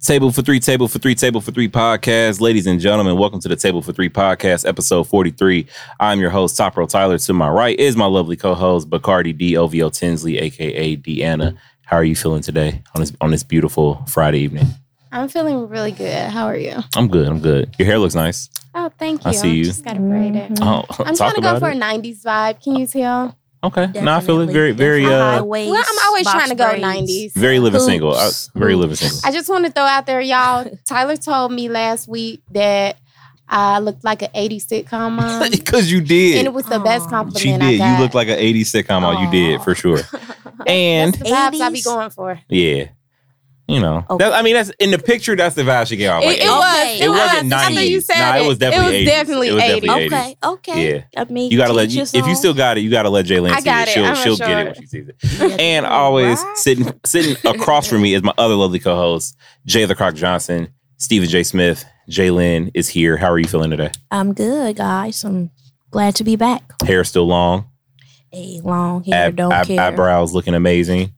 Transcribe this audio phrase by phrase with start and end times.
[0.00, 2.40] Table for Three, Table for Three, Table for Three podcast.
[2.40, 5.66] Ladies and gentlemen, welcome to the Table for Three podcast, episode 43.
[5.98, 7.18] I'm your host, Top Rope Tyler.
[7.18, 9.56] To my right is my lovely co host, Bacardi D.
[9.56, 11.56] OVO Tinsley, aka De'Anna.
[11.84, 14.66] How are you feeling today on this on this beautiful Friday evening?
[15.10, 16.30] I'm feeling really good.
[16.30, 16.76] How are you?
[16.94, 17.26] I'm good.
[17.26, 17.74] I'm good.
[17.78, 18.50] Your hair looks nice.
[18.74, 19.30] Oh, thank you.
[19.30, 19.64] I see you.
[19.64, 20.52] Just got to braid it.
[20.52, 20.62] Mm-hmm.
[20.62, 21.76] Oh, I'm trying to go for it.
[21.76, 22.62] a 90s vibe.
[22.62, 23.37] Can you tell?
[23.64, 23.88] Okay.
[24.00, 26.84] No, I feel it very, very, uh, Well, I'm always trying to go braids.
[27.10, 27.34] 90s.
[27.34, 27.90] very living Hoops.
[27.90, 28.14] single.
[28.14, 29.18] I, very living single.
[29.24, 30.70] I just want to throw out there, y'all.
[30.88, 32.98] Tyler told me last week that
[33.48, 35.42] I looked like an 80s sitcom mom.
[35.50, 36.38] Because you did.
[36.38, 37.10] and it was the best Aw.
[37.10, 37.78] compliment She I did.
[37.78, 37.96] got.
[37.98, 39.02] You look like an 80s sitcom.
[39.02, 40.00] Oh, you did for sure.
[40.66, 42.40] And That's the vibes I be going for.
[42.48, 42.88] yeah,
[43.68, 44.24] you know, Okay.
[44.24, 45.36] that, I mean, that's in the picture.
[45.36, 46.24] That's the vibe she gave off.
[46.24, 46.74] Like, It, it it, was.
[46.74, 46.98] Okay.
[46.98, 47.18] It, it was.
[47.18, 47.88] wasn't After 90s.
[47.88, 49.06] you said Nah, it was definitely It was 80s.
[49.06, 49.66] definitely It was 80s.
[49.68, 50.06] definitely 80s.
[50.06, 50.94] Okay, okay.
[50.94, 51.20] Yeah.
[51.20, 53.50] I mean, you gotta let you, if you still got it, you gotta let J'Lynn
[53.52, 53.88] I see it.
[53.88, 54.16] it.
[54.16, 55.60] She'll she'll get it when she sees it.
[55.60, 56.56] And always Right.
[56.56, 59.36] sitting sitting across from me is my other lovely co-host,
[59.66, 61.42] Jay the Croc Johnson, Stephen J.
[61.42, 61.84] Smith.
[62.10, 63.18] J'Lynn is here.
[63.18, 63.90] How are you feeling today?
[64.10, 65.22] I'm good, guys.
[65.24, 65.50] I'm
[65.90, 66.62] glad to be back.
[66.86, 67.66] Hair still long,
[68.32, 69.78] A long hair, ab- don't ab- care.
[69.80, 71.12] eyebrows looking amazing,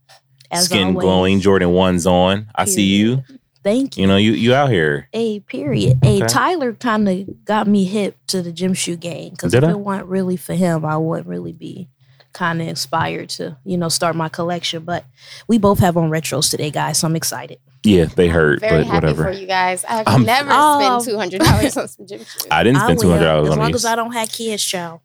[0.50, 1.02] as skin always.
[1.04, 1.40] glowing.
[1.40, 2.48] Jordan ones on.
[2.54, 3.22] I see you.
[3.62, 4.02] Thank you.
[4.02, 5.08] You know you you out here.
[5.12, 5.98] A period.
[6.02, 6.26] A Okay.
[6.26, 9.70] Tyler kind of got me hip to the gym shoe game because if I?
[9.70, 11.88] it weren't really for him, I wouldn't really be
[12.32, 14.82] kind of inspired to you know start my collection.
[14.84, 15.04] But
[15.46, 16.98] we both have on retros today, guys.
[17.00, 17.58] So I'm excited.
[17.82, 19.24] Yeah, they hurt, Very but happy whatever.
[19.24, 19.84] for you guys.
[19.88, 21.00] I've I'm- never Oh.
[21.00, 22.46] spent $200 on some gym shoes.
[22.50, 24.30] I didn't spend two hundred two will, hundred dollars as long as I don't have
[24.32, 25.00] kids, child.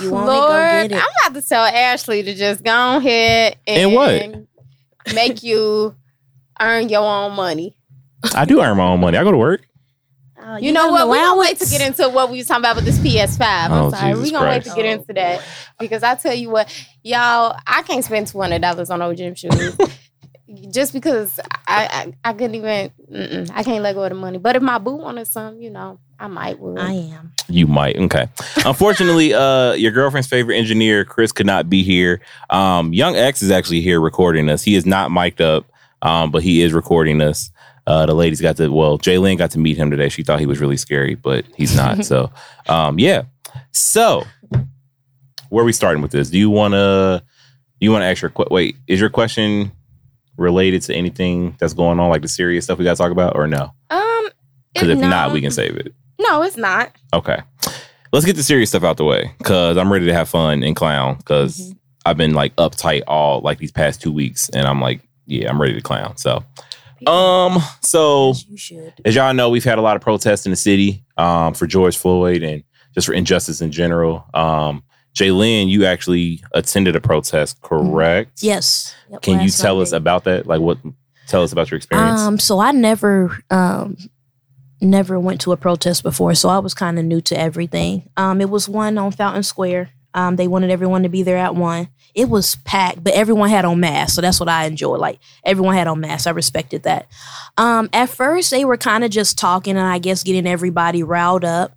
[0.00, 0.90] You want Lord, it?
[0.90, 4.44] Go I'm about to tell Ashley to just go ahead and, And what?
[5.14, 5.94] Make you
[6.60, 7.76] earn your own money.
[8.34, 9.18] I do earn my own money.
[9.18, 9.62] I go to work.
[10.40, 11.02] Uh, You, know what?
[11.02, 13.40] an We're gonna wait to get into what we was talking about with this PS5.
[13.40, 14.12] I'm Oh, sorry.
[14.12, 15.42] Jesus We're gonna wait to get into that.
[15.78, 16.68] Because I tell you what,
[17.02, 19.76] y'all, I can't spend two hundred dollars on old gym shoes.
[20.70, 22.90] Just because I, I I couldn't even
[23.54, 24.38] I can't let go of the money.
[24.38, 26.78] But if my boo wanted some, you know, I might would.
[26.78, 27.32] I am.
[27.48, 27.96] You might.
[27.96, 28.28] Okay.
[28.64, 32.20] Unfortunately, uh, your girlfriend's favorite engineer, Chris, could not be here.
[32.48, 34.62] Um, Young Ex is actually here recording us.
[34.62, 35.66] He is not mic'd up,
[36.00, 37.50] um, but he is recording us.
[37.88, 40.08] Uh, the ladies got to well, J'Lynn got to meet him today.
[40.08, 42.04] She thought he was really scary, but he's not.
[42.04, 42.30] so,
[42.68, 43.22] um, yeah.
[43.72, 44.22] So,
[45.48, 46.30] where are we starting with this?
[46.30, 47.24] Do you want to?
[47.80, 48.76] You want to ask your que- wait?
[48.86, 49.72] Is your question
[50.36, 53.34] related to anything that's going on, like the serious stuff we got to talk about,
[53.34, 53.74] or no?
[53.90, 54.28] um
[54.72, 55.08] Because if no.
[55.08, 55.92] not, we can save it.
[56.18, 56.92] No, it's not.
[57.14, 57.38] Okay.
[58.12, 60.76] Let's get the serious stuff out the way because I'm ready to have fun and
[60.76, 61.76] clown because Mhm.
[62.04, 65.60] I've been like uptight all like these past two weeks and I'm like, yeah, I'm
[65.60, 66.16] ready to clown.
[66.16, 66.44] So,
[67.06, 68.92] um, so As you should.
[69.04, 71.96] as y'all know, we've had a lot of protests in the city um, for George
[71.96, 72.62] Floyd and
[72.94, 74.26] just for injustice in general.
[74.34, 74.82] Um,
[75.14, 78.42] J'Lynn, you actually attended a protest, correct?
[78.42, 78.94] Yes.
[79.10, 80.46] Yep, Can you tell us about that?
[80.46, 80.78] Like, what?
[81.28, 82.20] Tell us about your experience.
[82.20, 83.96] Um, so I never um
[84.82, 88.08] never went to a protest before, so I was kind of new to everything.
[88.16, 89.90] Um, it was one on Fountain Square.
[90.14, 91.88] Um, they wanted everyone to be there at one.
[92.14, 95.00] It was packed, but everyone had on masks, so that's what I enjoyed.
[95.00, 96.26] Like everyone had on masks.
[96.26, 97.06] I respected that.
[97.56, 101.44] Um, at first they were kind of just talking and I guess getting everybody riled
[101.44, 101.72] up.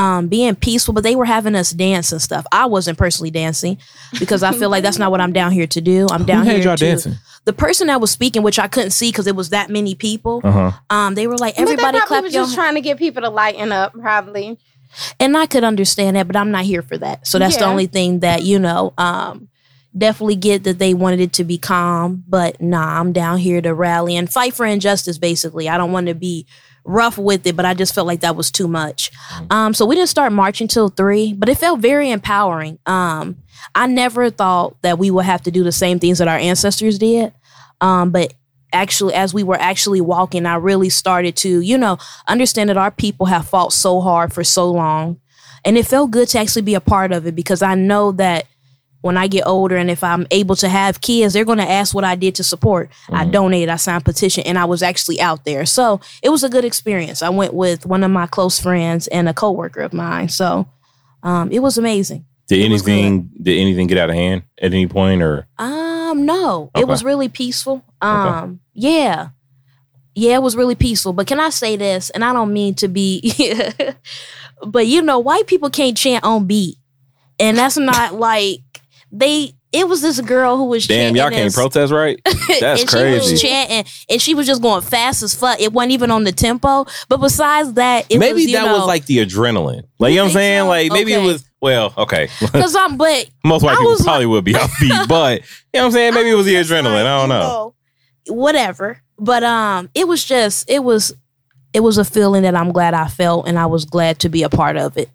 [0.00, 2.46] Um, being peaceful, but they were having us dance and stuff.
[2.50, 3.76] I wasn't personally dancing
[4.18, 6.06] because I feel like that's not what I'm down here to do.
[6.10, 7.14] I'm down Who here y'all to dancing?
[7.44, 10.40] the person that was speaking, which I couldn't see because it was that many people.
[10.42, 10.72] Uh huh.
[10.88, 13.72] Um, they were like, everybody probably clap was just trying to get people to lighten
[13.72, 14.58] up, probably.
[15.18, 17.26] and I could understand that, but I'm not here for that.
[17.26, 18.94] So that's the only thing that you know.
[18.96, 19.48] Um,
[19.96, 23.74] definitely get that they wanted it to be calm, but nah, I'm down here to
[23.74, 25.18] rally and fight for injustice.
[25.18, 26.46] Basically, I don't want to be
[26.84, 29.10] rough with it, but I just felt like that was too much.
[29.50, 32.78] Um, so we didn't start marching till three, but it felt very empowering.
[32.86, 33.36] Um,
[33.74, 36.98] I never thought that we would have to do the same things that our ancestors
[36.98, 37.32] did.
[37.80, 38.34] Um, but
[38.72, 42.90] actually, as we were actually walking, I really started to, you know, understand that our
[42.90, 45.20] people have fought so hard for so long.
[45.64, 48.46] And it felt good to actually be a part of it because I know that
[49.02, 51.94] when I get older and if I'm able to have kids, they're going to ask
[51.94, 52.90] what I did to support.
[53.10, 55.64] I donated, I signed petition, and I was actually out there.
[55.66, 57.22] So it was a good experience.
[57.22, 60.28] I went with one of my close friends and a coworker of mine.
[60.28, 60.68] So
[61.22, 62.26] um, it was amazing.
[62.48, 63.30] Did It anything?
[63.40, 66.80] Did anything get out of hand at any point, or Um, no, Okay.
[66.82, 67.84] it was really peaceful.
[68.02, 69.28] Um, yeah,
[70.16, 71.12] yeah, it was really peaceful.
[71.12, 72.10] But can I say this?
[72.10, 73.32] And I don't mean to be,
[74.66, 76.76] but you know, white people can't chant on beat,
[77.38, 78.60] and that's not like
[79.12, 79.52] they.
[79.72, 82.20] It was this girl who was damn, y'all can't protest, right?
[82.24, 83.32] That's and She crazy.
[83.32, 85.60] was chanting, and she was just going fast as fuck.
[85.60, 86.86] It wasn't even on the tempo.
[87.08, 89.84] But besides that, it maybe was, you that know, was like the adrenaline.
[90.00, 90.62] Like you know what I'm saying?
[90.64, 90.68] so?
[90.68, 91.44] Like maybe it was.
[91.60, 92.28] Well, okay.
[92.40, 92.96] because I'm.
[92.96, 96.14] But Most white I people probably would be offbeat, but you know what I'm saying?
[96.14, 97.06] Maybe it was the adrenaline.
[97.06, 97.74] I don't know.
[98.26, 99.00] Whatever.
[99.20, 101.14] But um, it was just it was
[101.72, 104.42] it was a feeling that I'm glad I felt, and I was glad to be
[104.42, 105.10] a part of it.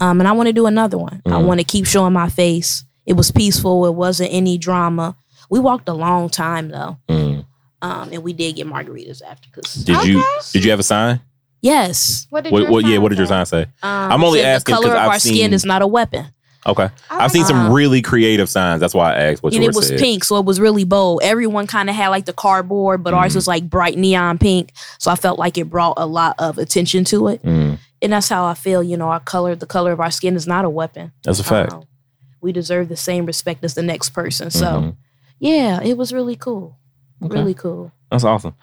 [0.00, 1.22] Um, and I want to do another one.
[1.26, 1.44] I Mhm.
[1.46, 2.84] want to keep showing my face.
[3.10, 3.86] It was peaceful.
[3.86, 5.16] It wasn't any drama.
[5.50, 7.44] We walked a long time though, Mm.
[7.82, 9.48] um, and we did get margaritas after.
[9.50, 10.22] Cause Did you
[10.52, 11.20] did you have a sign?
[11.60, 13.30] yes, What did What, your what yeah, sign what did your say?
[13.44, 13.62] sign say?
[13.82, 16.26] um, I'm only said asking the 'cause color of our skin is not a weapon.
[16.66, 16.88] Okay.
[17.10, 18.80] I I've seen like some really creative signs.
[18.80, 19.98] That's why I asked what and yours it was said.
[19.98, 21.20] pink, so it was really bold.
[21.22, 23.36] Everyone kind of had like the cardboard, but ours Mhm.
[23.36, 24.72] was like bright neon pink.
[24.98, 28.28] So I felt like it brought a lot of attention to it, Mm, and that's
[28.28, 28.82] how I feel.
[28.84, 31.12] You know, our color, the color of our skin, is not a weapon.
[31.24, 31.72] that's a fact.
[31.72, 31.82] Um,
[32.40, 34.50] we deserve the same respect as the next person.
[34.50, 34.96] So Mhm.
[35.38, 36.76] yeah, it was really cool.
[37.22, 37.38] Okay.
[37.38, 37.92] Really cool.
[38.10, 38.54] That's awesome.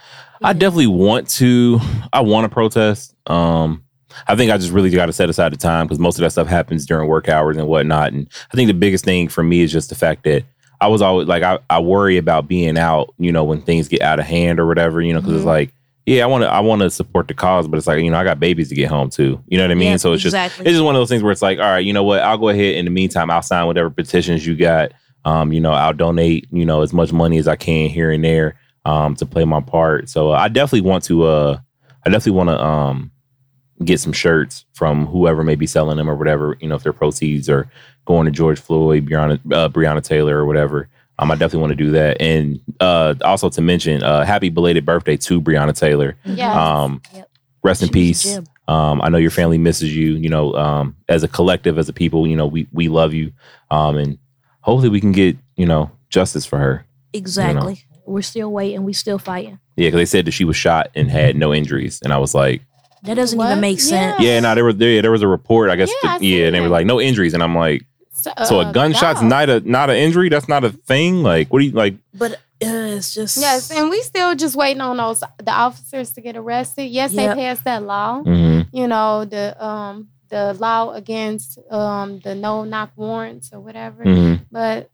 [0.43, 1.79] I definitely want to.
[2.11, 3.15] I want to protest.
[3.27, 3.83] Um,
[4.27, 6.31] I think I just really got to set aside the time because most of that
[6.31, 8.13] stuff happens during work hours and whatnot.
[8.13, 10.43] And I think the biggest thing for me is just the fact that
[10.81, 14.01] I was always like, I, I worry about being out, you know, when things get
[14.01, 15.37] out of hand or whatever, you know, because Mhm.
[15.37, 15.73] it's like,
[16.07, 18.17] yeah, I want to, I want to support the cause, but it's like, you know,
[18.17, 19.43] I got babies to get home to.
[19.47, 19.91] You know what I mean?
[19.91, 21.85] Yeah, so it's just, it's just one of those things where it's like, all right,
[21.85, 22.21] you know what?
[22.21, 22.75] I'll go ahead.
[22.75, 24.93] In the meantime, I'll sign whatever petitions you got.
[25.25, 28.23] Um, you know, I'll donate, you know, as much money as I can here and
[28.23, 30.07] there um, to play my part.
[30.07, 31.23] So uh, I definitely want to.
[31.23, 31.59] Uh,
[32.05, 33.11] I definitely want to um,
[33.83, 36.57] get some shirts from whoever may be selling them or whatever.
[36.61, 37.69] You know, if their proceeds are
[38.05, 40.87] going to George Floyd, Breonna, uh, Breonna Taylor, or whatever.
[41.19, 44.85] Um, I definitely want to do that, and uh, also to mention, uh, happy belated
[44.85, 46.15] birthday to Breonna Taylor.
[46.25, 46.55] Yes.
[46.55, 47.29] Um, Yep.
[47.63, 48.39] rest in She was a peace.
[48.67, 50.13] Um, I know your family misses you.
[50.15, 53.31] You know, um, as a collective, as a people, you know, we we love you,
[53.71, 54.17] um, and
[54.61, 56.85] hopefully we can get you know justice for her.
[57.13, 57.83] Exactly.
[58.05, 58.83] We're still waiting.
[58.83, 59.59] We still fighting.
[59.75, 62.33] Yeah, because they said that she was shot and had no injuries, and I was
[62.35, 62.61] like,
[63.03, 63.47] That doesn't What?
[63.47, 63.83] even make Yeah.
[63.85, 64.19] sense.
[64.19, 66.55] yeah, no, there was there, there was a report, I guess, Yeah, I yeah, and
[66.55, 67.83] they were like no injuries, and I'm like,
[68.39, 69.27] So, so uh, a gunshot's no.
[69.29, 70.29] not a not an injury?
[70.29, 71.23] That's not a thing.
[71.23, 71.95] Like, what do you like?
[72.13, 76.21] But uh, it's just Yes, and we still just waiting on those the officers to
[76.21, 76.85] get arrested.
[76.85, 77.35] Yes, Yep.
[77.35, 78.21] they passed that law.
[78.23, 78.67] Mhm.
[78.71, 84.03] You know the um the law against um the no knock warrants or whatever.
[84.03, 84.45] Mhm.
[84.51, 84.89] But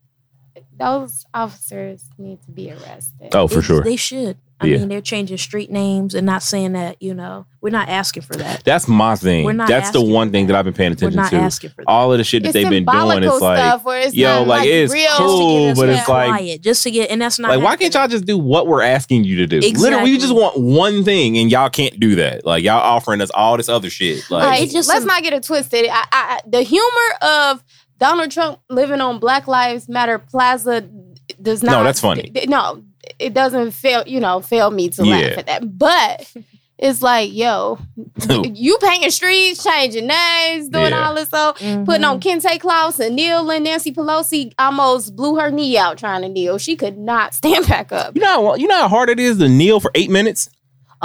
[0.78, 3.34] those officers need to be arrested.
[3.34, 3.82] Oh, for it's- sure.
[3.84, 4.38] They should.
[4.60, 4.78] I Yeah.
[4.78, 8.36] mean, they're changing street names and not saying that, you know, we're not asking for
[8.36, 8.64] that.
[8.64, 9.44] That's my thing.
[9.44, 10.54] We're not That's the one thing that.
[10.54, 11.36] that I've been paying We're attention not to.
[11.38, 11.86] asking for that.
[11.88, 14.16] All of the shit that it's they've been doing, symbolical it's like, stuff where it's
[14.16, 15.10] yo, not like, it's real.
[15.18, 18.08] cool, but it's like- quiet, just to get, and that's not like, why can't y'all
[18.08, 19.60] just do what we're asking you to do?
[19.60, 22.46] Literally, we just want one thing, and y'all can't do that.
[22.46, 24.30] Like, y'all offering us all this other shit.
[24.30, 25.88] Like, Like, It's just let's some- not get it twisted.
[25.92, 26.86] I, I, the humor
[27.22, 27.64] of
[28.00, 30.88] Donald Trump living on Black Lives Matter Plaza
[31.42, 31.72] does not.
[31.74, 32.30] No, that's funny.
[32.34, 32.84] d- no,
[33.20, 34.04] it doesn't fail.
[34.06, 35.12] You know, fail me to Yeah.
[35.18, 35.78] laugh at that.
[35.78, 36.32] But
[36.80, 37.78] it's like, yo,
[38.30, 41.08] you painting streets, changing names, doing Yeah.
[41.08, 41.30] all this.
[41.30, 41.86] So Mhm.
[41.86, 46.22] putting on Kente cloths and Neil and Nancy Pelosi almost blew her knee out trying
[46.24, 46.58] to kneel.
[46.58, 48.16] She could not stand back up.
[48.16, 50.50] you know, how, you know how hard it is to kneel for eight minutes.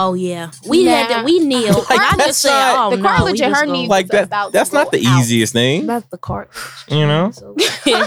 [0.00, 1.18] Oh yeah, we had Nah.
[1.18, 1.24] to.
[1.24, 1.74] We kneel.
[1.90, 4.10] Like, I just said, not- oh the no, cartilage we in her knee Like was
[4.12, 4.24] that.
[4.26, 5.18] about That's not the out.
[5.20, 5.86] easiest thing.
[5.86, 6.56] That's the cartilage.
[6.88, 7.32] You know,
[7.84, 8.06] Yo.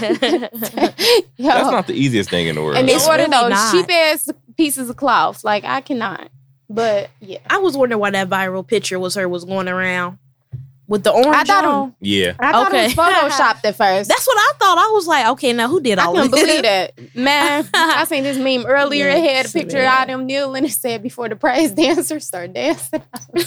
[1.38, 2.76] that's not the easiest thing in the world.
[2.76, 5.44] And they It's order really those cheap ass pieces of cloth.
[5.44, 6.30] Like I cannot.
[6.70, 7.38] But yeah.
[7.50, 10.18] I was wondering why that viral picture was her was going around
[10.92, 11.84] with the orange I thought on.
[11.88, 12.84] him, yeah, I thought Okay.
[12.84, 14.10] it was photoshopped at first.
[14.10, 14.76] That's what I thought.
[14.76, 16.42] I was like, okay, now who did I all couldn't of this?
[16.46, 16.92] believe that.
[17.16, 19.08] Man, I seen this meme earlier.
[19.08, 20.02] Yeah, it had a picture that.
[20.02, 20.66] of them kneeling.
[20.66, 23.02] It said before the praise dancers start dancing.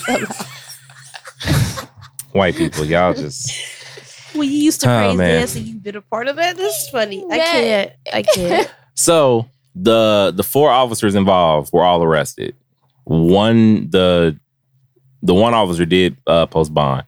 [2.32, 3.52] white people, y'all just.
[4.34, 5.38] Well, you used to Oh, praise man.
[5.40, 6.56] dance and you've been a part of that.
[6.56, 7.24] This is funny.
[7.30, 7.92] I can't.
[8.12, 8.74] I can't.
[8.94, 12.54] So the the four officers involved were all arrested.
[13.04, 14.38] One the
[15.22, 17.04] the one officer did uh, post bond.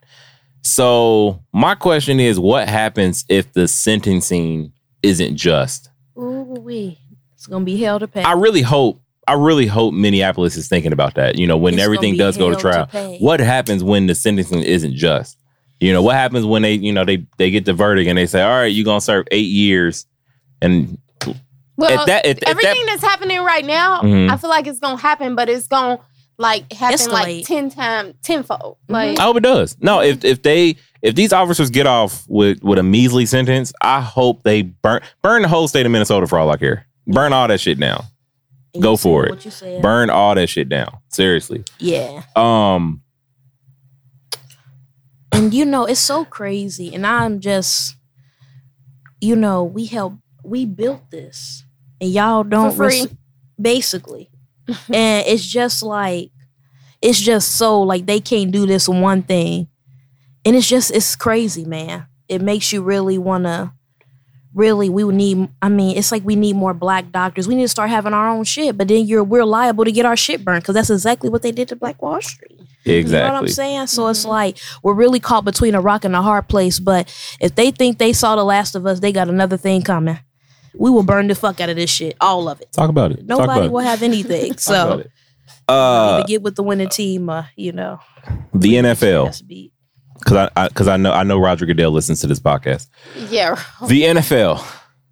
[0.61, 4.73] So my question is, what happens if the sentencing
[5.03, 5.89] isn't just?
[6.17, 6.97] Ooh wee.
[7.33, 8.23] It's gonna be hell to pay.
[8.23, 8.99] I really hope.
[9.27, 11.37] I really hope Minneapolis is thinking about that.
[11.37, 14.63] You know, when It's everything does go to trial, to what happens when the sentencing
[14.63, 15.37] isn't just?
[15.79, 18.25] You know, what happens when they, you know, they they get the verdict and they
[18.25, 20.05] say, "All right, you're gonna serve eight years,"
[20.61, 20.97] and
[21.77, 24.29] well, at that, at, at that everything that's happening right now, Mhm.
[24.29, 25.99] I feel like it's gonna happen, but it's gonna
[26.39, 28.77] like happen like ten times tenfold.
[28.87, 28.93] Mhm.
[28.93, 29.77] Like I hope it does.
[29.79, 34.01] No, if if they if these officers get off with with a measly sentence, I
[34.01, 36.87] hope they burn burn the whole state of Minnesota for all I care.
[37.05, 38.03] Burn all that shit down.
[38.73, 39.31] And go for it.
[39.31, 39.81] What you said.
[39.81, 40.97] Burn all that shit down.
[41.09, 41.63] Seriously.
[41.79, 42.23] Yeah.
[42.35, 43.01] Um.
[45.31, 46.93] And you know, it's so crazy.
[46.93, 47.95] And I'm just,
[49.21, 51.63] you know, we help we built this.
[52.01, 53.01] And y'all don't For free.
[53.01, 53.15] res-
[53.61, 54.29] basically.
[54.93, 56.31] and it's just like
[57.01, 59.67] it's just so like they can't do this one thing.
[60.45, 62.07] And it's just it's crazy, man.
[62.27, 63.73] It makes you really wanna
[64.53, 67.63] really we would need i mean it's like we need more black doctors we need
[67.63, 70.43] to start having our own shit but then you're we're liable to get our shit
[70.43, 73.19] burned because that's exactly what they did to black wall street Exactly.
[73.19, 74.29] you know what i'm saying so it's mm-hmm.
[74.29, 77.07] like we're really caught between a rock and a hard place but
[77.39, 80.19] if they think they saw the last of us they got another thing coming
[80.79, 83.17] we will burn the fuck out of this shit all of it Talk about it.
[83.17, 83.71] Talk nobody about it.
[83.71, 85.03] will have anything so.
[85.67, 87.99] Uh, to get with the winning team uh you know
[88.53, 89.71] the NFL, that's beat.
[90.17, 92.87] because I because I, know I know Roger Goodell listens to this podcast.
[93.29, 93.55] Yeah.
[93.87, 94.65] The NFL.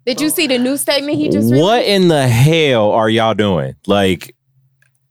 [0.04, 1.88] Did you see the new statement he just What released?
[1.88, 3.74] in the hell are y'all doing?
[3.86, 4.34] Like,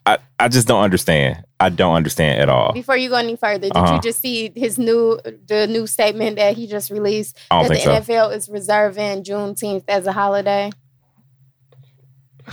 [0.08, 1.44] I I just don't understand.
[1.60, 2.72] I don't understand at all.
[2.72, 3.96] Before you go any further, did Uh-huh.
[3.96, 7.92] you just see his new the new statement that he just released that the so.
[7.92, 10.72] NFL is reserving Juneteenth as a holiday?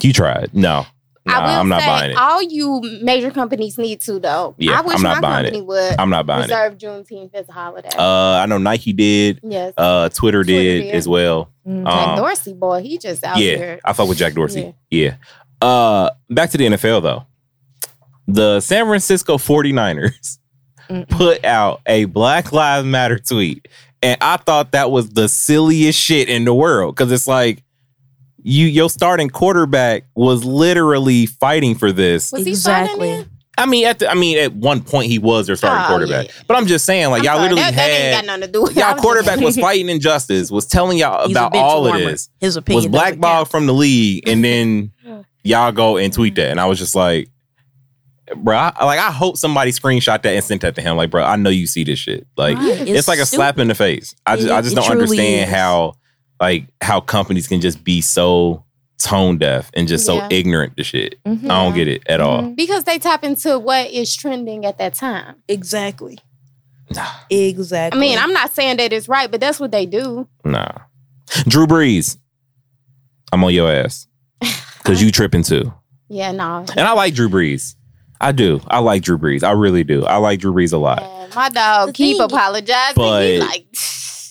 [0.00, 0.54] You tried.
[0.54, 0.86] No,
[1.26, 2.16] no, I will I'm not buying it.
[2.16, 4.54] all you major companies need to though.
[4.58, 6.54] Yeah, I wish I'm not my buying company would I'm not buying it.
[6.54, 7.88] reserve Juneteenth as a holiday.
[7.98, 8.02] Uh,
[8.40, 9.40] I know Nike did.
[9.42, 9.74] yes.
[9.76, 10.94] Uh, Twitter, Twitter did, did.
[10.94, 11.50] as well.
[11.66, 11.84] Mm.
[11.84, 13.80] Jack um, Dorsey, boy, he just out yeah, here.
[13.84, 14.72] I fuck with Jack Dorsey.
[14.88, 15.16] Yeah.
[15.60, 17.24] Uh, back to the NFL though.
[18.26, 20.38] The San Francisco 49ers
[20.90, 21.08] Mm-mm.
[21.08, 23.68] put out a Black Lives Matter tweet.
[24.02, 26.94] And I thought that was the silliest shit in the world.
[26.96, 27.62] Cause it's like
[28.42, 32.30] you your starting quarterback was literally fighting for this.
[32.32, 33.26] Was he starting exactly?
[33.58, 36.26] I mean, at the, I mean, at one point he was their starting Oh, quarterback.
[36.26, 36.32] yeah.
[36.46, 38.42] But I'm just saying, like I'm y'all sorry, literally that, that ain't had got nothing
[38.42, 41.64] to do with y'all I'm quarterback was fighting injustice, was telling y'all He's about bench
[41.64, 44.92] all of this his opinion doesn't blackballed from the league, and then
[45.48, 47.30] y'all go and tweet that, and I was just like,
[48.36, 50.96] bro, I, like I hope somebody screenshot that and sent that to him.
[50.96, 52.26] Like, bro, I know you see this shit.
[52.36, 52.86] Like, Right.
[52.88, 53.36] it's, like a stupid.
[53.38, 54.14] slap in the face.
[54.26, 55.54] I just, It- I just don't understand is.
[55.54, 55.94] how,
[56.40, 58.64] like, how companies can just be so
[59.02, 61.22] tone deaf and just so ignorant to shit.
[61.24, 61.44] Mhm.
[61.48, 62.42] I don't get it at all.
[62.42, 62.56] Mhm.
[62.56, 65.36] because they tap into what is trending at that time.
[65.48, 66.18] Exactly.
[66.90, 67.06] Nah.
[67.30, 67.96] Exactly.
[67.96, 70.26] I mean, I'm not saying that it's right, but that's what they do.
[70.44, 70.66] Nah,
[71.46, 72.16] Drew Brees,
[73.32, 74.07] I'm on your ass
[74.88, 75.72] because you tripping too.
[76.08, 76.64] Yeah, no.
[76.76, 77.74] And I like Drew Brees.
[78.20, 78.60] I do.
[78.66, 79.42] I like Drew Brees.
[79.44, 80.04] I really do.
[80.04, 81.00] I like Drew Brees a lot.
[81.02, 82.94] Man, my dog The keep thing- apologizing.
[82.96, 83.66] But- he like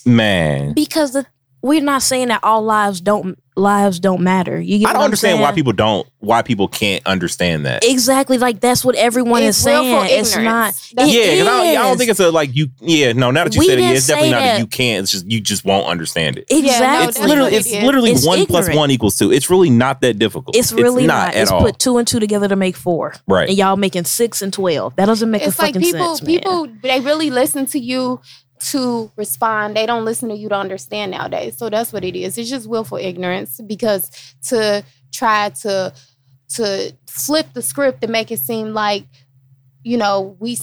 [0.06, 1.26] Man, because the,
[1.68, 4.62] we're not saying that all lives don't lives don't matter.
[4.62, 6.08] You get I don't I'm understand why people don't.
[6.20, 7.84] Why people can't understand that.
[7.84, 10.06] exactly like that's what everyone It's is saying.
[10.12, 10.40] It's not.
[10.42, 10.90] ignorance.
[10.96, 12.68] That's- It yeah, 'cause I, don't, I don't think it's a like you.
[12.82, 13.32] Yeah, no.
[13.32, 14.60] Now that you We said it, yeah, it's definitely not that that.
[14.60, 15.04] you can't.
[15.04, 16.46] It's just you just won't understand it.
[16.52, 16.68] exactly.
[16.68, 17.84] Yeah, no, It's literally it's it is.
[17.84, 18.76] literally It's one ignorant.
[18.76, 19.32] one equals two.
[19.32, 20.56] It's really not that difficult.
[20.56, 21.36] It's really not, not.
[21.36, 21.62] at It's all.
[21.62, 23.50] put two and two together to make four, right.
[23.50, 24.96] and y'all making six and twelve.
[24.98, 26.36] That doesn't make it's a like fucking people sense, man.
[26.40, 28.22] people they really listen to you
[28.60, 29.76] to respond.
[29.76, 31.58] They don't listen to you to understand nowadays.
[31.58, 32.38] So that's what it is.
[32.38, 34.10] It's just willful ignorance because
[34.50, 35.94] to try to
[36.56, 39.04] to flip the script and make it seem like
[39.84, 40.56] you know we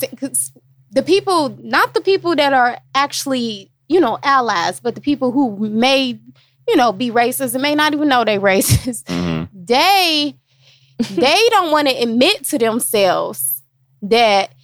[0.91, 5.57] the people not the people that are actually you know allies but the people who
[5.69, 6.19] may
[6.69, 9.49] you know be racist and may not even know they racist Mhm.
[9.53, 10.35] they
[11.11, 13.63] they don't want to admit to themselves
[14.03, 14.55] that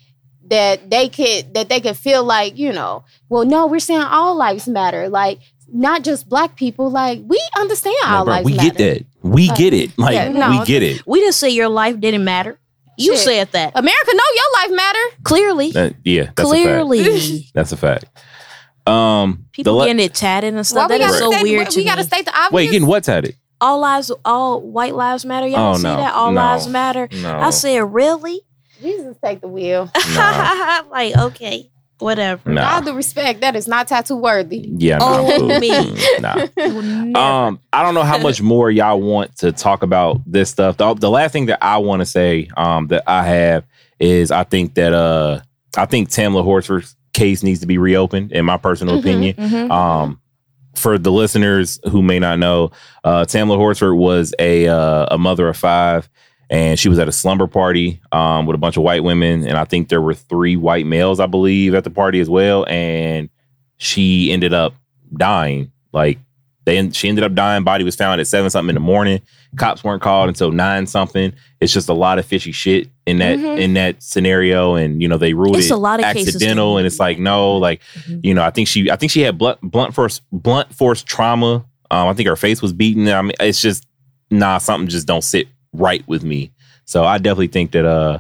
[0.51, 4.35] that they could that they could feel like you know well no we're saying all
[4.37, 5.39] lives matter like
[5.73, 9.07] not just black people like we understand No, all bro, lives we matter get that.
[9.23, 9.97] We Uh, get it.
[9.99, 11.07] Like yeah, no, we get it.
[11.07, 12.59] we didn't say your life didn't matter.
[12.99, 13.25] You Shit.
[13.25, 15.71] said that america know your life matter clearly.
[15.71, 16.65] That- yeah, that's a fact.
[16.65, 18.05] clearly, That's a fact.
[18.87, 20.91] Um, people the le- getting it tatted and stuff.
[20.91, 22.89] we That is gotta so state, weird we, to gotta state the obvious wait, getting
[22.89, 23.37] what's at it?
[23.61, 25.47] all lives, all white lives matter.
[25.47, 25.97] Y'all Oh, see no.
[25.97, 26.15] that?
[26.15, 26.41] All No.
[26.41, 27.09] lives matter.
[27.13, 28.41] No, I said, really?
[28.81, 32.51] Jesus take the wheel no, like, okay, whatever.
[32.51, 32.63] no.
[32.63, 35.71] all due respect that is not tattoo worthy Yeah, no, Oh, me.
[35.71, 36.47] Mm, nah.
[37.47, 40.77] Um, I don't know how much more y'all want to talk about this stuff.
[40.77, 43.65] The, the last thing that I want to say, um, that I have
[43.99, 45.41] is I think that uh,
[45.77, 48.33] I think Tamla Horsford's case needs to be reopened.
[48.33, 49.01] In my personal Mhm.
[49.01, 49.71] opinion, Mhm.
[49.71, 50.21] um,
[50.77, 52.71] for the listeners who may not know,
[53.05, 56.09] uh, Tamla Horsford was a uh, a mother of five,
[56.51, 59.57] and she was at a slumber party um, with a bunch of white women, and
[59.57, 63.31] I think there were three white males, I believe, at the party as well, and
[63.79, 64.75] she ended up
[65.17, 65.73] dying.
[65.93, 66.19] Like
[66.67, 67.65] they, she ended up dying.
[67.65, 69.23] Body was found at seven something in the morning.
[69.57, 71.33] Cops weren't called until nine something.
[71.61, 73.59] It's just a lot of fishy shit in that Mhm.
[73.59, 76.87] in that scenario, and you know they ruled It's it a lot of accidental, and
[76.87, 78.21] it's like no, like Mhm.
[78.25, 81.65] you know, I think she, I think she had blunt, blunt force, blunt force trauma.
[81.91, 83.09] Um, I think her face was beaten.
[83.09, 83.87] I mean, it's just
[84.31, 86.53] nah, something just don't sit right with me.
[86.85, 88.19] So I definitely think that uh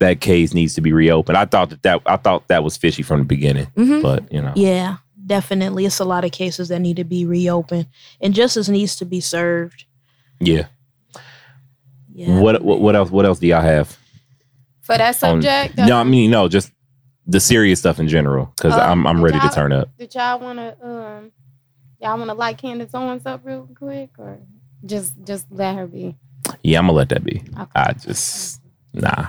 [0.00, 1.36] that case needs to be reopened.
[1.38, 4.02] I thought that that I thought that was fishy from the beginning, Mhm.
[4.02, 5.84] but you know, Yeah, definitely.
[5.86, 7.86] It's a lot of cases that need to be reopened,
[8.20, 9.84] and justice needs to be served.
[10.40, 10.66] yeah.
[12.12, 12.40] Yeah.
[12.40, 13.10] What what what else?
[13.10, 13.96] What else do y'all have?
[14.82, 16.72] for that on- subject no, I mean no, just
[17.26, 19.88] the serious stuff in general because Um, I'm I'm ready to turn up.
[19.96, 21.32] did y'all want to um
[22.02, 24.38] Y'all want to light Candace Owens up real quick, or
[24.86, 26.16] just just let her be?
[26.62, 27.42] Yeah, I'm gonna let that be.
[27.58, 27.70] Okay.
[27.74, 28.60] I just
[28.92, 29.28] nah.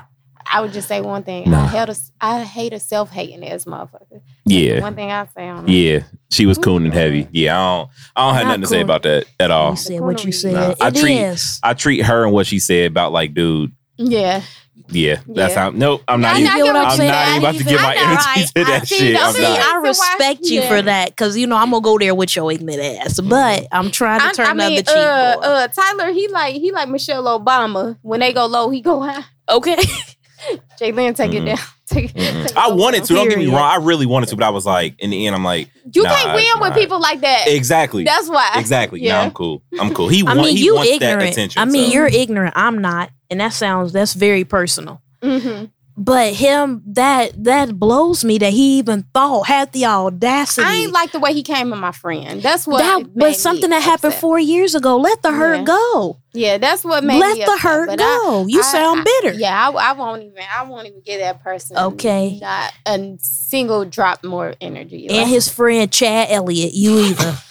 [0.53, 1.49] I would just say one thing.
[1.49, 1.63] Nah.
[1.63, 4.19] I hate a, I hate a self hating ass motherfucker.
[4.45, 6.03] Yeah, One thing I say on yeah.
[6.29, 7.27] She was cool and heavy.
[7.31, 7.89] Yeah, I don't.
[8.15, 9.71] I don't have Not nothing to say about that at all.
[9.71, 10.53] You said what you said.
[10.53, 10.99] Nah, It I is.
[10.99, 13.71] treat- I treat her and what she said about like, dude.
[13.97, 14.41] Yeah.
[14.89, 15.63] Yeah, that's Yeah.
[15.63, 15.69] how.
[15.71, 16.53] Nope, I'm not I even.
[16.57, 18.47] Know what I'm, I'm not even about to give my know, energy right?
[18.55, 19.13] to I that see, shit.
[19.15, 19.59] don't I'm see, not.
[19.59, 20.67] I respect you yeah.
[20.69, 23.91] for that because you know I'm gonna go there with your ignorant ass, but I'm
[23.91, 24.95] trying to I, turn I the mean, other cheek.
[24.95, 25.41] uh, boy.
[25.41, 27.97] uh, Tyler, he like he like Michelle Obama.
[28.01, 29.23] When they go low, he go high.
[29.49, 29.75] okay,
[30.79, 31.41] J'Lynn, take Mm-mm.
[31.41, 31.57] it down.
[31.93, 33.13] Take it I wanted to.
[33.13, 33.57] Don't get me wrong.
[33.59, 36.09] I really wanted to, but I was like, in the end, I'm like, You Nah,
[36.15, 37.47] can't win with people like that.
[37.47, 38.49] exactly, That's why.
[38.55, 39.01] exactly.
[39.01, 39.15] Yeah.
[39.17, 39.61] Nah, I'm cool.
[39.79, 40.07] I'm cool.
[40.07, 41.31] He, I want, mean he you wants that ignorant.
[41.31, 41.61] attention.
[41.61, 41.93] I mean so.
[41.93, 42.53] you're ignorant.
[42.55, 45.01] I'm not, and that sounds that's very personal.
[45.21, 45.65] hmm
[46.03, 50.65] But him, that that blows me that he even thought had the audacity.
[50.65, 52.41] I ain't like the way he came at my friend.
[52.41, 52.79] That's what.
[52.79, 54.97] that, but something that happened four years ago.
[54.97, 55.63] Let the hurt Yeah.
[55.65, 56.17] go.
[56.33, 58.47] Yeah, that's what made Let me the upset, hurt but I- go.
[58.47, 59.37] you I- sound I- bitter.
[59.37, 60.41] Yeah, I, I won't even.
[60.57, 61.77] I won't even give that person.
[61.77, 62.39] Okay.
[62.41, 65.07] Not a single drop more energy.
[65.07, 67.37] And Like, his friend Chad Elliott, you either.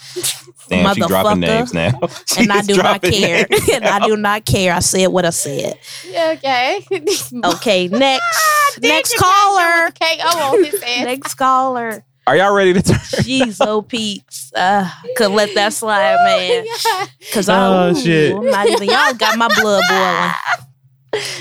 [0.69, 1.47] Damn, she dropping motherfucker.
[1.47, 1.99] names now.
[2.26, 3.47] She and I do not care.
[3.73, 4.73] and I do not care.
[4.75, 5.79] I said what I said.
[6.09, 6.85] yeah, okay.
[7.45, 8.25] Okay, next.
[8.35, 9.90] Ah, next caller.
[9.93, 11.05] came down with the KO on his ass.
[11.05, 12.05] Next caller.
[12.26, 12.99] Are y'all ready to turn?
[12.99, 14.52] Jeez, oh Pete's.
[14.55, 16.64] Uh, could let that slide, man.
[16.64, 17.07] Yeah.
[17.33, 18.37] Cause I, Oh, ooh, shit.
[18.37, 18.88] I'm not even.
[18.88, 20.67] Y'all got my blood boiling.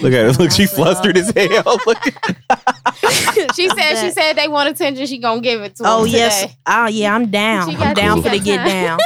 [0.02, 0.32] Look at her.
[0.32, 1.78] Look, she flustered as hell.
[1.86, 1.98] Look
[3.56, 5.06] She said she said they want attention.
[5.06, 6.42] She gonna give it to Oh him yes.
[6.42, 6.54] today.
[6.68, 7.70] Oh yeah, I'm down.
[7.70, 9.00] She I'm down she for the get down.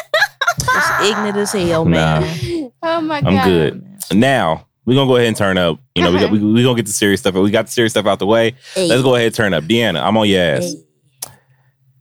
[0.59, 2.21] It's ignorant as hell, Nah.
[2.21, 2.71] man.
[2.81, 3.33] Oh my god.
[3.33, 3.85] I'm good.
[4.13, 5.79] Now we're gonna go ahead and turn up.
[5.95, 7.35] You know, we got we, we gonna get the serious stuff.
[7.35, 8.55] We got the serious stuff out the way.
[8.73, 9.63] Hey, Let's go ahead and turn up.
[9.65, 10.73] De'Anna, I'm on your ass.
[10.73, 11.31] hey.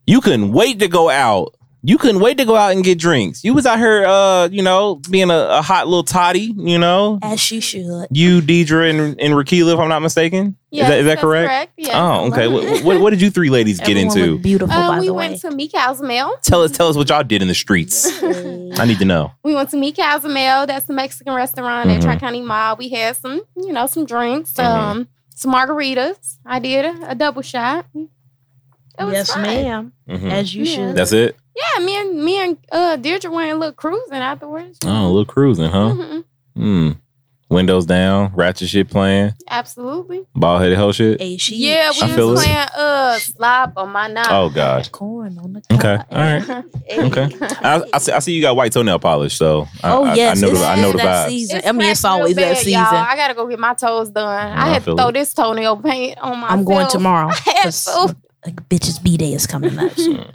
[0.07, 1.55] You couldn't wait to go out.
[1.85, 3.43] You couldn't wait to go out and get drinks.
[3.43, 6.55] You was out here, uh, you know, being a, a hot little toddy.
[6.57, 8.07] You know, As she should.
[8.13, 10.57] you, Deidre, and, and Rakila, if I'm not mistaken.
[10.71, 11.73] Yes, is that, is that that's correct?
[11.77, 11.91] Yes.
[11.93, 12.47] Oh, okay.
[12.49, 14.31] what, what, what did you three ladies get Everyone into?
[14.33, 15.39] looked beautiful, Uh, by we the went way.
[15.41, 16.35] to Meek Mail.
[16.43, 18.07] Tell us, tell us what y'all did in the streets.
[18.23, 19.33] I need to know.
[19.43, 20.67] We went to Meek Mail.
[20.67, 22.05] That's the Mexican restaurant at Mhm.
[22.05, 22.77] Tri County Mall.
[22.77, 24.65] We had some, you know, some drinks, Mhm.
[24.65, 26.39] um, some margaritas.
[26.47, 27.87] I did a, a double shot.
[29.03, 29.43] It was yes, fine.
[29.43, 29.93] ma'am.
[30.09, 30.31] Mhm.
[30.31, 30.75] As you Yeah.
[30.89, 30.97] should.
[30.97, 31.37] That's it.
[31.55, 34.79] Yeah, me and me and uh, Deirdre went a little cruising afterwards.
[34.85, 35.93] Oh, a little cruising, huh?
[35.95, 36.25] Mhm.
[36.57, 36.91] Hmm.
[37.51, 40.23] Windows down, ratchet shit playing, Absolutely.
[40.35, 41.21] ball headed hoe shit.
[41.21, 41.57] Hey, she.
[41.57, 42.47] Yeah, we feel was it.
[42.47, 44.27] playing uh slop on my knob.
[44.31, 44.91] Oh God.
[44.91, 45.99] corn on the Okay.
[46.11, 46.65] All right.
[46.87, 47.03] Hey.
[47.07, 47.29] Okay.
[47.63, 50.41] I, I, see, I see you got white toenail polish, so I, Oh yes, I
[50.41, 51.59] know it's the, I know the that season.
[51.59, 52.73] It's I mean, it's cracked real always that season.
[52.73, 52.95] Y'all.
[52.95, 54.27] I gotta go get my toes done.
[54.27, 55.13] I I had to throw it.
[55.13, 56.49] this toenail paint on my.
[56.49, 57.29] I'm going tomorrow.
[57.47, 58.17] I had 'cause, to.
[58.45, 59.93] Like bitches B day is coming up.
[59.93, 60.31] So.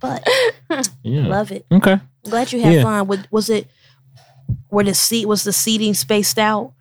[0.00, 0.26] but
[1.02, 1.26] Yeah.
[1.26, 1.66] love it.
[1.70, 2.00] Okay.
[2.24, 2.82] Glad you had Yeah.
[2.82, 3.06] fun.
[3.08, 3.66] With was it
[4.70, 6.72] were the seat was the seating spaced out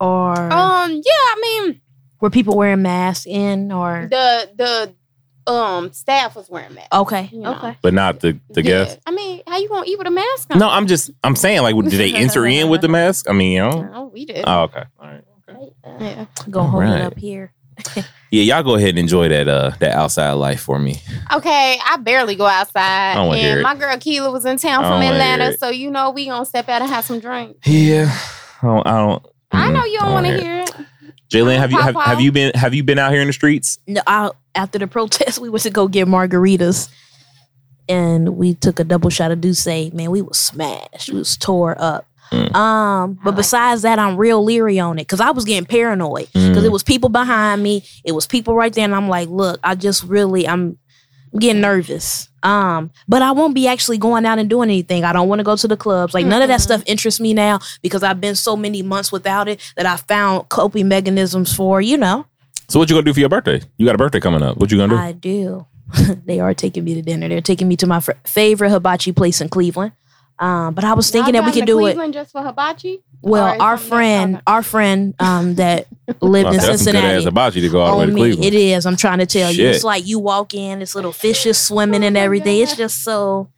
[0.00, 1.80] or Um, yeah, I mean
[2.20, 4.94] were people wearing masks in or the the
[5.52, 6.88] um staff was wearing masks.
[6.92, 7.54] okay You know.
[7.56, 8.84] okay But not the the Yeah.
[8.84, 8.98] guest.
[9.06, 10.58] I mean, how you gonna eat with a mask on?
[10.58, 13.28] No, I'm just I'm saying like did they enter in with the mask?
[13.28, 13.82] I mean, you know.
[13.92, 14.44] No, we did.
[14.46, 14.84] Oh, okay.
[14.98, 15.24] All right.
[16.00, 16.24] yeah.
[16.48, 17.00] gonna hold Alright.
[17.00, 17.52] it up here.
[18.30, 21.00] Yeah, y'all go ahead and enjoy that uh that outside life for me.
[21.32, 23.12] Okay, I barely go outside.
[23.12, 23.62] I don't wanna hear and it.
[23.62, 26.26] my girl Keela was in town from don't wanna hear Atlanta, so you know we
[26.26, 27.64] gonna step out and have some drinks.
[27.68, 28.12] Yeah.
[28.62, 28.86] I don't.
[28.86, 30.74] I, don't, I know you don't I want to hear it.
[30.74, 30.86] hear it.
[31.30, 33.78] J'Lynn, have you have, have you been have you been out here in the streets?
[33.86, 36.88] No, I, after the protest, we went to go get margaritas,
[37.88, 39.92] and we took a double shot of D'usse.
[39.92, 41.10] Man, we was smashed.
[41.10, 42.06] We was tore up.
[42.34, 42.54] Mm.
[42.54, 46.62] Um, but besides that, I'm real leery on it because I was getting paranoid because
[46.62, 46.64] Mm.
[46.64, 47.82] it was people behind me.
[48.04, 50.76] It was people right there, and I'm like, look, I just really, I'm,
[51.32, 52.28] I'm getting nervous.
[52.42, 55.02] Um, but I won't be actually going out and doing anything.
[55.04, 56.12] I don't want to go to the clubs.
[56.14, 59.48] Like none of that stuff interests me now because I've been so many months without
[59.48, 62.26] it that I found coping mechanisms for, you know.
[62.68, 63.62] So what you gonna do for your birthday?
[63.78, 64.58] You got a birthday coming up.
[64.58, 64.98] What you gonna do?
[65.00, 65.66] I do.
[66.26, 67.28] they are taking me to dinner.
[67.28, 69.92] They're taking me to my fr- favorite hibachi place in Cleveland.
[70.38, 72.12] Um, but I was thinking that we could to do it.
[72.12, 73.02] Just for hibachi.
[73.22, 75.86] Well, our friend, our friend um, that
[76.20, 77.24] lived in Well, that's some good Cincinnati.
[77.24, 78.44] hibachi to go all the way to Cleveland.
[78.44, 78.84] it is.
[78.84, 79.66] I'm trying to tell you.
[79.66, 82.60] It's like you walk in, this little fish is swimming Oh and my everything.
[82.60, 83.50] It's just so.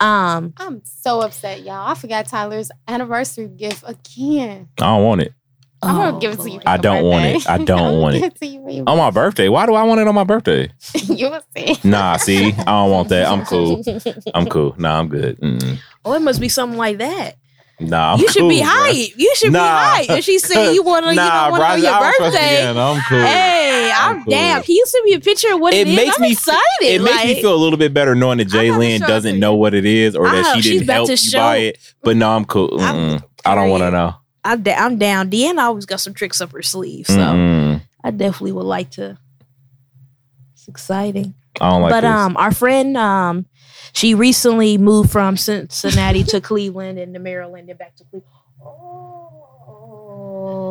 [0.00, 1.88] Um, I'm so upset, y'all.
[1.90, 4.68] I forgot Tyler's anniversary gift again.
[4.80, 5.32] I don't want it.
[5.80, 6.60] I'm oh, gonna give it to you.
[6.66, 7.48] I don't want it.
[7.48, 8.34] I don't want give it.
[8.40, 9.48] to you for your On my birthday.
[9.48, 10.68] Why do I want it on my birthday?
[10.68, 11.14] birthday.
[11.14, 11.76] you will see.
[11.88, 13.26] Nah, see, I don't want that.
[13.26, 13.82] I'm cool.
[14.34, 14.74] I'm cool.
[14.76, 15.38] Nah, I'm good.
[15.40, 15.78] Mm.
[16.04, 17.36] Oh, it must be something like that.
[17.80, 18.64] Nah, I'm you should cool, be bruh.
[18.66, 19.12] hype.
[19.16, 19.60] You should Nah.
[20.00, 20.18] be hype.
[20.18, 22.26] If she said you want to, you nah, don't want bro, on your I birthday.
[22.56, 22.76] again.
[22.76, 23.18] I'm cool.
[23.20, 24.32] Hey, I'm cool.
[24.32, 24.62] down.
[24.64, 25.96] Can you send me a picture of what It it is?
[25.96, 26.60] makes I'm me- excited.
[26.82, 29.00] It makes me feel a little bit better knowing that I'm Jay about to Lynn
[29.02, 31.38] doesn't know what it is or that Oh, she she's didn't about help to you
[31.38, 31.94] buy it.
[32.02, 32.80] But no, I'm cool.
[32.80, 34.14] I don't want to know.
[34.44, 35.30] I'm, I'm down.
[35.30, 37.80] De'Anna always got some tricks up her sleeve, so Mm-mm.
[38.02, 39.18] I definitely would like to.
[40.54, 41.34] It's exciting.
[41.60, 42.10] I don't like but this.
[42.10, 43.46] um, our friend um,
[43.92, 48.32] she recently moved from Cincinnati to Cleveland and to Maryland and back to Cleveland.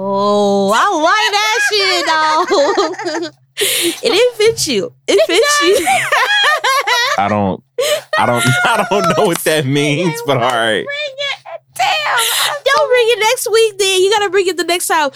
[0.10, 3.32] Oh, I like that shit, though.
[3.58, 4.94] it didn't fit you.
[5.08, 5.88] It fits you.
[7.20, 7.64] I don't.
[8.18, 8.46] I don't.
[8.66, 10.22] I don't know what that means.
[10.26, 10.86] But all right.
[11.76, 12.18] Damn.
[12.78, 13.78] Don't bring it next week.
[13.78, 15.10] Then you gotta bring it the next time.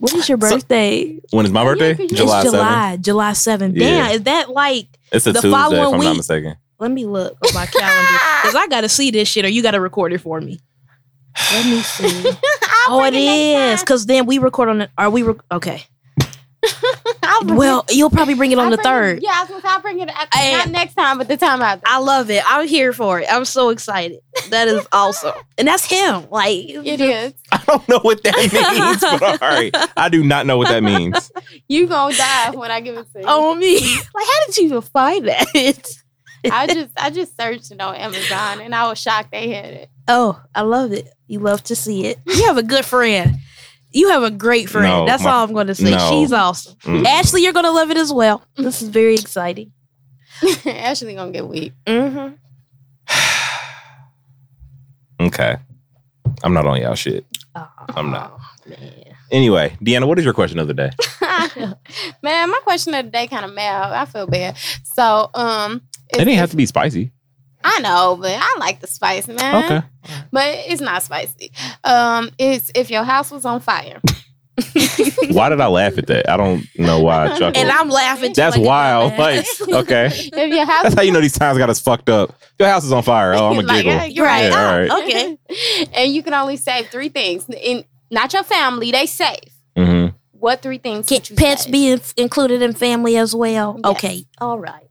[0.00, 1.18] When is your So- birthday?
[1.30, 1.90] When is my birthday?
[1.90, 2.52] Yeah, 'cause July it's seventh.
[2.68, 2.96] July.
[3.00, 3.76] July seventh.
[3.76, 3.86] Yeah.
[4.08, 4.86] Damn, is that like?
[5.12, 6.56] It's a The Tuesday, if following I'm not week- mistaken.
[6.80, 9.80] Let me look on my calendar because I gotta see this shit, or you gotta
[9.80, 10.60] record it for me.
[11.52, 12.30] Let me see.
[12.86, 13.84] Oh, it bring next is time.
[13.86, 14.90] because then we record on the.
[14.98, 15.86] Are we rec- okay?
[17.28, 19.22] I'll bring Well, you'll probably bring it on I'll the bring third.
[19.22, 20.52] Yeah, I was gonna say I'll bring it at, Hey.
[20.52, 21.82] not next time, but the time after.
[21.86, 22.42] I love it.
[22.48, 23.26] I'm here for it.
[23.30, 24.18] I'm so excited.
[24.50, 26.26] That is awesome, and that's him.
[26.30, 27.34] Like It is.
[27.52, 29.00] I don't know what that means.
[29.20, 29.74] But all right.
[29.96, 31.30] I do not know what that means.
[31.68, 33.26] You gonna die when I give it to you.
[33.26, 33.78] on me.
[33.80, 35.88] Like, how did you even find that?
[36.50, 39.88] I just I just searched it on Amazon and I was shocked they had it.
[40.08, 41.08] Oh, I love it.
[41.26, 42.18] You love to see it.
[42.26, 43.36] You have a good friend.
[43.94, 44.88] You have a great friend.
[44.88, 45.92] No, That's my- all I'm going to say.
[45.92, 46.10] no.
[46.10, 46.74] She's awesome.
[46.82, 47.06] Mm.
[47.06, 48.42] Ashley, you're going to love it as well.
[48.56, 49.72] This is very exciting.
[50.66, 51.72] Ashley gonna get weak.
[51.86, 52.34] Mm-hmm.
[55.20, 55.56] Okay.
[56.42, 57.24] I'm not on y'all shit.
[57.54, 58.38] Oh, I'm not.
[58.66, 59.14] Man.
[59.30, 60.90] Anyway, De'Anna, what is your question of the day?
[62.22, 63.92] Man, my question of the day kind of mad.
[63.92, 64.56] I feel bad.
[64.82, 65.80] So, um,
[66.10, 67.12] It didn't have to be spicy.
[67.64, 69.64] I know, but I like the spice, man.
[69.64, 69.86] Okay.
[70.30, 71.50] but it's not spicy.
[71.82, 74.00] Um, it's if your house was on fire.
[75.30, 76.28] Why did I laugh at that?
[76.30, 77.56] I don't know why I chuckled.
[77.56, 78.32] And I'm laughing.
[78.34, 79.18] That's like, wild.
[79.18, 80.06] like, Like, okay.
[80.12, 82.34] If your house, That's how you know these times got us fucked up.
[82.60, 83.34] Your house is on fire.
[83.34, 83.92] Oh, I'm gonna Like, giggle.
[83.92, 84.44] yeah, you're right.
[84.50, 85.04] Yeah, all right.
[85.04, 85.88] Okay.
[85.92, 87.46] and you can only save three things.
[87.48, 89.40] In not your family, they safe.
[89.76, 91.06] hmm What three things?
[91.08, 91.72] Can you pets save?
[91.72, 93.80] be in- included in family as well?
[93.82, 93.92] Yes.
[93.96, 94.24] Okay.
[94.38, 94.86] All right.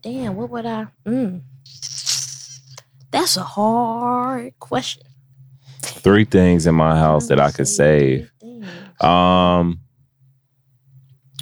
[0.00, 0.86] Damn, what would I?
[1.06, 1.42] Mm.
[3.14, 5.04] That's a hard question.
[5.82, 8.30] Three things in my house that I could save.
[9.00, 9.80] Um,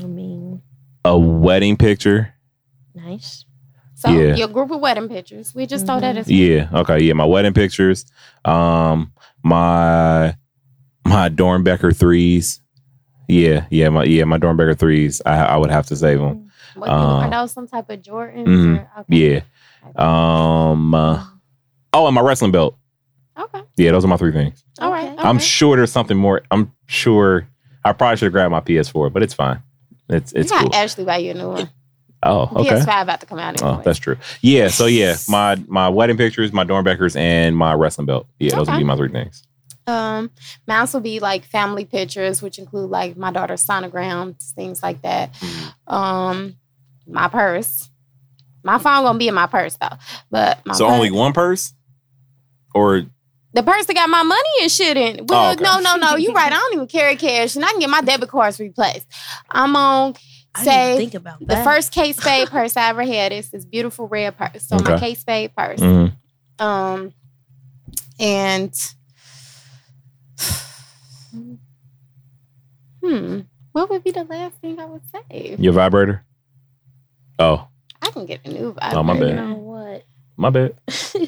[0.01, 0.61] I mean,
[1.05, 2.35] a wedding picture.
[2.95, 3.45] nice.
[3.95, 4.35] So Yeah.
[4.35, 5.55] your group of wedding pictures.
[5.55, 6.69] We just thought that as Yeah.
[6.75, 7.05] Okay.
[7.05, 7.13] Yeah.
[7.15, 8.05] My wedding pictures.
[8.45, 10.37] Um, my
[11.07, 12.61] my Doernbecher threes.
[13.29, 13.65] Yeah.
[13.71, 13.89] Yeah.
[13.91, 14.25] My yeah.
[14.25, 15.23] My Doernbecher threes.
[15.25, 16.51] I I would have to save them.
[16.75, 18.47] What, Uh, are those some type of Jordans?
[18.47, 18.79] mhm.
[18.79, 19.43] Or, okay.
[19.97, 20.71] Yeah.
[20.71, 20.95] Um.
[20.95, 21.25] uh,
[21.93, 22.77] oh, and my wrestling belt.
[23.39, 23.63] Okay.
[23.77, 23.93] Yeah.
[23.93, 24.63] Those are my three things.
[24.81, 25.05] All right.
[25.07, 25.17] Okay.
[25.17, 25.43] all I'm right.
[25.45, 26.43] sure there's something more.
[26.51, 27.49] I'm sure
[27.85, 29.63] I probably should have grabbed my PS4, but it's fine.
[30.09, 30.75] It's it's you got cool.
[30.75, 31.71] Ashley buy you a new one.
[32.25, 32.71] Oh, okay.
[32.71, 33.79] PS5 about to come out anyway.
[33.81, 34.17] Oh, that's true.
[34.43, 34.69] Yeah.
[34.69, 38.27] So yeah, my my wedding pictures, my Doernbechers, and my wrestling belt.
[38.39, 39.43] Yeah, those would be my three things.
[39.89, 40.31] Um,
[40.69, 45.33] mine will be like family pictures, which include like my daughter's sonograms, things like that.
[45.35, 45.93] Mm-hmm.
[45.95, 46.57] Um,
[47.09, 47.89] my purse.
[48.63, 49.97] My phone gonna be in my purse though,
[50.31, 51.75] but my So purse- only one purse,
[52.75, 53.03] or
[53.55, 55.27] the person got my money and shit in.
[55.27, 55.63] Well, Oh, okay.
[55.63, 56.17] no, no, no.
[56.17, 56.53] You're right.
[56.53, 59.07] I don't even carry cash, and I can get my debit cards replaced.
[59.51, 60.15] I'm on
[60.55, 63.65] I didn't say think about the first Kate Spade purse I ever had is this
[63.65, 64.67] beautiful red purse.
[64.67, 65.01] So my Okay.
[65.01, 65.81] Kate Spade purse.
[65.81, 66.13] Mhm.
[66.59, 67.13] Um,
[68.19, 68.75] and
[73.03, 73.41] hmm,
[73.73, 75.57] what would be the last thing I would say?
[75.59, 76.25] your vibrator.
[77.39, 77.67] Oh,
[78.01, 78.99] I can get a new vibrator.
[78.99, 79.39] Oh, my bad.
[80.43, 80.69] You know my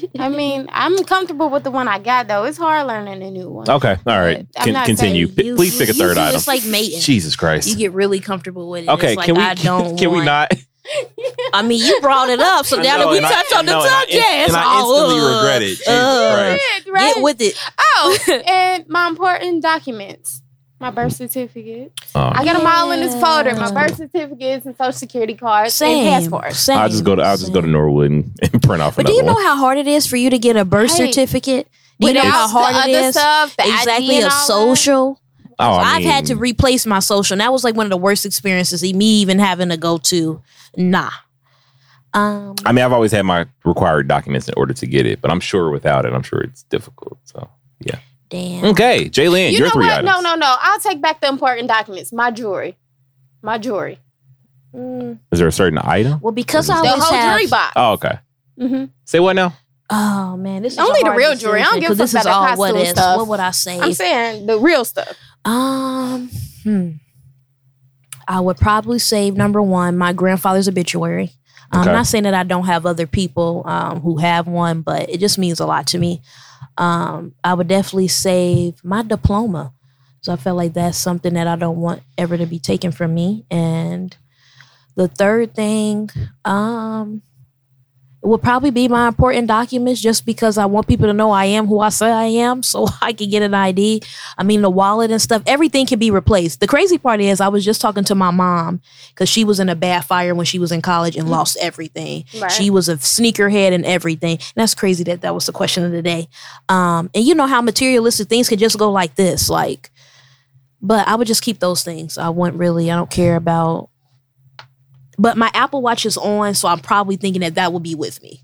[0.01, 0.09] bad.
[0.19, 2.43] I mean, I'm comfortable with the one I got though.
[2.43, 3.69] It's hard learning a new one.
[3.69, 4.45] Okay, all right.
[4.57, 5.27] I'm Con- continue.
[5.27, 6.35] saying P- You- Please pick a third do item.
[6.35, 6.99] It's like mating.
[6.99, 7.67] Jesus Christ.
[7.69, 8.89] You get really comfortable with it.
[8.89, 10.51] okay, It's like, can we I don't can we not?
[11.53, 13.65] I mean, you brought it up, so now know, that we and I- touched on
[13.65, 15.67] the no, and I- subject, it's and I instantly uh, regret it.
[15.67, 16.87] Jesus uh, Christ.
[16.89, 17.13] Right?
[17.15, 17.59] Get with it.
[17.79, 20.41] Oh, and my important documents.
[20.85, 21.91] My birth certificate.
[22.13, 23.55] Oh, I got them all in this folder.
[23.55, 23.71] My Yeah.
[23.87, 26.05] birth certificates and social security cards Same.
[26.05, 26.59] and passports.
[26.59, 26.77] Same.
[26.77, 27.65] I'll just go to I'll just go to.
[27.67, 29.43] Norwood and, and print off But do you know one.
[29.43, 31.11] how hard it is for you to get a birth Right.
[31.11, 31.67] certificate?
[31.99, 33.11] Do you know Without how hard the it other?
[33.13, 35.19] Stuff, exactly a social.
[35.57, 37.33] oh, I I've had to replace my social.
[37.33, 38.83] And that was like one of the worst experiences.
[38.93, 40.39] Me even having to go to
[40.77, 41.09] nah.
[42.13, 45.31] Um, I mean, I've always had my required documents in order to get it, but
[45.31, 47.17] I'm sure without it, I'm sure it's difficult.
[47.23, 47.49] So
[48.29, 48.65] damn.
[48.65, 49.93] okay, J'Lynn, You your know three what?
[49.99, 50.05] items.
[50.07, 50.55] No, no, no.
[50.59, 52.11] I'll take back the important documents.
[52.13, 52.77] My jewelry.
[53.41, 53.99] My jewelry.
[54.73, 56.19] Mm, Is there a certain item?
[56.21, 57.29] well, because What I is The always whole have.
[57.39, 57.73] jewelry box.
[57.75, 58.19] Oh, okay.
[58.59, 59.53] hmm Say what now?
[59.89, 61.61] Oh man, this is Only the real jewelry.
[61.61, 63.17] I don't decision, give a 'cause fuck this is about all what costume stuff.
[63.17, 63.79] What would I say?
[63.79, 65.15] I'm saying the real stuff.
[65.45, 66.29] Um,
[66.63, 66.89] hmm.
[68.27, 71.31] I would probably save number one, my grandfather's obituary.
[71.71, 75.19] I'm not saying that I don't have other people um, who have one, but it
[75.19, 76.21] just means a lot to me.
[76.77, 79.73] Um, I would definitely save my diploma.
[80.21, 83.13] So I felt like that's something that I don't want ever to be taken from
[83.13, 83.45] me.
[83.51, 84.15] And
[84.95, 86.09] the third thing,
[86.43, 87.21] um,
[88.25, 91.67] would probably be my important documents just because I want people to know I am
[91.67, 94.01] who I say I am so I can get an ID.
[94.37, 96.59] I mean, the wallet and stuff, everything can be replaced.
[96.59, 99.69] The crazy part is, I was just talking to my mom because she was in
[99.69, 102.25] a bad fire when she was in college and lost everything.
[102.39, 102.51] Right.
[102.51, 104.37] She was a sneakerhead and everything.
[104.37, 106.27] And that's crazy that that was the question of the day.
[106.69, 109.91] Um, and you know how materialistic things can just go like this, like.
[110.81, 112.17] But I would just keep those things.
[112.17, 112.91] I wouldn't really.
[112.91, 113.89] I don't care about.
[115.17, 118.21] But my Apple Watch is on, so I'm probably thinking that that will be with
[118.21, 118.41] me.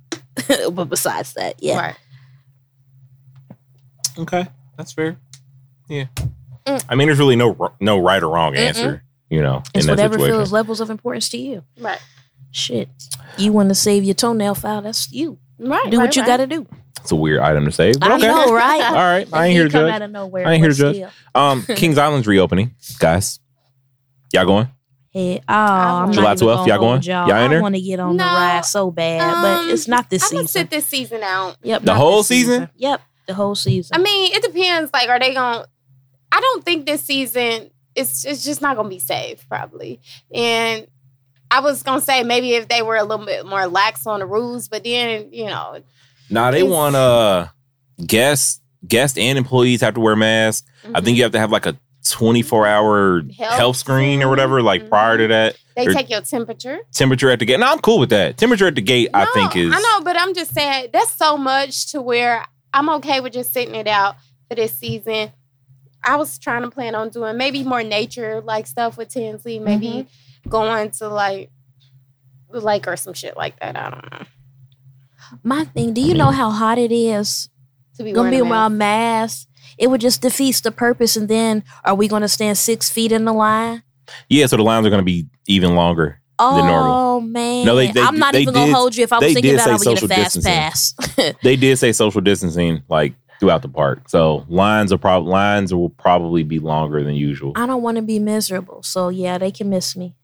[0.71, 1.79] but besides that, yeah.
[1.79, 1.95] Right.
[4.17, 5.17] Okay, that's fair.
[5.87, 6.05] Yeah.
[6.65, 6.85] Mm.
[6.89, 9.03] I mean, there's really no no right or wrong answer.
[9.29, 10.35] You know, It's in that whatever situation.
[10.35, 11.63] feels levels of importance to you.
[11.79, 12.01] Right.
[12.51, 12.89] Shit.
[13.37, 15.39] You want to save your toenail file, that's you.
[15.57, 15.89] Right.
[15.89, 16.27] Do right, what you right.
[16.27, 16.67] got to do.
[16.99, 18.27] It's a weird item to say, but I okay.
[18.27, 18.83] know, right?
[18.89, 19.93] All right, I ain't here to come judge.
[19.93, 20.45] out of nowhere.
[20.45, 20.95] I ain't here to judge.
[20.97, 21.09] still.
[21.33, 23.39] Um, Kings Island's reopening, guys.
[24.33, 24.67] Y'all going?
[25.11, 27.01] Hey, oh, I'm July 12th, gonna y'all going?
[27.01, 27.27] Y'all.
[27.27, 30.09] Y'all in I want to get on the ride so bad, um, but it's not
[30.09, 30.37] this season.
[30.37, 30.61] I'm gonna season.
[30.61, 31.57] sit this season out.
[31.63, 32.69] Yep, The whole this season?
[32.77, 33.93] Yep, the whole season.
[33.93, 34.91] I mean, it depends.
[34.93, 35.63] Like, are they going?
[35.63, 35.69] to
[36.31, 39.99] I don't think this season it's it's just not gonna be safe, probably.
[40.33, 40.87] And
[41.49, 44.25] I was gonna say maybe if they were a little bit more lax on the
[44.25, 45.81] rules, but then you know,
[46.29, 47.47] Nah, they want uh
[48.05, 50.65] guests, guests and employees have to wear masks.
[50.95, 51.77] I think you have to have like a
[52.09, 54.61] 24 hour health, Health screen or whatever.
[54.61, 56.79] Like prior to that, they or- take your temperature.
[56.91, 57.59] temperature at the gate.
[57.59, 58.37] No, I'm cool with that.
[58.37, 59.71] Temperature at the gate, I think is.
[59.73, 63.53] I know, but I'm just saying that's so much to where I'm okay with just
[63.53, 64.15] sitting it out
[64.49, 65.31] for this season.
[66.03, 69.87] I was trying to plan on doing maybe more nature like stuff with Tinsley, maybe
[69.87, 70.49] Mm-hmm.
[70.49, 71.51] going to like
[72.49, 73.75] the lake or some shit like that.
[73.77, 74.25] I don't know.
[75.43, 77.47] My thing, do you know how hot it is?
[77.97, 79.47] To be Gonna be a around mask.
[79.47, 79.47] mask.
[79.77, 81.15] It would just defeat the purpose.
[81.15, 83.83] And then, are we going to stand six feet in the line?
[84.29, 86.21] Yeah, so the lines are going to be even longer.
[86.39, 86.91] Oh normal.
[86.93, 87.65] Oh man!
[87.67, 89.03] No, they- they- I'm not they even gonna hold you.
[89.03, 91.23] If I they was thinking did that, say I would get a social fast distancing.
[91.23, 91.35] pass.
[91.43, 94.09] They did say social distancing like throughout the park.
[94.09, 97.51] So lines are probably lines will probably be longer than usual.
[97.55, 100.15] I don't want to be miserable, so yeah, they can miss me.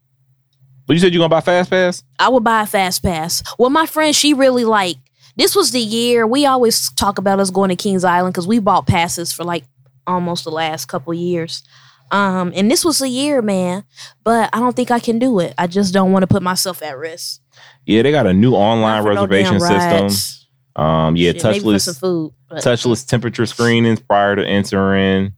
[0.87, 2.03] But you said you're gonna buy fast pass?
[2.17, 3.43] I would buy a fast pass.
[3.59, 4.97] Well, my friend, she really like
[5.37, 8.59] this was the year we always talk about us going to Kings Island because we
[8.59, 9.63] bought passes for like
[10.05, 11.63] almost the last couple years.
[12.11, 13.83] Um, and this was a year, man.
[14.23, 15.53] But I don't think I can do it.
[15.57, 17.41] I just don't want to put myself at risk.
[17.85, 20.43] Yeah, they got a new online for no reservation system.
[20.75, 22.33] Um, yeah, Shit, maybe for some touchless food.
[22.49, 25.33] but- touchless temperature screenings prior to entering.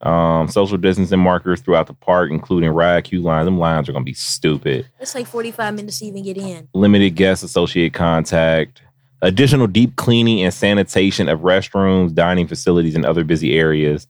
[0.00, 3.46] Um, social distancing markers throughout the park, including ride queue lines.
[3.46, 4.88] Them lines are gonna be stupid.
[4.98, 6.66] It's like 45 minutes to even get in.
[6.74, 8.82] Limited guest associate contact.
[9.22, 14.06] Additional deep cleaning and sanitation of restrooms, dining facilities, and other busy areas.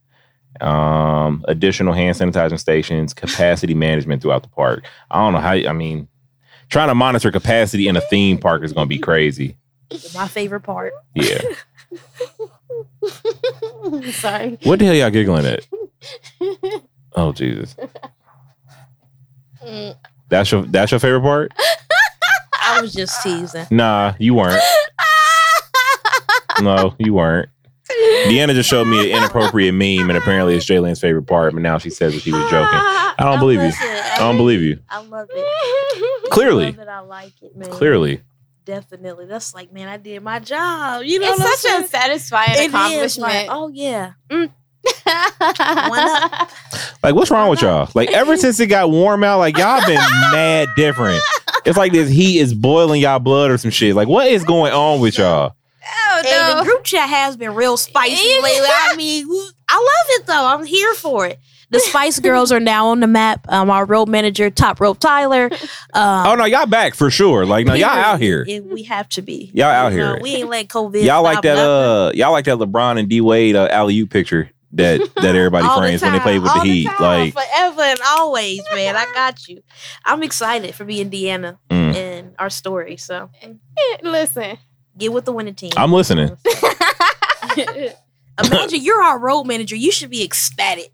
[0.60, 4.84] Um, additional hand sanitizing stations, capacity management throughout the park.
[5.10, 5.52] I don't know how.
[5.52, 6.08] I mean,
[6.68, 9.56] trying to monitor capacity in a theme park is gonna be crazy.
[10.14, 10.92] My favorite part.
[11.14, 11.40] Yeah.
[14.12, 14.58] Sorry.
[14.62, 15.66] What the hell y'all giggling at?
[17.14, 17.76] Oh Jesus.
[19.62, 19.96] Mm.
[20.28, 21.52] That's your that's your favorite part?
[22.64, 23.66] I was just teasing.
[23.70, 24.62] Nah, you weren't.
[26.60, 27.48] No, you weren't.
[28.26, 31.52] De'Anna just showed me an inappropriate meme, and apparently it's J'Lynn's favorite part.
[31.54, 32.68] But now she says that she was joking.
[32.78, 33.66] I don't believe you.
[33.66, 34.78] listen, I don't believe you.
[34.88, 36.30] I love it.
[36.30, 36.64] Clearly.
[36.66, 36.88] I love it.
[36.88, 37.70] I like it, man.
[37.70, 38.22] Clearly,
[38.64, 39.26] Definitely.
[39.26, 41.02] That's like, man, I did my job.
[41.04, 43.32] You know It's what I'm such a satisfying It is accomplishment.
[43.32, 44.12] like, oh yeah.
[44.30, 44.50] up.
[47.02, 47.88] like what's wrong with y'all?
[47.94, 49.94] Like ever since it got warm out, like y'all been
[50.32, 51.22] mad different.
[51.64, 53.94] It's like this heat is boiling y'all blood or some shit.
[53.94, 55.54] Like what is going on with y'all?
[55.84, 58.50] Oh, Hey, the group chat has been real spicy lately.
[58.68, 59.26] I mean,
[59.68, 60.46] I love it though.
[60.46, 61.38] I'm here for it.
[61.70, 63.46] The Spice Girls are now on the map.
[63.50, 65.50] Um, our road manager, Top Rope Tyler.
[65.94, 67.44] Um, Oh no, y'all back for sure.
[67.44, 68.44] Like no, y'all out here.
[68.46, 69.50] Yeah, we have to be.
[69.52, 70.22] Y'all out You know, here.
[70.22, 71.02] we ain't let COVID.
[71.04, 71.54] Y'all like that?
[71.56, 71.68] nothing.
[71.68, 75.66] Uh, y'all like that LeBron and D Wade uh, alley oop picture that that everybody
[75.68, 76.84] All the frames when they play with the all Heat.
[76.86, 78.96] time, Like, forever and always, man.
[78.96, 79.62] I got you.
[80.04, 82.96] I'm excited for being De'Anna mm, and our story.
[82.96, 83.30] So
[84.02, 84.58] Listen.
[84.96, 85.72] get with the winning team.
[85.76, 86.36] I'm listening.
[88.42, 89.76] Imagine you're our road manager.
[89.76, 90.90] You should be ecstatic.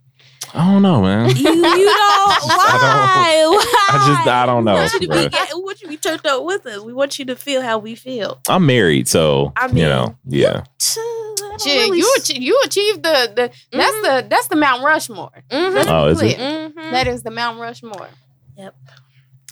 [0.55, 1.37] I don't know, man.
[1.37, 3.45] You, you know why?
[3.51, 3.75] Why?
[3.91, 5.25] I just- I don't We know, want you to bruh.
[5.25, 6.81] be, ga- we want you to be turned up with us.
[6.83, 8.41] We want you to feel how we feel.
[8.49, 10.49] I'm married, so I you mean, know, yeah.
[10.49, 11.28] I don't Shit,
[11.67, 14.03] really you s- achieve, you achieved the the that's Mhm.
[14.23, 15.31] the that's the Mount Rushmore.
[15.51, 15.85] Mhm.
[15.89, 16.37] Oh, is it?
[16.37, 16.71] clear.
[16.71, 16.91] Mhm.
[16.93, 18.09] That is the Mount Rushmore.
[18.57, 18.75] Yep.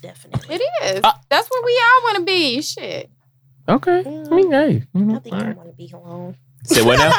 [0.03, 0.57] Definitely.
[0.57, 1.01] It is.
[1.03, 2.61] Uh, That's where we all want to be.
[2.63, 3.11] Shit.
[3.69, 4.01] Okay.
[4.01, 4.85] I mean, hey.
[4.95, 5.57] I think all I right.
[5.57, 6.37] want to be alone.
[6.65, 7.13] Say what now?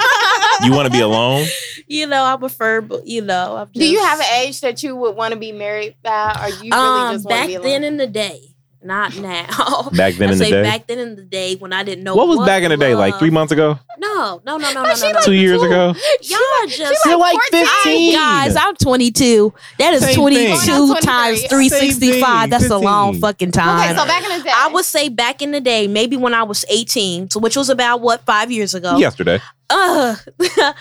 [0.66, 1.46] you want to be alone?
[1.90, 5.16] You know, I prefer, you know, I'm Do you have an age that you would
[5.16, 7.66] want to be married by, or you really um, just want to back be alone?
[7.70, 8.42] then in the day,
[8.84, 9.90] not now.
[9.94, 10.62] Back then I in the day.
[10.64, 12.94] back then in the day when I didn't know what was back in the day?
[12.96, 13.80] Like three months ago?
[13.98, 15.12] No, no, no, no, no, no, no.
[15.12, 15.66] like Two years two.
[15.68, 15.94] ago?
[16.22, 17.66] Y'all are just You're like 14.
[17.84, 18.14] 15.
[18.14, 18.56] guys.
[18.56, 19.54] I'm 22.
[19.80, 20.48] That is Same 22
[20.94, 20.96] thing.
[21.02, 22.50] Times 365.
[22.50, 23.90] That's a long fucking time.
[23.90, 26.34] Okay, so back in the day, I would say back in the day, maybe when
[26.34, 28.98] I was 18, so which was about what five years ago.
[28.98, 29.40] Yesterday.
[29.70, 30.16] uh,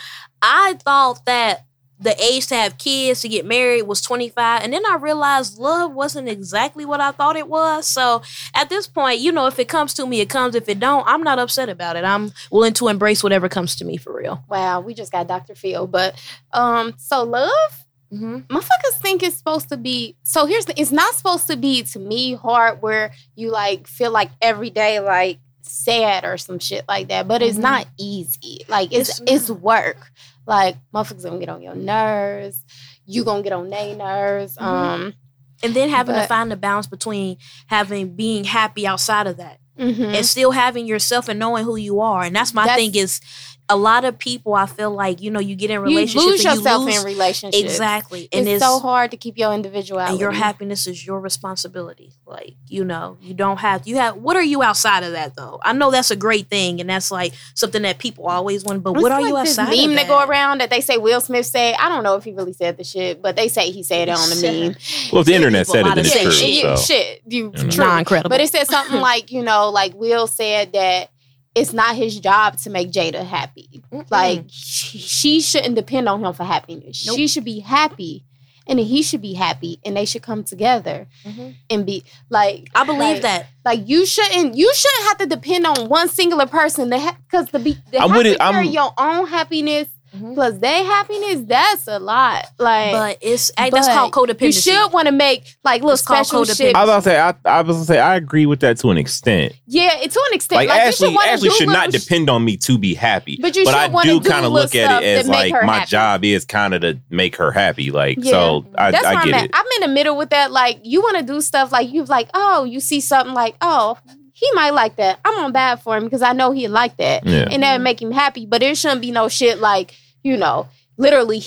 [0.42, 1.65] I thought that
[1.98, 5.92] the age to have kids to get married was 25 and then i realized love
[5.94, 8.20] wasn't exactly what i thought it was so
[8.54, 11.06] at this point you know if it comes to me it comes if it don't
[11.06, 14.44] i'm not upset about it i'm willing to embrace whatever comes to me for real
[14.48, 15.54] Wow, we just got Dr.
[15.54, 16.14] Phil, but
[16.52, 18.38] um, so love, mm-hmm.
[18.54, 20.16] motherfuckers think it's supposed to be.
[20.22, 24.11] So here's the, it's not supposed to be to me hard where you like feel
[24.11, 27.62] like every day like sad or some shit like that, but it's Mhm.
[27.62, 28.64] not easy.
[28.68, 30.12] Like it's It's it's, work.
[30.46, 32.62] Like motherfuckers gonna get on your nerves.
[33.04, 34.56] You gonna get on their nerves.
[34.56, 34.62] Mhm.
[34.62, 35.14] Um,
[35.62, 40.14] and then having to find the balance between having being happy outside of that mhm.
[40.14, 43.20] and still having yourself and knowing who you are and that's my That's- thing is
[43.68, 46.44] a lot of people i feel like you know you get in relationships you relationships
[46.44, 47.64] lose and yourself you lose in relationships.
[47.64, 50.12] exactly and it's, so hard to keep your individuality.
[50.12, 52.12] and your happiness is your responsibility.
[52.26, 55.59] Like, you know, you don't have you have what are you outside of that though?
[55.62, 58.92] I know that's a great thing and that's like something that people always want, but
[58.94, 60.09] It's what are like you this outside meme of that that?
[60.09, 61.74] go around that they say Will Smith said.
[61.79, 64.12] I don't know if he really said the shit, but they say he said it
[64.16, 64.76] on the meme.
[65.12, 66.31] Well, if the internet said it, might then it's true.
[66.33, 66.48] shit.
[66.64, 66.83] You- So.
[66.83, 67.70] shit, you You know.
[67.70, 67.85] true.
[67.85, 68.29] Nah, incredible.
[68.31, 71.11] But it said something like, you know, like Will said that
[71.57, 73.83] it's not his job to make Jada happy.
[73.92, 74.07] Mm-mm.
[74.11, 77.05] Like she, she shouldn't depend on him for happiness.
[77.07, 77.16] Nope.
[77.16, 78.23] She should be happy,
[78.69, 81.55] and he should be happy, and they should come together Mhm.
[81.71, 82.69] and be like.
[82.75, 83.47] I believe like, that.
[83.64, 86.90] Like you shouldn't, you shouldn't have to depend on one singular person.
[86.90, 88.40] They because the be, they I'm have to it.
[88.40, 90.35] I'm- carry your own happiness Mhm.
[90.35, 91.42] plus their happiness.
[91.46, 92.46] That's a lot.
[92.59, 94.42] Like, But it's hey, that's but called codependency.
[94.46, 96.57] you should want to make like little It's called special codependency.
[96.57, 96.76] shit.
[96.76, 98.90] I was about to say, I, I was gonna say, I agree with that to
[98.90, 99.52] an extent.
[99.66, 100.57] Yeah, it- to an extent.
[100.61, 102.94] Like, Like, you Ashley, should Ashley do should not sh- depend on me to be
[102.94, 103.38] happy.
[103.40, 105.90] But you should I do do kind of look at it as like my happy.
[105.90, 107.90] job is kind of to make her happy.
[107.90, 108.31] Like, Yeah.
[108.31, 109.44] so I, That's I where get I'm at.
[109.46, 109.50] it.
[109.55, 110.50] I'm in the middle with that.
[110.52, 113.98] Like, you want to do stuff like you like, oh, you see something like, oh,
[114.33, 115.18] he might like that.
[115.24, 117.48] I'm on bad for him because I know he'd like that, Yeah.
[117.50, 118.44] and that would make him happy.
[118.44, 119.94] But there shouldn't be no shit like,
[120.27, 121.43] you know, literally,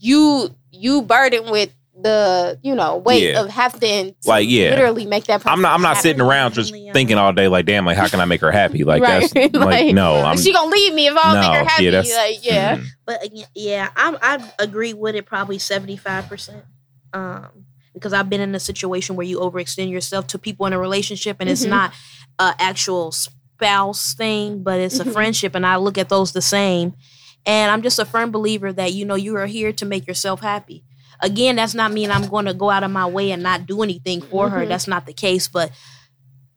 [0.00, 1.70] you you burdened with
[2.02, 3.40] the you know weight Yeah.
[3.42, 4.70] of having to Like, yeah.
[4.70, 5.42] literally make that.
[5.46, 5.74] I'm not.
[5.74, 6.08] I'm not happy.
[6.08, 6.92] sitting around just Yeah.
[6.92, 7.48] thinking all day.
[7.48, 7.84] Like, damn.
[7.86, 8.82] Like, how can I make her happy?
[8.82, 9.20] Like, Right.
[9.32, 10.16] that's like, Like, no.
[10.16, 11.68] I'm she gonna leave me if I don't make her no.
[11.68, 11.84] happy.
[11.84, 12.76] Yeah, that's like, yeah.
[12.78, 12.84] mm.
[13.06, 16.64] But again, yeah, I I agree with it probably seventy five percent.
[17.12, 20.78] Um, because I've been in a situation where you overextend yourself to people in a
[20.80, 21.68] relationship, and it's Mhm.
[21.70, 21.92] not
[22.40, 25.12] a actual spouse thing, but it's a Mhm.
[25.12, 26.94] friendship, and I look at those the same.
[27.46, 30.40] And I'm just a firm believer that you know you are here to make yourself
[30.40, 30.82] happy.
[31.20, 33.82] Again, that's not mean I'm going to go out of my way and not do
[33.82, 34.64] anything for her.
[34.64, 34.68] Mhm.
[34.68, 35.70] That's not the case, but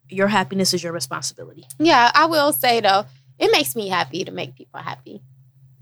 [0.09, 1.65] your happiness is your responsibility.
[1.79, 3.05] Yeah, I will say though,
[3.37, 5.21] it makes me happy to make people happy.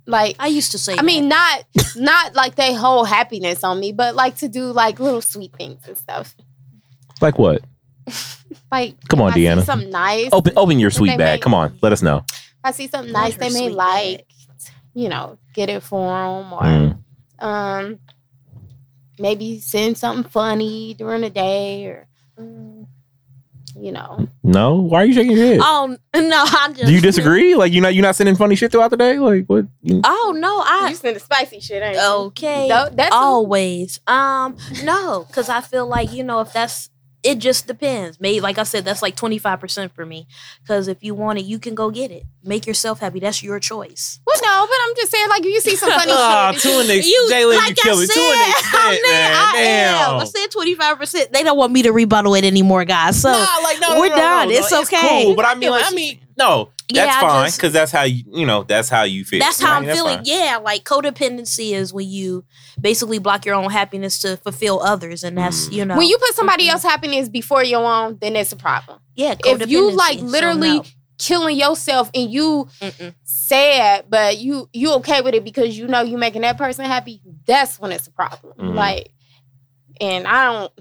[0.08, 1.64] Like I used to say, I mean, not
[1.96, 5.82] not like they whole happiness on me, but like to do like little sweet things
[5.88, 6.36] and stuff.
[7.22, 7.64] Like what?
[8.72, 9.64] Like Come on, if De'Anna.
[9.64, 10.30] something nice.
[10.32, 11.36] Open, open your sweet bag.
[11.38, 12.18] make- Come on, let us know.
[12.28, 14.26] If I see something nice they may sweet like,
[14.96, 16.98] you know, get it for them or Mm.
[17.40, 18.00] um
[19.20, 22.08] maybe send something funny during the day or
[22.40, 22.86] Mm.
[23.80, 24.28] you know.
[24.44, 25.60] No, why are you shaking your head?
[25.62, 26.86] oh no, I'm just.
[26.88, 27.56] Do you disagree?
[27.56, 29.18] Like, you not you're not sending funny shit throughout the day?
[29.20, 29.66] Like, what?
[29.84, 32.02] You- Oh no, I you send the spicy shit, ain't you?
[32.02, 32.68] okay.
[32.70, 34.00] Tho- that's always.
[34.08, 36.90] Um, no, because I feel like you know if that's
[37.26, 38.20] it, just depends.
[38.20, 40.28] Maybe like I said, that's like twenty five percent for me.
[40.62, 42.24] Because if you want it, you can go get it.
[42.44, 43.20] Make yourself happy.
[43.20, 44.20] That's your choice.
[44.26, 46.62] Well, no, but I'm just saying, like, if you see some funny Ah, shit.
[46.62, 48.08] to an ex- You J'Lynn, like you kill I me.
[48.08, 49.32] To an extent, I'm man.
[49.34, 50.14] I Damn.
[50.16, 50.20] am.
[50.22, 51.32] I said twenty five percent.
[51.34, 53.22] They don't want me to rebuttal it anymore, guys.
[53.22, 54.50] So Nah, like, no, no, we're no, no, done.
[54.50, 54.56] no.
[54.56, 55.24] It's okay.
[55.26, 58.04] cool, but I I mean, like, I mean, no, that's I fine because that's how
[58.04, 59.40] you, you know, that's how you feel.
[59.40, 60.18] That's how I I'm feeling.
[60.18, 60.26] fine.
[60.26, 62.44] Yeah, like codependency is when you
[62.80, 65.72] basically block your own happiness to fulfill others, and that's Mm.
[65.74, 66.72] you know When you put somebody Mhm.
[66.72, 69.00] else's happiness before your own, then it's a problem.
[69.16, 69.36] yeah.
[69.46, 69.96] If you codependency.
[69.98, 70.84] like So, literally no.
[71.18, 73.14] killing yourself and you Mm-mm.
[73.24, 77.22] sad, but you you okay with it because you know you making that person happy,
[77.46, 78.54] that's when it's a problem.
[78.60, 78.76] Mhm.
[78.76, 79.12] Like,
[80.02, 80.72] and I don't,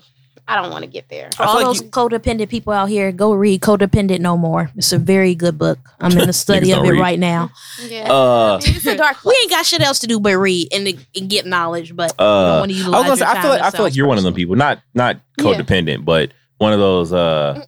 [0.47, 1.31] I don't want to get there.
[1.37, 4.71] For all like those you- codependent people out here, go read Codependent No More.
[4.77, 5.79] It's a very good book.
[6.01, 7.01] I'm in the study of it read.
[7.01, 7.51] right now.
[7.83, 10.87] Yeah, Uh, it's a dark We ain't got shit else to do but read and,
[11.17, 13.63] and get knowledge, but I Uh, don't I utilize was gonna say, I feel like
[13.63, 15.45] I feel like you're one of them people, not not Yeah.
[15.45, 17.13] codependent, but one of those.
[17.13, 17.65] uh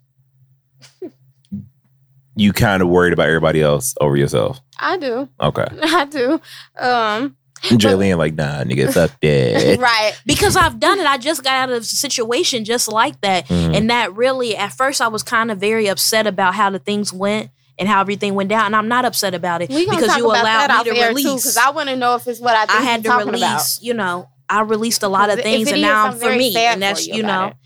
[2.39, 4.61] You kind of worried about everybody else over yourself.
[4.79, 5.27] I do.
[5.41, 6.39] Okay, I do.
[6.79, 7.37] Um,
[7.68, 9.78] Jillian, like, nah, nigga, fuck that.
[9.78, 10.12] right.
[10.26, 11.06] Because I've done it.
[11.06, 13.46] I just got out of a situation just like that.
[13.48, 13.76] Mhm.
[13.76, 17.12] And that really, at first, I was kind of very upset about how the things
[17.12, 18.66] went and how everything went down.
[18.66, 21.06] And I'm not upset about it We because talk you about allowed off me to
[21.08, 21.24] release.
[21.26, 23.78] because I want to know if it's what I think I had to talking release,
[23.82, 26.56] you know, I released a lot of things and is, now I'm I'm for me.
[26.56, 27.56] And that's, you, you know, about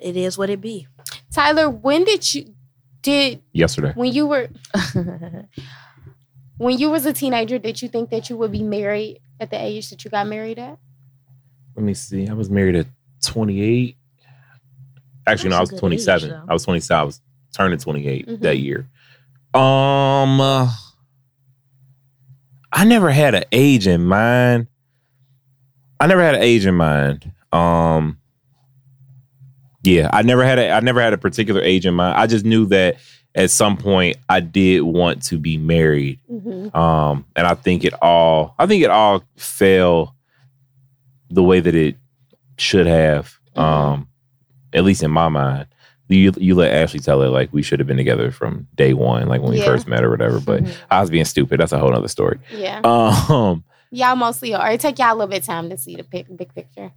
[0.00, 0.88] it is what it be.
[1.32, 2.54] Tyler, when did you
[3.02, 4.48] did Yesterday, when you were
[6.62, 7.58] when you was a teenager?
[7.58, 10.58] Did you think that you would be married at the age that you got married
[10.58, 10.78] at?
[11.74, 12.28] let me see.
[12.28, 12.86] I was married at
[13.24, 13.96] 28.
[15.26, 16.42] Actually, no, I was a good age, 27.
[16.48, 17.00] I was 27.
[17.00, 17.20] I was
[17.56, 18.40] turning 28 Mhm.
[18.40, 18.88] that year.
[19.54, 20.70] Um, uh,
[22.72, 24.66] I never had an age in mind.
[25.98, 27.32] I never had an age in mind.
[27.52, 28.18] Um,
[29.82, 32.18] yeah, I never had a I never had a particular age in mind.
[32.18, 32.96] I just knew that
[33.34, 36.20] at some point I did want to be married.
[36.30, 36.76] Mm-hmm.
[36.76, 40.14] Um, and I think it all I think it all fell
[41.30, 41.96] the way that it
[42.58, 43.38] should have.
[43.56, 43.60] Mhm.
[43.62, 44.08] Um,
[44.72, 45.66] at least in my mind.
[46.08, 49.26] You you let Ashley tell it like we should have been together from day one,
[49.28, 50.40] like when we first met or whatever.
[50.40, 50.74] But Mhm.
[50.90, 51.58] I was being stupid.
[51.58, 52.38] That's a whole other story.
[52.54, 54.72] Yeah, Um, y'all mostly are.
[54.72, 56.92] It take y'all a little bit of time to see the pic- big picture.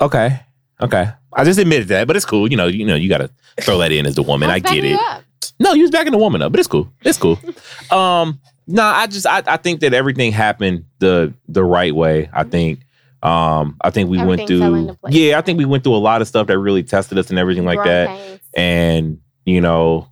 [0.00, 0.40] okay.
[0.80, 1.10] Okay.
[1.32, 2.50] I just admitted that, but it's cool.
[2.50, 4.50] You know, you know, you gotta throw that in as the woman.
[4.50, 4.98] I I'm get it.
[4.98, 5.22] up.
[5.58, 6.90] No, you was backing the woman up, but it's cool.
[7.02, 7.38] It's cool.
[7.90, 12.30] um, no, I just I, I think that everything happened the the right way.
[12.32, 12.80] I think
[13.22, 15.14] um I think we went Everything fell through place.
[15.14, 17.38] Yeah, I think we went through a lot of stuff that really tested us and
[17.38, 18.40] everything like that.
[18.56, 20.08] And, you know,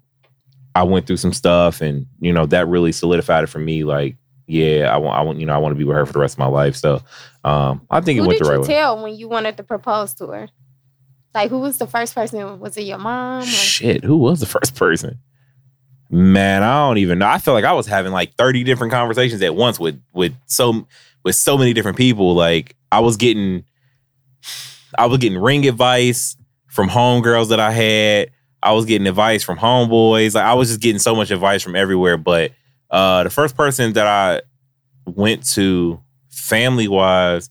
[0.75, 4.17] I went through some stuff and, you know, that really solidified it for me like
[4.47, 6.18] yeah, I want I want you know, I want to be with her for the
[6.18, 6.76] rest of my life.
[6.76, 7.01] So
[7.45, 8.66] um I think it Who went the right you way.
[8.66, 10.49] tell when you wanted to propose to her?
[11.34, 12.61] Like, who was the first person?
[12.61, 13.43] Was it your mom?
[13.43, 13.47] Or?
[13.47, 15.18] Shit, who was the first person?
[16.11, 17.26] Man, I don't even know.
[17.26, 20.86] I feel like I was having like 30 different conversations at once with with so
[21.24, 22.34] with so many different people.
[22.34, 23.64] Like I was getting
[24.99, 26.36] I was getting ring advice
[26.66, 28.30] from homegirls that I had.
[28.62, 30.34] I was getting advice from homeboys.
[30.34, 32.16] Like I was just getting so much advice from everywhere.
[32.18, 32.53] But
[32.93, 34.43] uh the first person that I
[35.07, 37.51] went to family wise,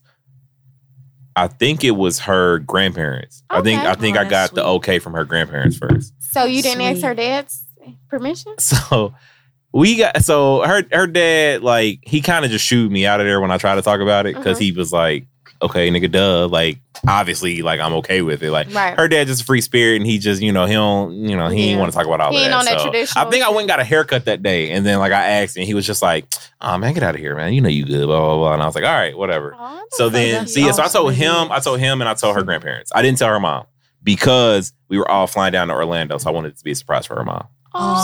[1.34, 3.42] I think it was her grandparents.
[3.50, 6.12] I think I think Oh, I that's got the okay from her grandparents first.
[6.20, 7.64] So you didn't ask her dad's
[8.08, 8.54] permission?
[8.58, 9.14] So
[9.74, 13.26] we got so her her dad like he kind of just shooed me out of
[13.26, 14.64] there when I tried to talk about it because Uh-huh.
[14.64, 15.26] he was like,
[15.62, 18.50] okay, nigga, duh, like obviously like I'm okay with it.
[18.50, 18.96] Like Right.
[18.96, 21.48] her dad just a free spirit and he just you know he don't you know
[21.48, 21.66] he Yeah.
[21.68, 22.44] didn't want to talk about all He that.
[22.44, 24.70] ain't on that So traditional I think I went and got a haircut that day
[24.70, 26.26] and then like I asked and he was just like,
[26.60, 27.52] oh man, get out of here, man.
[27.54, 28.52] You know you good, blah blah blah.
[28.54, 29.56] And I was like, all right, whatever.
[29.58, 32.14] Oh, So then, see, so yeah, so I told him, I told him, and I
[32.14, 32.92] told her grandparents.
[32.94, 33.66] I didn't tell her mom
[34.02, 36.74] because we were all flying down to Orlando, so I wanted it to be a
[36.74, 37.46] surprise for her mom.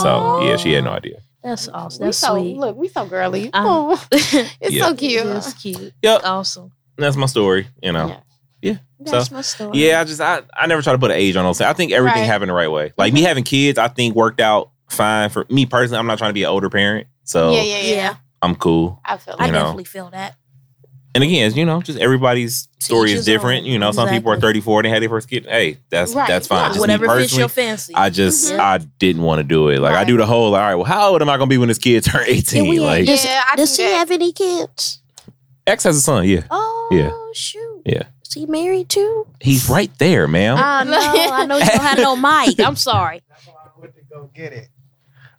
[0.01, 1.21] So yeah, she had no idea.
[1.43, 2.01] That's awesome.
[2.01, 2.57] We That's so sweet.
[2.57, 3.49] look, we so girly.
[3.53, 4.87] Um, oh, it's Yeah.
[4.87, 5.23] so cute.
[5.23, 5.93] That's cute.
[6.01, 6.71] Yep, Awesome.
[6.99, 7.67] That's my story.
[7.81, 8.17] You know,
[8.61, 8.77] Yeah.
[8.99, 9.77] That's my story.
[9.79, 10.01] yeah.
[10.01, 11.57] I just I, I never try to put an age on those.
[11.59, 11.67] things.
[11.69, 12.25] I think everything Right.
[12.27, 12.91] happened the right way.
[12.97, 15.99] Like me having kids, I think worked out fine for me personally.
[15.99, 18.15] I'm not trying to be an older parent, so yeah, yeah, yeah, Yeah.
[18.41, 18.99] I'm cool.
[19.05, 19.53] I feel I know.
[19.53, 20.35] definitely feel that.
[21.15, 23.65] And again, you know, just everybody's story each is different.
[23.65, 23.71] own.
[23.71, 25.45] You know, some people are 34 and they had their first kid.
[25.49, 26.27] Hey, that's Right.
[26.27, 26.59] that's fine.
[26.61, 26.67] Yeah.
[26.67, 27.95] Just me Whatever fits personally, your fancy.
[27.95, 28.59] I just Mhm.
[28.59, 29.79] I didn't want to do it.
[29.79, 30.53] Like I do the whole.
[30.53, 32.65] All right, well, how old am I gonna be when this kid turn eighteen?
[32.73, 33.97] Yeah, like Does- yeah, I Does do he that.
[33.97, 34.99] have any kids?
[35.65, 36.27] X has a son.
[36.27, 37.09] Yeah, Oh, Yeah.
[37.11, 37.81] Oh shoot.
[37.85, 38.03] Yeah.
[38.25, 39.25] Is he married too?
[39.41, 40.57] he's right there, man.
[40.57, 40.97] I know.
[40.99, 42.59] I know you don't have no mic.
[42.59, 43.21] I'm sorry.
[43.29, 44.69] That's why I went to go get it.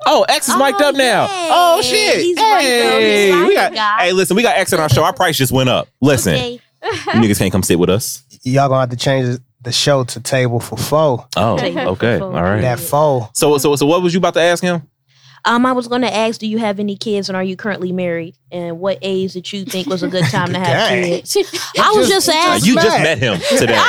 [0.07, 1.25] oh, X is mic'd Oh, up now.
[1.27, 1.49] yay.
[1.53, 2.21] Oh shit!
[2.21, 3.01] He's right there.
[3.01, 3.75] hey, He's we got.
[3.75, 4.05] guy.
[4.05, 5.05] Hey, listen, we got X on our show.
[5.05, 5.89] Our price just went up.
[6.01, 6.61] Listen, Okay.
[6.83, 6.91] you
[7.21, 8.23] niggas can't come sit with us.
[8.43, 11.29] Y'all gonna have to change the show to table for four.
[11.37, 12.31] Oh, okay, for all four.
[12.43, 12.61] right.
[12.63, 13.29] That four.
[13.35, 14.89] So, so, so, what was you about to ask him?
[15.45, 17.93] Um, I was going to ask, do you have any kids, and are you currently
[17.93, 18.37] married?
[18.53, 21.05] And what age did you think was a good time to have Dang.
[21.05, 21.37] kids?
[21.79, 22.69] I was just just- Uh, asking.
[22.69, 23.75] you just met him today.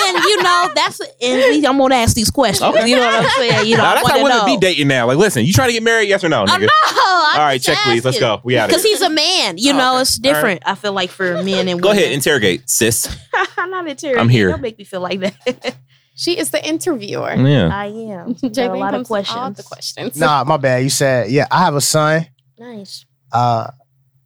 [0.00, 2.68] and you know that's and we, I'm gonna ask these questions.
[2.74, 2.88] Okay.
[2.88, 3.66] You know what I'm saying?
[3.68, 5.06] You know, Nah, I that's want how to women be dating now.
[5.06, 6.08] Like, listen, you trying to get married?
[6.08, 6.60] Yes or no, I nigga?
[6.62, 7.32] know.
[7.40, 8.04] All right, check, please.
[8.04, 8.40] Let's go.
[8.44, 9.56] We out Because he's a man.
[9.58, 10.02] You Oh, know, okay.
[10.02, 10.62] it's different.
[10.66, 11.78] I feel like for men and women.
[11.78, 12.02] Go women.
[12.02, 13.08] ahead, interrogate, sis.
[13.56, 14.20] I'm not interrogating.
[14.20, 14.48] I'm here.
[14.50, 15.76] Don't make me feel like that.
[16.18, 17.32] She is the interviewer.
[17.36, 17.70] Yeah.
[17.72, 18.34] I am.
[18.34, 19.56] JB Got a lot of comes all questions.
[19.56, 20.16] the questions.
[20.16, 20.82] Nah, my bad.
[20.82, 21.46] You said yeah.
[21.48, 22.26] I have a son.
[22.58, 23.06] Nice.
[23.30, 23.68] Uh,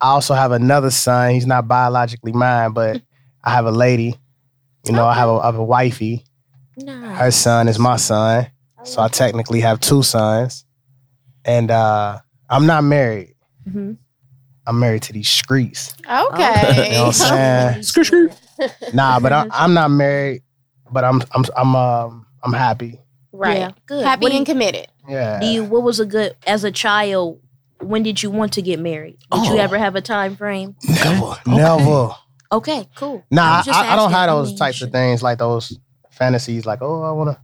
[0.00, 1.32] I also have another son.
[1.34, 3.02] He's not biologically mine, but
[3.44, 4.18] I have a lady.
[4.86, 6.24] You know, I have a, I have a wifey.
[6.78, 7.18] Nice.
[7.18, 8.46] Her son is my son,
[8.84, 10.64] so I technically have two sons.
[11.44, 13.34] And uh, I'm not married.
[13.68, 13.98] Mhm.
[14.66, 15.94] I'm married to these streets.
[16.10, 16.88] Okay.
[16.90, 17.80] You know what I'm saying?
[17.82, 18.94] Skr, skr.
[18.94, 20.42] Nah, but I, I'm not married.
[20.92, 23.00] But I'm I'm I'm um I'm happy.
[23.32, 23.58] right.
[23.58, 24.04] Yeah, good.
[24.04, 24.88] Happy What and you- committed.
[25.08, 25.40] Yeah.
[25.40, 25.64] Do you?
[25.64, 27.40] What was a good as a child?
[27.80, 29.18] When did you want to get married?
[29.32, 29.58] Did you Oh.
[29.58, 30.76] ever have a time frame?
[30.88, 32.10] never, never.
[32.52, 33.24] Okay, cool.
[33.30, 34.86] Nah, was I, I don't have those types shit.
[34.88, 35.76] of things like those
[36.10, 36.64] fantasies.
[36.66, 37.40] Like, oh, I wanna.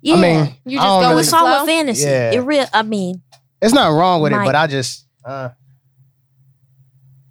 [0.00, 1.64] Yeah, I mean, You I just don't go really- with it's all flow?
[1.64, 2.04] a fantasy.
[2.06, 2.30] Yeah.
[2.32, 2.66] It real.
[2.72, 3.20] I mean,
[3.60, 5.48] It's not wrong with it, but I just, uh,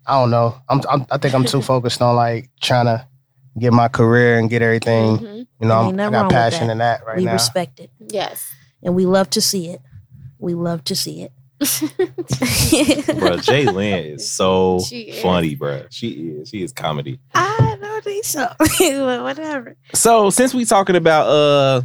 [0.06, 0.56] I don't know.
[0.70, 3.08] I'm, I'm I think I'm too focused on like trying to
[3.60, 5.18] get my career and get everything.
[5.18, 5.48] Mhm.
[5.62, 7.32] You know, I'm, ain't I got passion in that right we now.
[7.32, 8.52] We respect it, Yes.
[8.84, 9.82] and we love to see it.
[10.40, 11.32] We love to see it.
[11.60, 13.38] bro.
[13.38, 15.22] J'Lynn is so is.
[15.22, 15.86] funny, bro.
[15.90, 16.50] She is.
[16.50, 17.20] She is comedy.
[17.34, 18.48] I don't think so.
[19.24, 19.76] Whatever.
[19.94, 21.82] So since we talking about uh,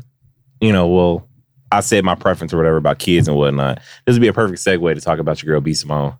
[0.60, 1.28] you know, well,
[1.70, 3.80] I said my preference or whatever about kids and whatnot.
[4.06, 6.16] This would be a perfect segue to talk about your girl B Simone.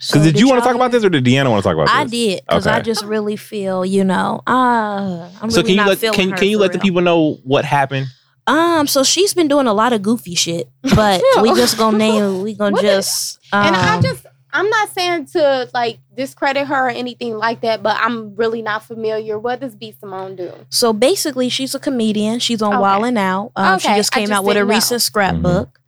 [0.00, 0.06] Yeah.
[0.12, 1.88] Because did you want to talk about this or did De'Anna want to talk about
[1.88, 2.12] I this?
[2.12, 5.88] I did because I just really feel, you know, uh, I'm So really can you
[5.90, 8.06] let feeling can, can you for let the people know what happened?
[8.46, 12.42] Um, so she's been doing a lot of goofy shit, but we just gonna name.
[12.42, 13.38] We gonna just.
[13.52, 17.82] Um, and I just, I'm not saying to like discredit her or anything like that,
[17.82, 19.38] but I'm really not familiar.
[19.38, 20.52] What does B Simone do?
[20.70, 22.38] So basically, she's a comedian.
[22.38, 22.82] She's on Okay.
[22.82, 23.52] Wildin' Out.
[23.56, 24.74] Um, She just came just out with a didn't know.
[24.76, 25.78] recent scrapbook.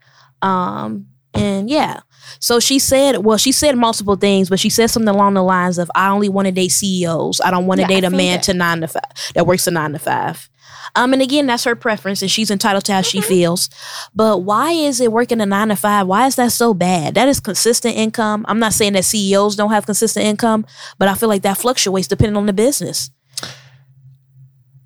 [0.42, 2.00] Um, and yeah.
[2.38, 5.78] So she said, well, she said multiple things, but she said something along the lines
[5.78, 7.40] of, "I only want to date CEOs.
[7.44, 8.42] I don't want to Yeah, date a man that.
[8.44, 9.02] to nine to five
[9.34, 10.48] that works a nine to five.
[10.96, 13.24] Um, and again, that's her preference, and she's entitled to how she Mhm.
[13.24, 13.70] feels.
[14.14, 16.06] But why is it working a nine to five?
[16.08, 17.14] Why is that so bad?
[17.14, 18.44] That is consistent income.
[18.48, 20.66] I'm not saying that CEOs don't have consistent income,
[20.98, 23.10] but I feel like that fluctuates depending on the business.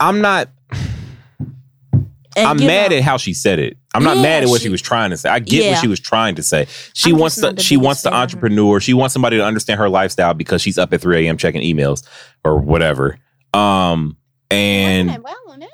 [0.01, 0.49] I'm not
[2.37, 3.77] And, I'm mad know- at how she said it.
[3.95, 5.29] I'm not Yeah, mad at what she, she- was trying to say.
[5.29, 5.71] I get Yeah.
[5.73, 6.67] what she was trying to say.
[6.95, 8.23] She I'm wants to the she wants the fan of her.
[8.23, 8.81] entrepreneur.
[8.81, 11.37] She wants somebody to understand her lifestyle because she's up at 3 a.m.
[11.37, 12.03] checking emails
[12.45, 13.19] or whatever.
[13.53, 14.17] Um
[14.51, 15.67] and Wasn't that well now?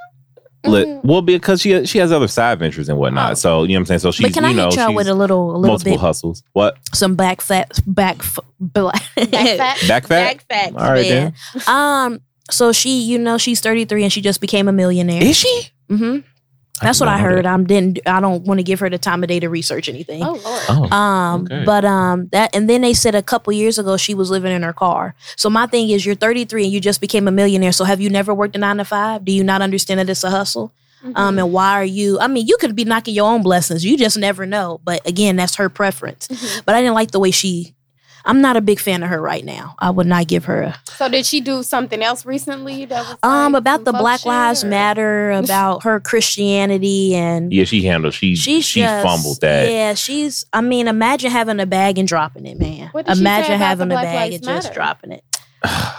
[0.71, 1.05] let, Mhm.
[1.05, 3.33] well because she she has other side ventures and whatnot.
[3.33, 3.35] Oh.
[3.35, 3.99] So you know what I'm saying.
[4.01, 5.93] So she's but can I you know hit y'all with a little, a little multiple
[5.95, 6.43] bit, hustles.
[6.53, 9.59] What some back fat, back, f- black, Back fat?
[9.89, 10.09] back fat?
[10.09, 11.35] back facts, All right man.
[11.67, 15.23] Um, so she, you know, she's 33 and she just became a millionaire.
[15.23, 15.63] Is she?
[15.89, 16.19] hmm
[16.83, 17.45] That's did what I heard.
[17.45, 17.59] that.
[17.61, 18.01] I didn't.
[18.07, 20.23] I don't want to give her the time of day to research anything.
[20.23, 20.91] Oh Lord.
[20.93, 21.65] Oh, Um, okay.
[21.65, 24.63] but um, that and then they said a couple years ago she was living in
[24.63, 25.15] her car.
[25.37, 27.73] So my thing is, you're 33 and you just became a millionaire.
[27.73, 29.25] So have you never worked a nine to five?
[29.25, 30.73] Do you not understand that it's a hustle?
[31.05, 31.13] Mm-hmm.
[31.17, 32.19] Um, and why are you?
[32.21, 33.85] I mean, you could be knocking your own blessings.
[33.85, 34.81] You just never know.
[34.85, 36.29] But again, that's her preference.
[36.29, 36.63] Mhm.
[36.67, 37.75] But I didn't like the way she.
[38.25, 39.75] I'm not a big fan of her right now.
[39.79, 43.17] I would not give her a, So did she do something else recently that was
[43.23, 48.15] um like, about the Black Lives or- Matter, about her Christianity, and yeah, she handled.
[48.15, 49.71] She she's she just, fumbled that.
[49.71, 50.45] Yeah, she's.
[50.53, 52.89] I mean, imagine having a bag and dropping it, man.
[52.93, 55.13] What did she say Imagine about having the a Black bag Lives and just dropping
[55.13, 55.25] it.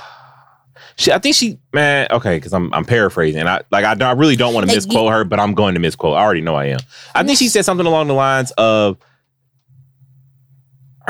[0.98, 3.48] She, I think she, man, okay, because I'm I'm paraphrasing.
[3.48, 6.16] I like I, I really don't want to misquote her, but I'm going to misquote.
[6.16, 6.80] I already know I am.
[7.16, 8.98] I think she said something along the lines of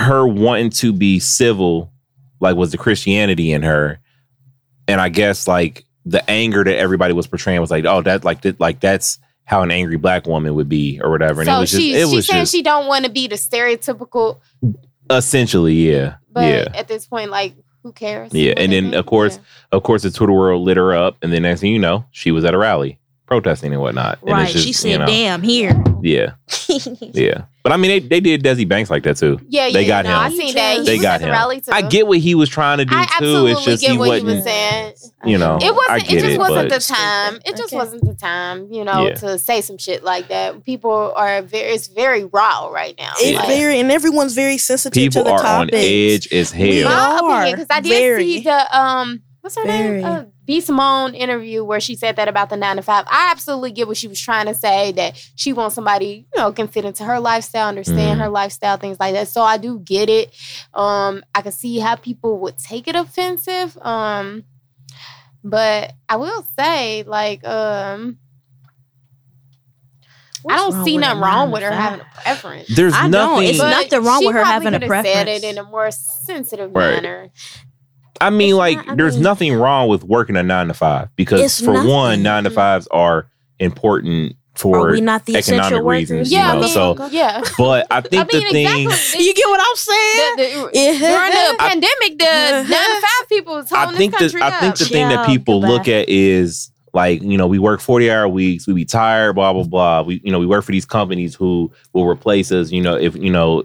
[0.02, 1.92] her wanting to be civil,
[2.40, 4.00] like was the Christianity in her,
[4.88, 8.42] and I guess like the anger that everybody was portraying was like, oh, that like
[8.42, 11.42] that like that's how an angry black woman would be or whatever.
[11.42, 13.12] And So it was just she, it she's was saying just she don't want to
[13.12, 14.40] be the stereotypical,
[15.10, 16.68] essentially, yeah, but yeah.
[16.74, 18.34] at this point, like, who cares?
[18.34, 19.40] Yeah, and then, of course,
[19.72, 22.32] Of course, the Twitter world lit her up, and then next thing you know, she
[22.32, 23.00] was at a rally
[23.32, 24.20] protesting and whatnot.
[24.24, 24.44] And Right.
[24.44, 26.34] it's just, she you said, know, "Damn, here." Yeah,
[27.00, 27.44] yeah.
[27.64, 29.40] But I mean, they, they did Desi Banks like that too.
[29.48, 30.34] yeah, yeah, they got no, I him.
[30.36, 30.80] seen that.
[30.80, 31.32] He They was got at the him.
[31.32, 31.72] Rally too.
[31.72, 33.12] I get what he was trying to do I too.
[33.14, 34.36] absolutely It's just get he what he wasn't.
[34.36, 34.94] was saying.
[35.24, 35.92] you know, It wasn't.
[35.92, 37.36] I It just it, wasn't but- the time.
[37.46, 37.76] It just Okay.
[37.78, 38.68] wasn't the time.
[38.70, 39.14] You know, Yeah.
[39.16, 40.66] to say some shit like that.
[40.66, 41.70] People are very.
[41.72, 43.14] It's very raw right now.
[43.18, 46.80] It's Like, very, and everyone's very sensitive People to the are on edge as We
[46.80, 46.92] hell.
[46.92, 47.22] are.
[47.22, 48.24] my opinion because I did Very.
[48.26, 49.22] see the um.
[49.42, 50.02] What's her Very.
[50.02, 50.06] name?
[50.06, 53.06] Uh, B Simone interview where she said that about the nine to five.
[53.08, 56.52] I absolutely get what she was trying to say that she wants somebody you know
[56.52, 58.24] can fit into her lifestyle, understand Mhm.
[58.24, 59.30] her lifestyle, things like that.
[59.30, 60.36] So I do get it.
[60.74, 63.78] Um, I can see how people would take it offensive.
[63.82, 64.44] Um,
[65.42, 68.18] but I will say like um.
[70.50, 72.76] I don't see nothing wrong with her having a preference.
[72.76, 73.12] There's I don't.
[73.12, 73.48] nothing.
[73.48, 76.76] It's nothing wrong with her having a could have Said it in a more sensitive
[76.76, 76.96] Right.
[76.96, 77.30] manner.
[78.22, 80.74] I mean, It's like, not- I there's mean- nothing wrong with working a nine to
[80.74, 83.28] five because It's for one, nine to fives are
[83.60, 86.18] important for Are we not the economic reasons.
[86.18, 86.32] workers?
[86.32, 87.42] You Yeah, I mean, so yeah.
[87.58, 89.26] but I think I mean, the thing exactly.
[89.26, 90.36] You get what I'm saying?
[90.36, 90.92] The- the- Yeah.
[91.00, 94.40] during the I- pandemic, the nine to five people was holding I think this the
[94.40, 95.74] country I think the thing that people goodbye.
[95.74, 99.54] look at is like you know we work 40 hour weeks we be tired blah
[99.54, 102.82] blah blah we you know we work for these companies who will replace us you
[102.82, 103.64] know if you know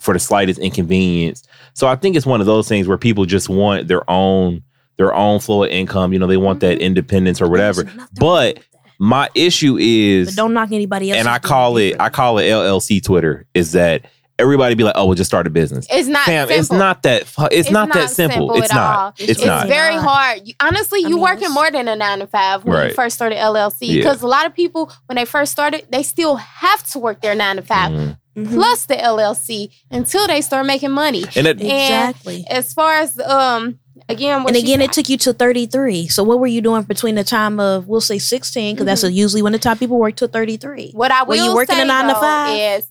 [0.00, 1.44] for the slightest inconvenience
[1.76, 4.62] so i think it's one of those things where people just want their own
[4.96, 8.54] their own flow of income you know they want that independence or whatever but wrong
[8.54, 8.64] with that.
[8.98, 11.18] my issue is But don't knock anybody else.
[11.20, 14.06] and i call it i call it llc twitter is that
[14.38, 16.60] everybody be like oh we'll just start a business it's not Fam, simple.
[16.60, 19.08] it's not that fu- it's, not, that simple, it's at not all.
[19.18, 20.42] it's, It's, not very hard.
[20.46, 22.94] You, honestly, I you mean, working more than a nine to five when you Right.
[22.94, 23.76] first started LLC.
[23.88, 23.94] Yeah.
[23.96, 27.34] Because a lot of people, when they first started, they still have to work their
[27.34, 28.18] nine to 5 Mhm.
[28.36, 28.52] Mhm.
[28.54, 31.24] plus the LLC until they start making money.
[31.34, 32.44] and it, exactly.
[32.50, 33.78] As far as um,
[34.08, 36.08] again, what And again, said- it took you to 33.
[36.08, 39.40] So what were you doing between the time of we'll say 16 because that's usually
[39.42, 40.90] when the top people work to 33.
[40.92, 42.58] what I Were you working say, a nine to five?
[42.80, 42.88] Is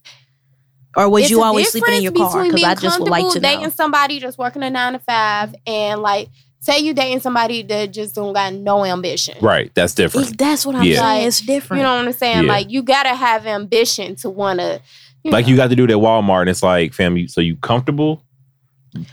[0.98, 2.44] Or was it's you a always sleeping in your car?
[2.46, 3.70] Because I just would like to comfortable dating know.
[3.70, 6.30] somebody just working a nine to five and like
[6.62, 9.36] say you dating somebody that just don't got no ambition.
[9.42, 11.02] right that's different that's what I'm Yeah.
[11.02, 11.28] saying.
[11.28, 11.80] It's different.
[11.82, 12.46] You know what I'm saying?
[12.46, 12.52] Yeah.
[12.52, 14.80] Like you gotta have ambition to wanna
[15.26, 17.56] like you got to do that at Walmart, and it's like, fam, you, so you
[17.58, 18.22] comfortable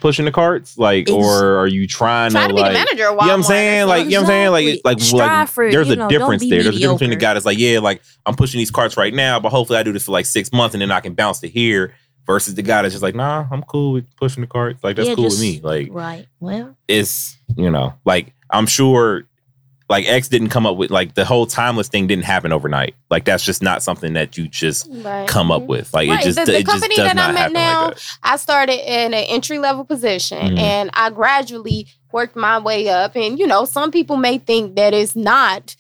[0.01, 2.73] pushing the carts, like, Ex- or are you trying try to to be like?
[2.73, 3.89] the manager of You know what I'm saying?
[3.89, 4.51] Like, you know what I'm saying?
[4.53, 6.63] Like, like, like for there's a know, difference there.
[6.63, 9.13] There's a difference between the guy that's like, yeah, like I'm pushing these carts right
[9.13, 11.41] now, but hopefully I do this for like six months and then I can bounce
[11.41, 11.95] to here.
[12.25, 14.85] Versus the guy that's just like, nah, I'm cool with pushing the carts.
[14.85, 15.61] Like that's Yeah, cool just- with me.
[15.61, 16.29] Like right.
[16.39, 19.25] Well, it's you know, like I'm sure
[19.93, 22.95] like X didn't come up with like the whole timeless thing didn't happen overnight.
[23.11, 25.29] Like that's just not something that you just Right.
[25.29, 25.93] come up with.
[25.95, 26.21] Like Right.
[26.21, 27.99] it just The- the it just company does that not I'm at happen now, like.
[28.23, 30.59] I started in an entry level position Mhm.
[30.59, 33.15] and I gradually worked my way up.
[33.17, 35.77] And, you know, some people may think that it's not,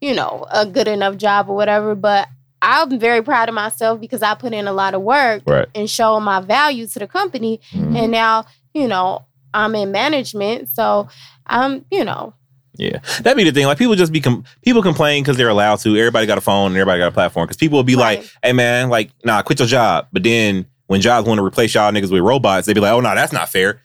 [0.00, 2.28] you know, a good enough job or whatever, but
[2.62, 5.68] I'm very proud of myself because I put in a lot of work Right.
[5.74, 7.60] and show my value to the company.
[7.72, 7.96] Mhm.
[7.96, 8.44] And now,
[8.74, 10.68] you know, I'm in management.
[10.68, 11.08] So
[11.46, 12.32] I'm, you know,
[12.76, 13.66] Yeah, that'd be the thing.
[13.66, 15.96] Like people just be com- people complain because they're allowed to.
[15.96, 17.46] Everybody got a phone and everybody got a platform.
[17.46, 18.18] Because people will be Right.
[18.20, 21.74] like, "Hey man, like nah, quit your job." But then when jobs want to replace
[21.74, 23.80] y'all niggas with robots, they be like, "Oh no, that's not fair."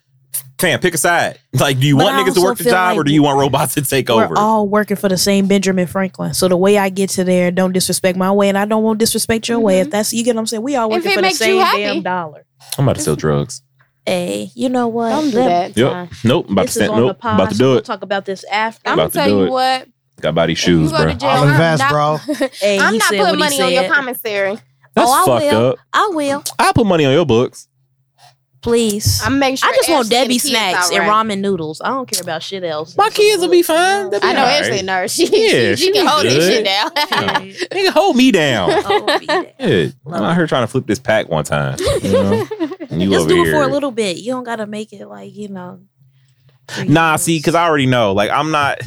[0.58, 1.38] Fam, pick a side.
[1.54, 3.22] Like, do you But want I niggas to work the feel job or do you
[3.22, 4.20] want robots to take over?
[4.20, 4.38] we're over?
[4.38, 6.34] all working for the same Benjamin Franklin.
[6.34, 8.98] So the way I get to there, don't disrespect my way, and I don't want
[8.98, 9.80] to disrespect your way.
[9.80, 10.96] If that's you get what I'm saying, we all Mm-hmm.
[10.96, 12.44] Working for the same damn dollar.
[12.76, 13.62] I'm about to sell drugs.
[14.06, 15.10] Hey, you know what?
[15.10, 15.76] don't do that.
[15.76, 16.08] Yep.
[16.24, 16.46] Nope.
[16.48, 16.90] I'm about This to is stand.
[16.92, 17.08] on Nope.
[17.16, 17.34] the pod.
[17.34, 17.84] about to so do We'll it.
[17.84, 18.88] talk about this after.
[18.88, 19.50] I'm About gonna tell do you it.
[19.50, 19.88] what.
[20.20, 21.06] Got body if shoes, bro.
[21.06, 22.16] to jail, I'll I'm invest, not- bro.
[22.60, 23.92] Hey, I'm not putting what he money on your said.
[23.92, 24.58] commissary.
[24.94, 25.66] That's Oh, I fucked will.
[25.70, 25.78] up.
[25.92, 27.68] I will, I'll put money on your books.
[28.60, 29.22] please.
[29.24, 31.80] I'm make sure I just want Ashley and Debbie snacks all and ramen noodles.
[31.82, 32.94] I don't care about shit else.
[32.98, 34.10] My kids will be fine.
[34.10, 35.12] Be I know all Ashley nurse.
[35.14, 36.90] She, Yeah, she, she she can hold this shit down.
[36.96, 37.38] Yeah.
[37.68, 38.70] Nigga, hold me down.
[38.72, 39.52] Oh, be there.
[39.58, 41.78] Yeah, I'm Love out here trying to flip this pack one time.
[42.02, 42.46] You know?
[42.90, 43.54] And you Just over do it here.
[43.54, 44.16] for a little bit.
[44.18, 45.80] You don't gotta make it like you know.
[46.86, 47.22] Nah, years.
[47.22, 48.12] see, because I already know.
[48.12, 48.80] Like, I'm not.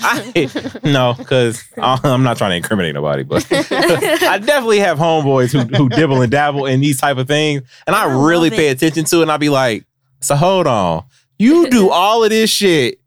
[0.00, 0.50] I
[0.84, 5.88] no, because I'm not trying to incriminate nobody, but I definitely have homeboys who who
[5.90, 8.54] dibble and dabble in these type of things, and I, I love really it.
[8.54, 9.22] pay attention to it.
[9.22, 9.84] And I'll be like,
[10.20, 11.04] so hold on,
[11.38, 13.00] you do all of this shit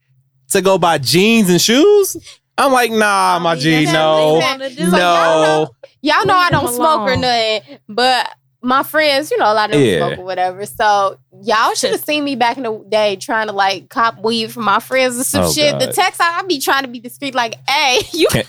[0.49, 2.15] to go buy jeans and shoes?
[2.55, 4.75] I'm like, nah, my mean, G, that's no, what they wanna do.
[4.91, 5.75] So y'all know- no.
[6.01, 8.29] Y'all know I don't smoke or nothing, but
[8.61, 9.97] my friends, you know, a lot of them Yeah.
[9.97, 10.65] smoke or whatever.
[10.65, 14.51] So y'all should have seen me back in the day trying to like cop weed
[14.51, 15.79] from my friends or some Oh, shit.
[15.79, 15.95] The God.
[15.95, 18.27] text I, I be trying to be discreet, like, hey, you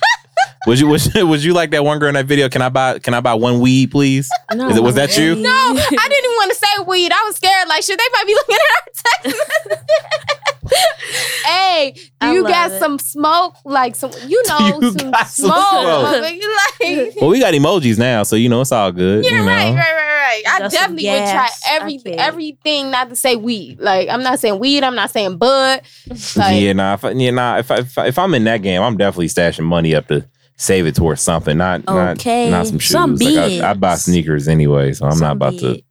[0.67, 2.49] Was you was, was you like that one girl in that video?
[2.49, 4.29] Can I buy Can I buy one weed, please?
[4.53, 5.35] No, Is it- was that you?
[5.35, 7.13] No, I didn't even want to say weed.
[7.13, 7.69] I was scared.
[7.69, 10.57] Like, shit, they might be looking at our text.
[11.45, 12.79] hey, do I you got it.
[12.81, 13.55] some smoke?
[13.65, 15.69] Like, some, you know, You some got some smoke.
[15.71, 16.23] smoke.
[16.23, 16.41] Like,
[16.81, 19.25] like- Well, we got emojis now, so you know it's all good.
[19.25, 19.47] yeah, you know?
[19.47, 20.43] right, right, right, right.
[20.47, 23.81] I Got some definitely would try every everything not to say weed.
[23.81, 24.85] Like, I'm not saying weed.
[24.85, 25.83] I'm not saying bud.
[26.37, 27.59] Like, yeah, nah, if, I- yeah, nah.
[27.59, 30.27] If, I, if, I, if I'm in that game, I'm definitely stashing money up to
[30.57, 32.51] save it towards something, not Okay.
[32.51, 32.93] not, not some shoes.
[32.93, 35.83] Some like I, I buy sneakers anyway, so I'm not Some about to.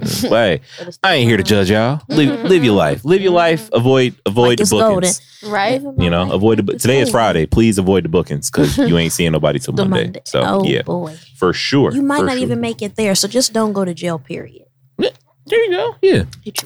[0.00, 0.02] Bid.
[0.08, 0.30] mm.
[0.30, 0.60] But hey,
[1.04, 2.00] I ain't here to judge y'all.
[2.08, 3.04] Live, live your life.
[3.04, 3.68] Live your life.
[3.72, 5.20] Avoid avoid Like the it's bookings.
[5.44, 5.80] right?
[5.98, 6.62] You know, avoid the.
[6.62, 7.46] bu- Today is Friday.
[7.46, 10.04] Please avoid the bookings because you ain't seeing nobody till The Monday.
[10.04, 10.22] Monday.
[10.24, 11.92] So oh yeah, boy, for sure.
[11.92, 12.42] you might for not sure.
[12.42, 13.14] even make it there.
[13.14, 14.18] So just don't go to jail.
[14.18, 14.66] Period.
[14.98, 15.96] There you go.
[16.00, 16.22] Yeah.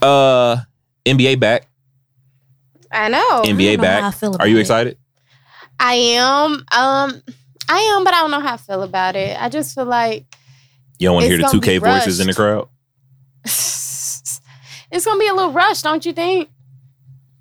[0.06, 0.56] Uh,
[1.06, 1.66] NBA back.
[2.92, 3.42] I know.
[3.44, 4.14] NBA know how I back.
[4.14, 4.60] feel Are you about it.
[4.60, 4.98] excited?
[5.80, 6.52] I am.
[6.52, 7.22] Um,
[7.68, 9.36] I am, but I don't know how I feel about it.
[9.40, 10.24] I just feel like
[10.98, 12.36] You don't want to It's hear the two gonna K be voices in the rushed.
[12.38, 12.68] crowd.
[14.90, 16.48] it's gonna be a little rush, don't you think?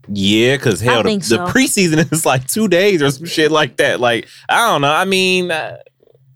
[0.08, 3.78] Yeah, because hell, the, think the preseason is like two days or some shit like
[3.78, 4.00] that.
[4.00, 4.92] Like I don't know.
[4.92, 5.78] I mean, uh,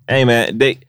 [0.08, 0.80] Hey man, they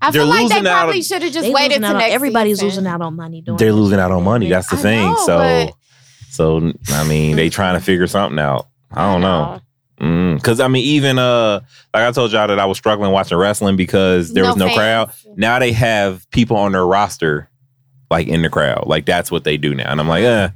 [0.00, 2.56] I They're feel like they probably should have just waited losing to out next everybody's
[2.58, 2.68] season.
[2.68, 3.42] losing out on money.
[3.42, 4.48] Doing they're losing out on money.
[4.48, 5.06] That's the I thing.
[5.10, 5.74] know, so but-
[6.30, 8.66] so I mean, they trying to figure something out.
[8.90, 9.60] I don't know.
[10.36, 11.60] Because I mean, even uh,
[11.94, 14.76] like I told y'all that I was struggling watching wrestling because there was no fans.
[14.76, 15.12] crowd.
[15.36, 17.48] Now they have people on their roster,
[18.10, 18.86] like in the crowd.
[18.86, 20.50] Like that's what they do now, and I'm like, eh,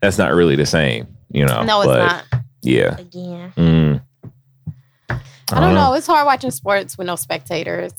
[0.00, 1.62] that's not really the same, you know.
[1.62, 2.42] No, it's but, not.
[2.62, 2.96] Yeah.
[2.98, 3.52] Again.
[3.56, 4.02] Mm.
[5.52, 5.94] I don't know.
[5.94, 7.92] It's hard watching sports with no spectators.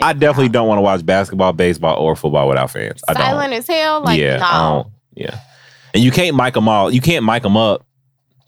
[0.00, 3.02] I definitely don't want to watch basketball, baseball, or football without fans.
[3.08, 3.22] I don't.
[3.22, 4.02] Silent as hell.
[4.02, 4.82] Like yeah, I no.
[4.82, 4.92] don't.
[5.14, 5.40] Yeah,
[5.94, 6.90] and you can't mic them all.
[6.90, 7.84] You can't mic them up.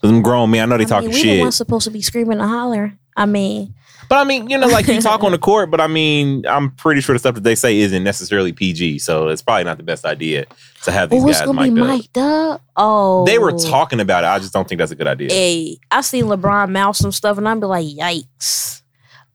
[0.01, 0.63] Cause I'm grown man.
[0.63, 2.49] I know they I talking mean, we the shit, ones supposed to be screaming and
[2.49, 2.97] holler.
[3.17, 3.75] I mean,
[4.09, 5.69] but I mean, you know, like you talk on the court.
[5.71, 9.29] But I mean, I'm pretty sure the stuff that they say isn't necessarily PG, so
[9.29, 10.45] it's probably not the best idea
[10.83, 11.87] to have these guys gonna be mic'd up.
[11.97, 12.61] mic'd up.
[12.75, 14.27] Oh, They were talking about it.
[14.27, 15.29] I just don't think that's a good idea.
[15.31, 18.81] Hey, I seen LeBron mouth some stuff, and I'm be like, yikes.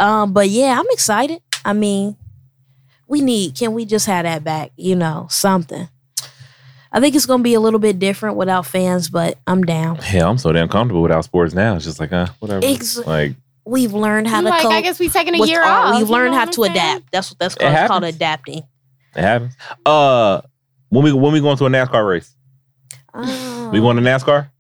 [0.01, 1.41] Um, but yeah, I'm excited.
[1.65, 2.17] I mean,
[3.07, 3.55] we need.
[3.55, 4.73] Can we just have that back?
[4.77, 5.89] You know, something.
[6.91, 9.97] I think it's gonna be a little bit different without fans, but I'm down.
[9.97, 11.75] Hell, I'm so damn comfortable without sports now.
[11.77, 12.65] It's just like, uh, whatever.
[12.65, 13.35] Ex- like,
[13.67, 14.73] We've learned how to like, cope.
[14.73, 15.97] I guess we've taken a year our- off.
[15.99, 16.73] We've learned how to saying?
[16.73, 17.13] adapt.
[17.13, 17.73] That's what that's called.
[17.75, 18.59] It's called adapting.
[19.17, 19.55] it happens.
[19.87, 20.41] Uh,
[20.91, 22.35] when we when we going to a NASCAR race,
[23.15, 23.71] Oh.
[23.73, 24.51] we going to NASCAR.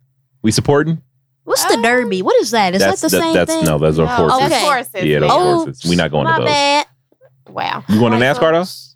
[0.42, 1.02] We supporting?
[1.44, 1.82] What's the Oh.
[1.82, 2.22] Derby?
[2.22, 2.74] What is that?
[2.74, 3.64] Is that's that the same that's thing?
[3.64, 4.38] no, those are No, horses.
[4.38, 4.64] that's Okay.
[4.64, 5.04] horses.
[5.04, 5.30] Yeah, those.
[5.32, 5.84] Oh, horses.
[5.90, 6.50] We not going My to those.
[6.50, 6.86] bad.
[7.50, 7.84] Wow.
[7.88, 8.93] You going to NASCAR though?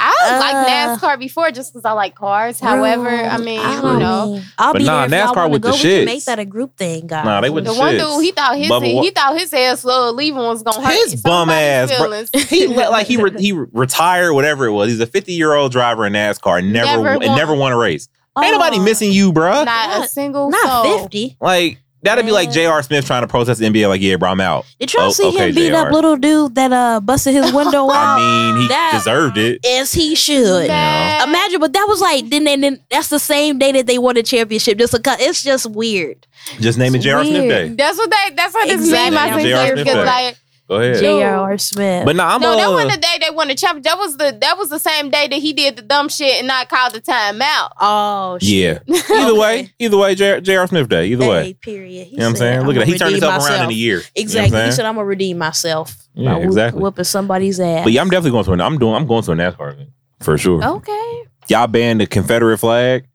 [0.00, 0.66] I Uh, like
[1.00, 2.60] NASCAR before just because I like cars.
[2.60, 5.62] However, I mean, I you know, I'll But be nah, there if y'all NASCAR with
[5.62, 5.74] the go.
[5.74, 6.04] We can shits.
[6.06, 7.24] make that a group thing, guys.
[7.24, 9.52] Nah, they with the the one dude he thought his Bubba Wa- he thought his
[9.52, 12.40] ass little leaving was gonna hurt His bum somebody's ass, bro.
[12.48, 14.90] He let, like he re- he retired, whatever it was.
[14.90, 16.64] He's a 50 year old driver in NASCAR.
[16.64, 17.26] Never Never never won.
[17.28, 18.08] won, never won a race.
[18.40, 19.64] Ain't nobody Oh, missing you, bruh.
[19.64, 20.98] not Not- a single Not soul.
[21.00, 21.36] fifty.
[21.40, 21.78] Like
[22.08, 22.54] that'd be like Man.
[22.54, 22.82] J.R.
[22.82, 23.88] Smith trying to protest the NBA.
[23.88, 24.66] Like, yeah, bro, I'm out.
[24.78, 25.76] Did y'all Oh, see okay, him beat JR.
[25.76, 28.18] up little dude that uh busted his window out?
[28.20, 29.64] I mean, he that- deserved it.
[29.66, 30.68] As he should.
[30.68, 31.24] Nah.
[31.24, 34.14] Imagine, but that was like then, then, then that's the same day that they won
[34.14, 34.78] the championship.
[34.78, 36.26] Just because it's just weird.
[36.60, 37.24] Just name it It's J.R.
[37.24, 37.68] Smith weird.
[37.70, 37.74] Day.
[37.82, 38.34] That's what they.
[38.34, 39.14] That's what this Exactly.
[39.16, 39.66] meme I Yeah, think J.R.
[39.66, 40.04] Smith because Day.
[40.04, 40.38] like
[40.68, 40.98] Go ahead.
[41.00, 41.56] J.R.R.
[41.56, 42.04] Smith.
[42.04, 43.84] But nah, I'm no, that uh, wasn't the day they won the championship.
[43.84, 46.46] That was the that was the same day that he did the dumb shit and
[46.46, 47.70] not called the timeout.
[47.80, 48.80] oh, yeah.
[48.88, 49.38] Either Okay.
[49.38, 50.66] way, either way, J.R.
[50.66, 51.06] Smith Day.
[51.06, 51.54] Either Hey, way.
[51.54, 52.06] period.
[52.08, 52.66] He You know what I'm said, saying?
[52.66, 52.82] Look at that.
[52.82, 53.96] "I'ma He turned redeem himself around in a myself." year.
[53.96, 54.64] You know Exactly.
[54.64, 56.82] he said, "I'm gonna redeem myself." Yeah, by whoop- exactly.
[56.82, 57.84] Whooping somebody's ass.
[57.84, 58.60] But yeah, I'm definitely going to an.
[58.60, 58.94] I'm doing.
[58.94, 59.90] I'm going to a NASCAR event
[60.20, 60.62] for sure.
[60.62, 61.22] okay.
[61.48, 63.06] Y'all banned the Confederate flag.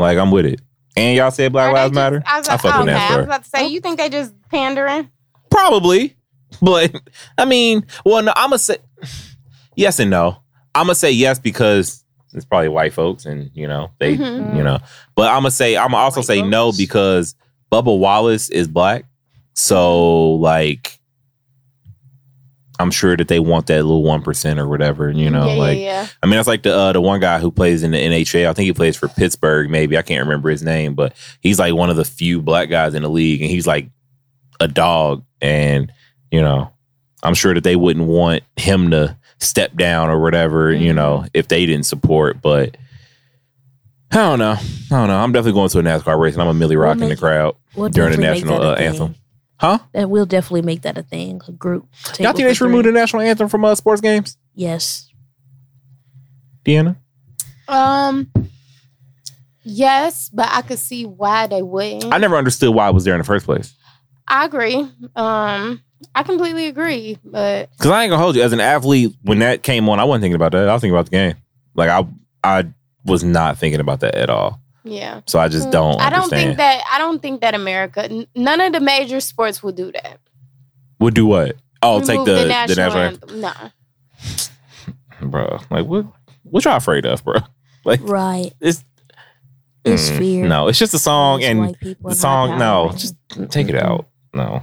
[0.00, 0.60] Like I'm with it.
[0.96, 2.22] And y'all said Black Lives just- Matter.
[2.26, 4.08] I was I like, fuck with okay, I was about to say, you think they
[4.08, 5.08] just pandering?
[5.50, 6.16] Probably,
[6.62, 6.94] but
[7.36, 8.78] I mean, well, no, I'm gonna say
[9.76, 10.38] yes and no.
[10.74, 14.56] I'm gonna say yes because it's probably white folks, and you know they, Mhm.
[14.56, 14.78] you know.
[15.16, 17.34] But I'm gonna say I'm gonna also White say no because
[17.72, 19.04] Bubba Wallace is black,
[19.54, 20.94] so like.
[22.80, 25.48] I'm sure that they want that little one percent or whatever, you know.
[25.48, 26.06] yeah, like, yeah, yeah.
[26.22, 28.48] I mean, that's like the uh, the one guy who plays in the NHL.
[28.48, 29.68] I think he plays for Pittsburgh.
[29.68, 32.94] Maybe I can't remember his name, but he's like one of the few black guys
[32.94, 33.90] in the league, and he's like
[34.60, 35.24] a dog.
[35.40, 35.92] And
[36.30, 36.70] you know,
[37.22, 40.72] I'm sure that they wouldn't want him to step down or whatever.
[40.72, 42.40] You know, if they didn't support.
[42.40, 42.76] But
[44.10, 44.52] I don't know.
[44.52, 45.18] I don't know.
[45.18, 47.16] I'm definitely going to a NASCAR race, and I'm a Millie We'll Rock in the
[47.16, 47.56] crowd.
[47.74, 49.14] We'll During the national, uh, anthem.
[49.60, 49.78] Huh?
[49.92, 51.40] That we'll definitely make that a thing.
[51.48, 51.88] A group.
[52.18, 54.36] Y'all think they for should remove the national anthem from uh, sports games?
[54.54, 55.10] Yes.
[56.64, 56.96] De'Anna?
[57.66, 58.30] Um,
[59.62, 62.12] yes, but I could see why they wouldn't.
[62.12, 63.74] I never understood why it was there in the first place.
[64.26, 64.88] I agree.
[65.16, 65.82] Um,
[66.14, 67.18] I completely agree.
[67.24, 68.42] But Because I ain't gonna hold you.
[68.42, 70.68] As an athlete, when that came on, I wasn't thinking about that.
[70.68, 71.34] I was thinking about the game.
[71.74, 72.06] Like I,
[72.42, 72.66] I
[73.04, 74.60] was not thinking about that at all.
[74.84, 76.00] yeah, So I just don't.
[76.00, 76.82] I don't think that.
[76.92, 80.18] I don't think that America, n- none of the major sports will do that.
[81.00, 81.56] Would do what?
[81.82, 83.40] Oh, take Remove the the national, anthem.
[83.40, 83.52] No,
[85.22, 85.58] bro.
[85.70, 86.06] Like what?
[86.44, 87.34] What y'all afraid of, bro?
[87.84, 88.52] Like Right.
[88.60, 88.84] it's
[89.84, 90.48] It's mm, fear.
[90.48, 92.50] No, it's just a song, It's and white people the and song.
[92.50, 93.14] high No, just
[93.50, 94.08] take it out.
[94.34, 94.62] No,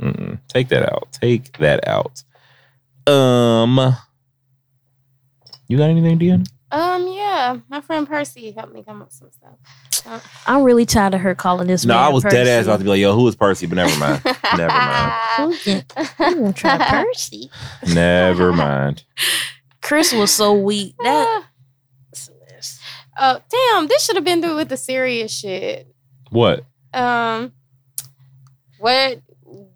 [0.00, 0.38] Mm-mm.
[0.48, 1.08] take that out.
[1.12, 2.22] Take that out.
[3.06, 3.78] Um,
[5.68, 6.48] you got anything, De'Anna?
[6.70, 10.22] um, yeah, my friend Percy helped me come up with some stuff.
[10.46, 11.84] I'm really tired of her calling this.
[11.84, 13.66] No, man I was dead ass about to be like, yo, who is Percy?
[13.66, 14.20] But never mind.
[14.56, 15.54] Never mind.
[15.54, 15.84] Who can-
[16.18, 17.50] who gonna try Percy?
[17.94, 19.04] Never mind.
[19.80, 20.94] Chris was so weak.
[21.04, 21.44] That
[23.18, 23.88] Oh damn!
[23.88, 25.86] This should have been through with the serious shit.
[26.30, 26.64] What?
[26.94, 27.52] Um,
[28.78, 29.20] what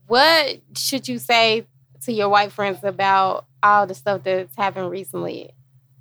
[0.07, 1.67] what should you say
[2.03, 5.51] to your white friends about all the stuff that's happened recently?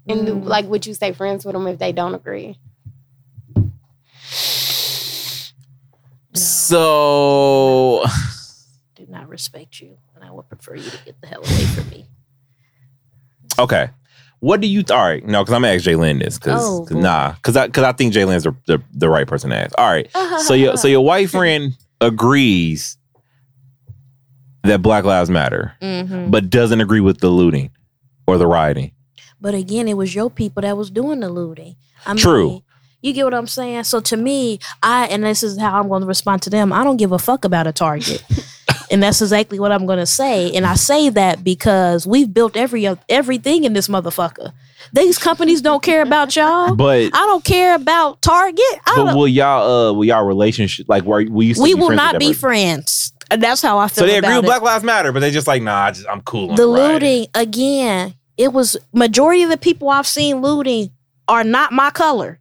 [0.07, 0.45] And Mm.
[0.45, 2.59] like, would you stay friends with them if they don't agree?
[6.33, 8.03] So
[8.95, 11.89] do not respect you, and I would prefer you to get the hell away from
[11.89, 12.05] me.
[13.57, 13.89] Okay.
[14.41, 14.83] What do you?
[14.91, 16.99] All right, no, because I'm gonna ask J'Lynn this because Oh, boy.
[16.99, 19.73] nah, because I because I think J'Lynn's the, the the right person to ask.
[19.77, 20.09] All right,
[20.41, 22.97] so your so your white friend agrees
[24.66, 26.32] that Black Lives Matter, Mhm.
[26.32, 27.72] but doesn't agree with the looting
[28.28, 28.91] or the rioting.
[29.39, 31.76] But again, it was your people that was doing the looting.
[32.05, 32.63] I mean, True.
[33.01, 33.84] You get what I'm saying?
[33.84, 36.74] So to me, I and this is how I'm going to respond to them.
[36.74, 38.24] I don't give a fuck about a target.
[38.91, 40.51] and that's exactly what I'm going to say.
[40.55, 44.53] And I say that because we've built every everything in this motherfucker.
[44.91, 46.74] These companies don't care about y'all.
[46.76, 48.59] But I don't care about Target.
[48.88, 51.80] I but will y'all uh will y'all relationship like where will you still we be
[51.80, 53.13] will not be friends.
[53.32, 54.03] And that's how I feel.
[54.03, 54.47] So they agree with it.
[54.47, 56.51] Black Lives Matter, but they just like nah, I just, I'm cool.
[56.51, 60.91] On the looting again it was majority of the people i've seen looting
[61.28, 62.39] are not my color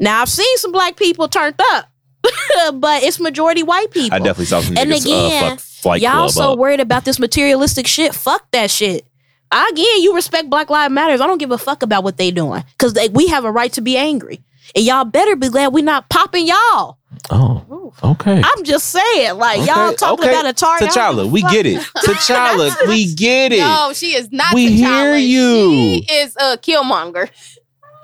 [0.00, 1.88] now i've seen some black people turned up
[2.74, 6.28] but it's majority white people I definitely saw some And niggas again, uh, fuck y'all
[6.28, 6.58] so up.
[6.58, 9.06] worried about this materialistic shit fuck that shit
[9.52, 12.64] again you respect black lives matters i don't give a fuck about what they doing
[12.72, 14.40] because we have a right to be angry
[14.74, 16.98] and y'all better be glad we're not popping y'all
[17.30, 18.42] Oh, okay.
[18.44, 20.30] i'm just saying like y'all talking okay.
[20.30, 21.80] about a target I don't give T'Challa, we get it.
[21.96, 23.60] T'Challa, we get it.
[23.60, 24.54] No, she is not.
[24.54, 24.76] We T'Challa.
[24.76, 25.94] hear you.
[25.94, 27.28] She is a Killmonger.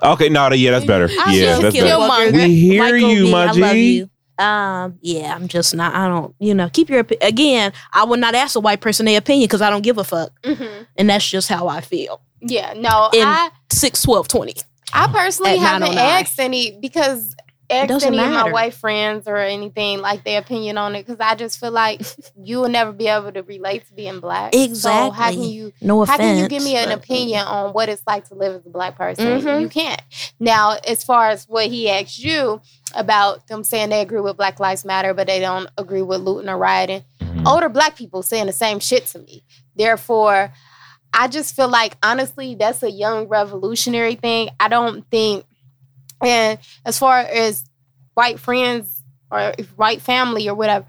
[0.03, 1.07] Okay, no, yeah, that's better.
[1.19, 1.81] I'm Yeah, that's kidding.
[1.89, 1.97] better.
[1.97, 2.33] Killmonger.
[2.33, 4.09] We hear Michael you, B, my I love you.
[4.37, 5.93] Um, yeah, I'm just not.
[5.95, 6.35] I don't.
[6.39, 7.71] You know, keep your opi- again.
[7.93, 10.31] I will not ask a white person their opinion because I don't give a fuck,
[10.43, 12.21] hmm and that's just how I feel.
[12.41, 14.55] Yeah, no, In I Six, twelve, twenty.
[14.95, 16.21] I personally haven't 909.
[16.21, 17.35] asked any because
[17.69, 21.19] asked doesn't any of my white friends or anything like their opinion on it because
[21.19, 21.99] I just feel like
[22.37, 24.53] you will never be able to relate to being black.
[24.53, 25.47] So how can Exactly.
[25.47, 26.19] you No offense.
[26.21, 28.69] How can you give me an opinion on what it's like to live as a
[28.69, 29.41] black person?
[29.41, 29.61] Mhm.
[29.61, 30.01] You can't.
[30.39, 32.61] Now, as far as what he asked you
[32.93, 36.47] about them saying they agree with Black Lives Matter, but they don't agree with looting
[36.49, 37.47] or rioting, Mhm.
[37.47, 39.43] older black people saying the same shit to me.
[39.75, 40.53] Therefore,
[41.15, 44.49] I just feel like honestly, that's a young revolutionary thing.
[44.59, 45.45] I don't think,
[46.21, 47.63] and as far as
[48.15, 49.01] white friends
[49.31, 50.85] or white family or whatever,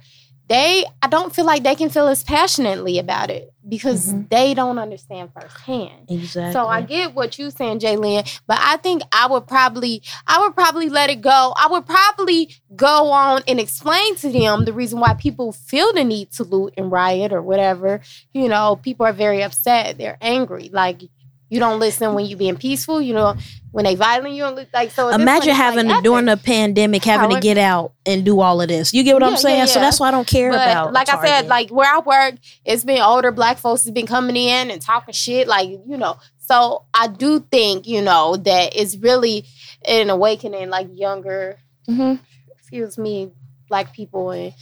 [0.48, 4.28] they I don't feel like they can feel as passionately about it because Mhm.
[4.30, 6.06] they don't understand firsthand.
[6.08, 6.52] Exactly.
[6.52, 10.54] So I get what you saying, J'Lynn, but I think I would probably, I would
[10.54, 11.54] probably let it go.
[11.56, 16.04] I would probably go on and explain to them the reason why people feel the
[16.04, 18.00] need to loot and riot or whatever.
[18.32, 19.98] You know, people are very upset.
[19.98, 20.70] They're angry.
[20.72, 21.02] Like
[21.48, 23.00] you don't listen when you being peaceful.
[23.00, 23.36] You know,
[23.72, 24.90] when they violent, you don't li- like.
[24.90, 28.68] So Imagine having like, during the pandemic having to get out and do all of
[28.68, 28.92] this.
[28.92, 29.66] You get what Yeah, I'm yeah, saying?
[29.68, 30.92] So that's why I don't care But about.
[30.92, 32.34] like I said, like where I work,
[32.64, 36.18] it's been older black folks has been coming in and talking shit, like you know.
[36.38, 39.44] So I do think you know that it's really
[39.86, 42.18] an awakening, like younger, Mhm.
[42.58, 43.30] excuse me,
[43.68, 44.52] black people and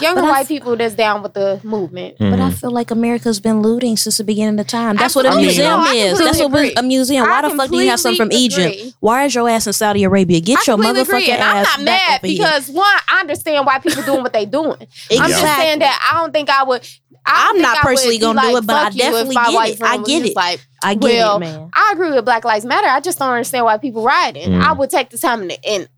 [0.00, 2.16] younger But white f- people that's down with the movement.
[2.18, 2.54] But I Mhm.
[2.60, 4.96] feel like America's been looting since the beginning of time.
[4.96, 6.18] That's what a museum No, is.
[6.18, 7.26] That's completely what a museum.
[7.28, 8.96] Why I the fuck do you have something from completely Egypt?
[9.00, 10.40] Why is your ass in Saudi Arabia?
[10.40, 12.38] Get your motherfucking agree, and ass I'm not back mad over here.
[12.38, 14.76] because one, I understand why people doing what they doing.
[15.10, 16.86] I'm just saying that I don't think I would.
[17.26, 19.48] I don't I'm not personally gonna do it, but I fuck you if definitely get
[19.80, 19.82] it.
[19.82, 20.36] I get it.
[20.36, 21.70] Like, I get well, it, man.
[21.74, 22.86] I agree with Black Lives Matter.
[22.86, 24.50] I just don't understand why people rioting.
[24.52, 24.62] Mm.
[24.62, 25.88] I would take the time to, and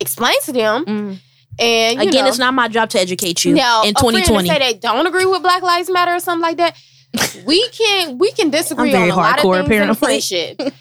[0.00, 0.84] explain to them.
[0.86, 1.18] Mm.
[1.60, 4.16] And you Again, know, it's not my job to educate you now in a friend
[4.16, 4.48] to 2020.
[4.48, 6.76] say they don't agree with Black Lives Matter or something like that.
[7.44, 9.94] we can we can disagree on a lot of things in apparently.
[9.96, 10.60] friendship.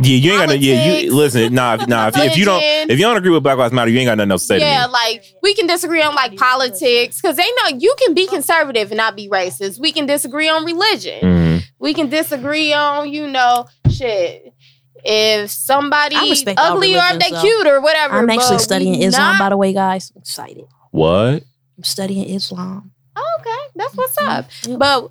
[0.00, 0.54] Yeah, you ain't got no.
[0.54, 1.54] Yeah, you listen.
[1.54, 2.08] Nah, nah.
[2.08, 4.16] If, if you don't, if you don't agree with Black Lives Matter, you ain't got
[4.18, 4.92] nothing else to say Yeah, to me.
[4.92, 8.96] like we can disagree on like politics because they know you can be conservative and
[8.98, 9.78] not be racist.
[9.80, 11.20] We can disagree on religion.
[11.22, 11.62] Mhm.
[11.78, 14.53] We can disagree on you know shit.
[15.04, 17.40] If somebody I respect ugly or if they though.
[17.40, 18.14] cute or whatever.
[18.14, 20.12] I'm actually studying Islam, not- by the way, guys.
[20.14, 20.64] I'm excited.
[20.90, 21.44] What?
[21.76, 22.92] I'm studying Islam.
[23.16, 24.28] Oh, okay, that's what's mm-hmm.
[24.28, 24.46] up.
[24.66, 24.78] Yep.
[24.78, 25.10] But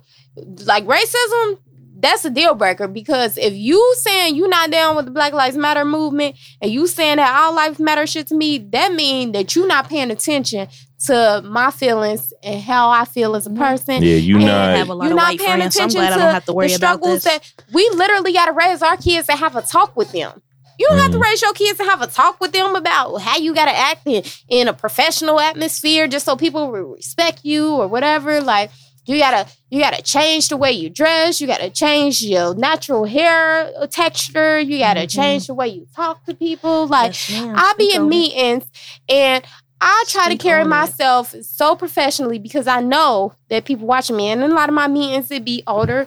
[0.66, 1.58] like racism,
[2.04, 5.56] that's a deal breaker because if you saying you not down with the Black Lives
[5.56, 9.54] Matter movement and you saying that all lives matter shit to me, that mean that
[9.54, 10.68] you're not paying attention
[11.06, 13.58] to my feelings and how I feel as a Mhm.
[13.58, 14.02] person.
[14.02, 15.74] Yeah, you and not, have a lot you're of not paying friends.
[15.74, 17.32] so I'm attention glad I to don't have to worry the about struggles this.
[17.32, 20.40] that we literally got to raise our kids and have a talk with them.
[20.78, 21.22] You don't have to Mhm.
[21.22, 24.06] raise your kids and have a talk with them about how you got to act
[24.06, 28.40] in, in a professional atmosphere just so people will respect you or whatever.
[28.40, 28.70] Like
[29.06, 31.40] you gotta you gotta change the way you dress.
[31.40, 34.58] You gotta change your natural hair texture.
[34.58, 35.10] You gotta Mhm.
[35.10, 36.86] change the way you talk to people.
[36.86, 37.54] Like Yes, ma'am.
[37.56, 38.64] I be Speak in meetings
[39.08, 39.44] and
[39.84, 40.70] I try to carry on it.
[40.70, 44.28] myself so professionally because I know that people watching me.
[44.28, 46.06] And in a lot of my meetings, it be older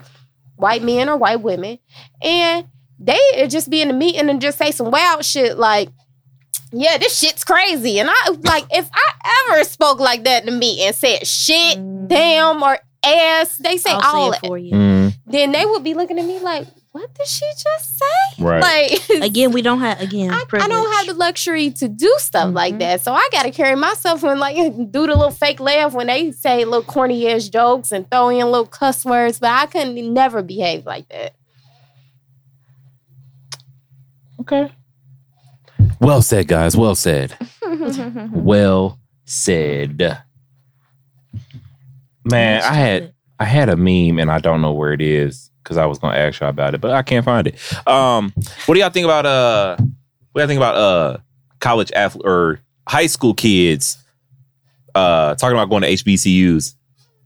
[0.55, 1.79] white men or white women.
[2.21, 2.67] And
[2.99, 5.89] they just be in the meeting and just say some wild shit like,
[6.71, 7.99] yeah, this shit's crazy.
[7.99, 12.07] And I like, if I ever spoke like that to me and said shit, Mhm.
[12.07, 14.73] damn, or ass, they say I'll all say that it for you.
[14.73, 15.13] Mm.
[15.27, 16.67] then they would be looking at me like,
[16.99, 18.43] what did she just say?
[18.43, 18.61] Right.
[19.09, 20.31] Like Again, we don't have again.
[20.31, 22.79] I, I don't have the luxury to do stuff like Mhm.
[22.79, 23.01] that.
[23.01, 24.55] So I gotta carry myself and like
[24.91, 28.45] do the little fake laugh when they say little corny ass jokes and throw in
[28.45, 31.33] little cuss words, but I couldn't never behave like that.
[34.41, 34.71] okay.
[35.99, 36.75] Well said, guys.
[36.77, 37.35] Well said.
[38.31, 40.19] Well said.
[42.23, 45.77] Man, I had I had a meme and I don't know where it is because
[45.77, 47.55] I was gonna ask y'all about it, but I can't find it.
[47.85, 48.33] Um,
[48.65, 49.75] what do y'all think about uh
[50.31, 51.17] what do y'all think about uh
[51.59, 53.97] college athlete or high school kids
[54.95, 56.75] uh talking about going to HBCUs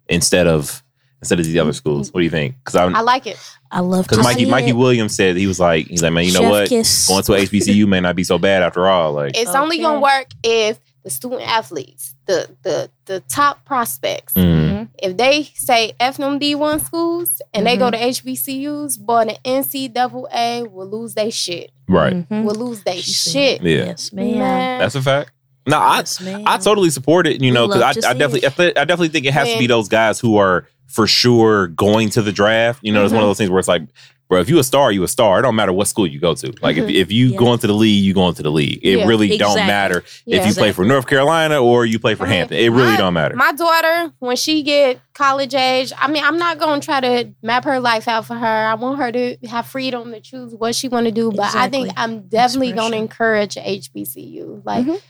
[0.09, 0.81] instead of
[1.21, 2.11] instead of these other schools?
[2.11, 2.55] What do you think?
[2.57, 3.37] Because I'm I like it.
[3.69, 4.75] I love because Mikey Mikey it.
[4.75, 7.07] Williams said he was like he's like man you know Chef what kiss.
[7.07, 9.99] going to a HBCU may not be so bad after all like It's only gonna
[9.99, 16.17] work if the student athletes, the the the top prospects, mm, if they say F
[16.17, 21.71] them D1 schools and they go to HBCUs, boy, the NCAA will lose their shit.
[21.87, 22.43] right Mhm.
[22.45, 23.61] Will lose their shit.
[23.61, 24.37] yeah Yes, ma'am.
[24.39, 24.79] Man.
[24.79, 25.31] that's a fact.
[25.67, 26.43] No, I yes, ma'am.
[26.45, 29.25] I totally support it, you know, because I, I definitely, I, thi- I definitely think
[29.25, 32.79] it has to be those guys who are for sure going to the draft.
[32.81, 33.83] You know, it's one of those things where it's like,
[34.31, 35.39] bro, if you a star, you a star.
[35.39, 36.53] It don't matter what school you go to.
[36.61, 36.93] Like, if, Mhm.
[36.95, 37.37] if you Yeah.
[37.37, 38.79] go into the league, you go into the league.
[38.81, 39.63] It Yeah, really don't exactly.
[39.67, 40.47] matter if Yeah.
[40.47, 42.35] you play for North Carolina or you play for Right.
[42.35, 42.57] Hampton.
[42.57, 43.35] It really My- don't matter.
[43.35, 47.65] My daughter, when she get college age, I mean, I'm not gonna try to map
[47.65, 48.47] her life out for her.
[48.67, 51.29] I want her to have freedom to choose what she want to do.
[51.33, 54.61] But I think I'm definitely gonna encourage HBCU.
[54.65, 55.01] Like, Mhm.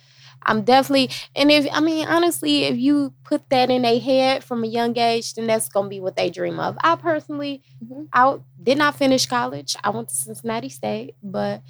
[0.44, 4.64] I'm definitely, and if I mean honestly, if you put that in their head from
[4.64, 6.78] a young age, then that's gonna be what they dream of.
[6.84, 8.08] I personally, Mhm.
[8.14, 9.76] I did not finish college.
[9.84, 11.62] I went to Cincinnati State, but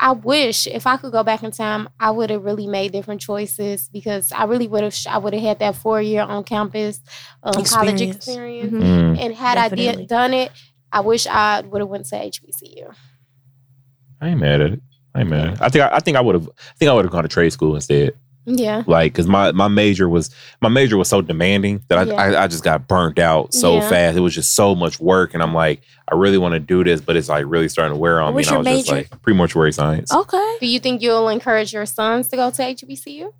[0.00, 3.20] I wish if I could go back in time, I would have really made different
[3.20, 4.96] choices because I really would have.
[5.08, 7.00] I would have had that four year on campus
[7.42, 8.16] um, college Experience.
[8.16, 9.16] experience, Mhm.
[9.16, 9.18] Mm.
[9.20, 10.50] and had I did done it,
[10.92, 12.92] I wish I would have went to HBCU.
[14.20, 14.82] I ain't mad at it.
[15.14, 15.46] I ain't mad.
[15.48, 15.62] At it.
[15.62, 16.48] I think I, I think I would have.
[16.48, 18.14] I think I would have gone to trade school instead.
[18.46, 20.28] Yeah, Like, because my my major was
[20.60, 22.14] my major was so demanding that I Yeah.
[22.14, 23.88] I, I just got burnt out so Yeah.
[23.88, 24.18] fast.
[24.18, 25.80] It was just so much work, and I'm like,
[26.12, 28.38] I really want to do this, but it's like really starting to wear on What
[28.38, 28.40] me.
[28.40, 29.08] was And I your was just major?
[29.10, 30.12] like pre-mortuary science.
[30.12, 30.56] Okay.
[30.60, 33.32] do you think you'll encourage your sons to go to HBCU?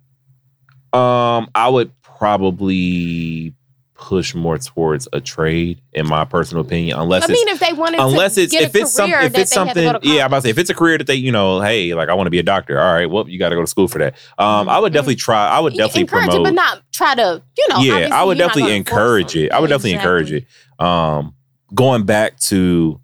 [0.97, 3.53] Um, I would probably
[3.97, 7.71] push more towards a trade, in my personal opinion, unless I it's mean, if they
[7.73, 10.07] wanted unless to it's get if a it's something if it's had to something to
[10.07, 12.09] yeah i'm about to say if it's a career that they you know hey like
[12.09, 13.87] i want to be a doctor all right well you got to go to school
[13.87, 14.95] for that um i would Mhm.
[14.95, 17.79] definitely try i would You definitely encourage promote it, but not try to, you know.
[17.79, 20.45] yeah i would definitely encourage it i would definitely encourage it
[20.79, 21.33] um
[21.73, 22.99] going back to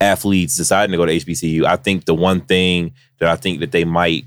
[0.00, 3.72] athletes deciding to go to hbcu i think the one thing that i think that
[3.72, 4.24] they might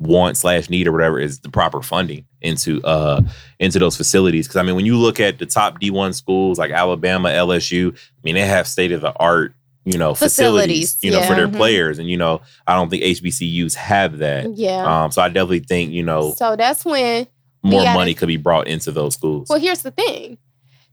[0.00, 3.20] want slash need or whatever is the proper funding into uh
[3.58, 6.70] into those facilities because i mean when you look at the top d1 schools like
[6.70, 9.52] alabama lsu i mean they have state of the art
[9.84, 11.38] you know facilities, Facilities, you know for yeah.
[11.40, 11.56] their Mhm.
[11.56, 15.04] players and you know i don't think hbcus have that Yeah.
[15.04, 17.26] um so i definitely think you know so that's when
[17.62, 20.38] more gotta- money could be brought into those schools Well, here's the thing.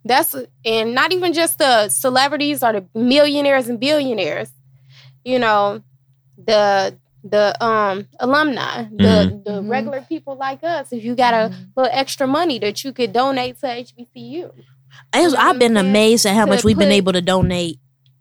[0.03, 0.35] That's
[0.65, 4.49] and not even just the celebrities or the millionaires and billionaires.
[5.25, 5.81] You know,
[6.37, 9.43] the the um alumni, the Mhm.
[9.43, 9.69] the Mhm.
[9.69, 10.91] regular people like us.
[10.93, 11.67] If you got a Mhm.
[11.75, 14.51] little extra money that you could donate to HBCU.
[15.13, 17.21] I was- You know what I've been amazed at how much we've been able to
[17.21, 17.79] donate.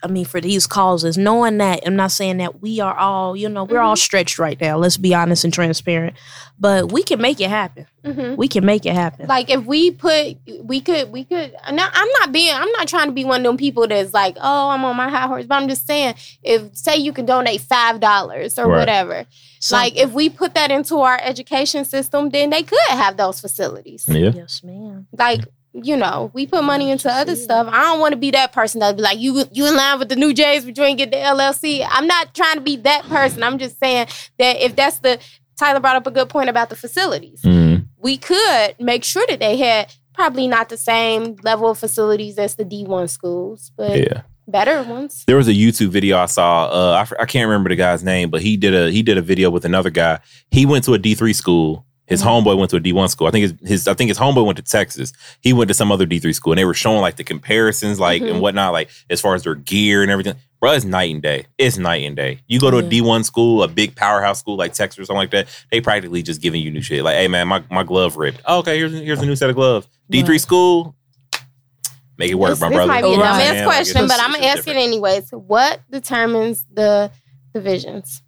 [0.08, 3.48] I mean, for these causes, knowing that I'm not saying that we are all, you
[3.48, 3.86] know, we're Mm-hmm.
[3.86, 4.76] all stretched right now.
[4.78, 6.16] Let's be honest and transparent,
[6.58, 7.86] but we can make it happen.
[8.04, 8.36] Mhm.
[8.36, 9.26] We can make it happen.
[9.26, 11.52] Like if we put, we could, we could.
[11.72, 14.36] Now, I'm not being, I'm not trying to be one of them people that's like,
[14.40, 15.44] oh, I'm on my high horse.
[15.46, 18.78] But I'm just saying, if say you can donate five dollars or Right.
[18.78, 19.26] whatever,
[19.72, 24.04] like if we put that into our education system, then they could have those facilities.
[24.08, 25.08] yeah yes, ma'am.
[25.18, 25.40] Like
[25.82, 27.68] you know, we put money into other stuff.
[27.70, 30.08] I don't want to be that person that be like, you you in line with
[30.08, 31.86] the new Jays, but you ain't get the LLC.
[31.88, 33.42] I'm not trying to be that person.
[33.42, 34.06] I'm just saying
[34.38, 35.18] that if that's the
[35.58, 37.86] Tyler brought up a good point about the facilities Mhm.
[37.98, 42.56] we could make sure that they had probably not the same level of facilities as
[42.56, 45.24] the D1 schools, but yeah better ones.
[45.26, 46.66] there was a YouTube video I saw.
[46.66, 49.22] Uh, I, I can't remember the guy's name, but he did a he did a
[49.22, 50.20] video with another guy.
[50.50, 51.84] He went to a D three school.
[52.06, 52.48] His Mm-hmm.
[52.48, 53.26] homeboy went to a D one school.
[53.26, 55.12] I think his, his I think his homeboy went to Texas.
[55.40, 57.98] He went to some other D three school, and they were showing like the comparisons,
[57.98, 58.30] like Mhm.
[58.32, 60.34] and whatnot, like as far as their gear and everything.
[60.60, 61.46] Bro, it's night and day.
[61.58, 62.40] It's night and day.
[62.46, 62.88] You go to a Yeah.
[62.88, 65.48] D one school, a big powerhouse school like Texas or something like that.
[65.70, 67.02] They practically just giving you new shit.
[67.02, 68.40] Like, hey man, my, my glove ripped.
[68.46, 69.86] Oh, okay, here's here's a new set of gloves.
[70.08, 70.94] D three school,
[72.18, 72.88] make it work, this, my this brother.
[72.88, 73.24] might be a Right.
[73.34, 74.78] dumbass Man, like, question, but I'm gonna ask different.
[74.78, 75.30] it anyways.
[75.32, 77.10] What determines the
[77.52, 78.22] divisions?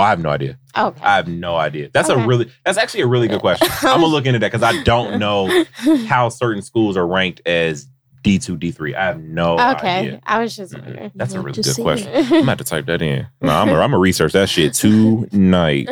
[0.00, 0.58] Oh, I have no idea.
[0.76, 1.00] Okay.
[1.02, 1.90] I have no idea.
[1.92, 2.22] That's Okay.
[2.22, 3.68] a really that's actually a really good question.
[3.82, 5.64] I'm gonna look into that because I don't know
[6.06, 7.86] how certain schools are ranked as
[8.22, 8.94] D two, D three.
[8.94, 10.20] I have no okay, idea.
[10.26, 11.10] I was just Mhm.
[11.14, 12.08] That's a really good question.
[12.12, 12.24] it.
[12.26, 13.26] I'm gonna have to type that in.
[13.40, 14.74] No, I'm gonna I'm research that shit
[15.30, 15.88] tonight.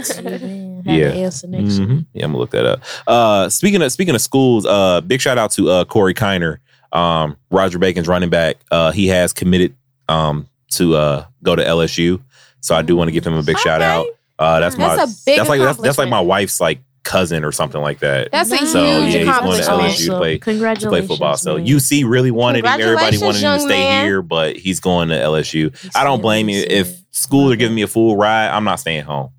[0.85, 1.09] Yeah.
[1.09, 2.07] an answer next Mhm.
[2.13, 2.83] Yeah, I'm gonna look that up.
[3.07, 6.59] Uh, speaking of speaking of schools, uh, big shout out to uh Corey Kiner,
[6.93, 8.57] um, Roger Bacon's running back.
[8.71, 9.75] Uh, he has committed
[10.09, 12.21] um to uh go to LSU,
[12.61, 14.07] so I do want to give him a big shout out.
[14.39, 17.43] Uh, that's, my That's a big that's like that's, that's like my wife's like cousin
[17.45, 18.31] or something like that.
[18.31, 19.69] That's a So, huge yeah, he's going to.
[19.69, 20.89] LSU to play- to Congratulations.
[20.91, 21.37] play football.
[21.37, 21.67] So man.
[21.67, 22.81] UC really wanted him.
[22.81, 24.05] Everybody wanted him to stay man.
[24.05, 25.77] here, but he's going to LSU.
[25.77, 28.49] He I don't blame what you if schools are giving me a full ride.
[28.49, 29.31] I'm not staying home.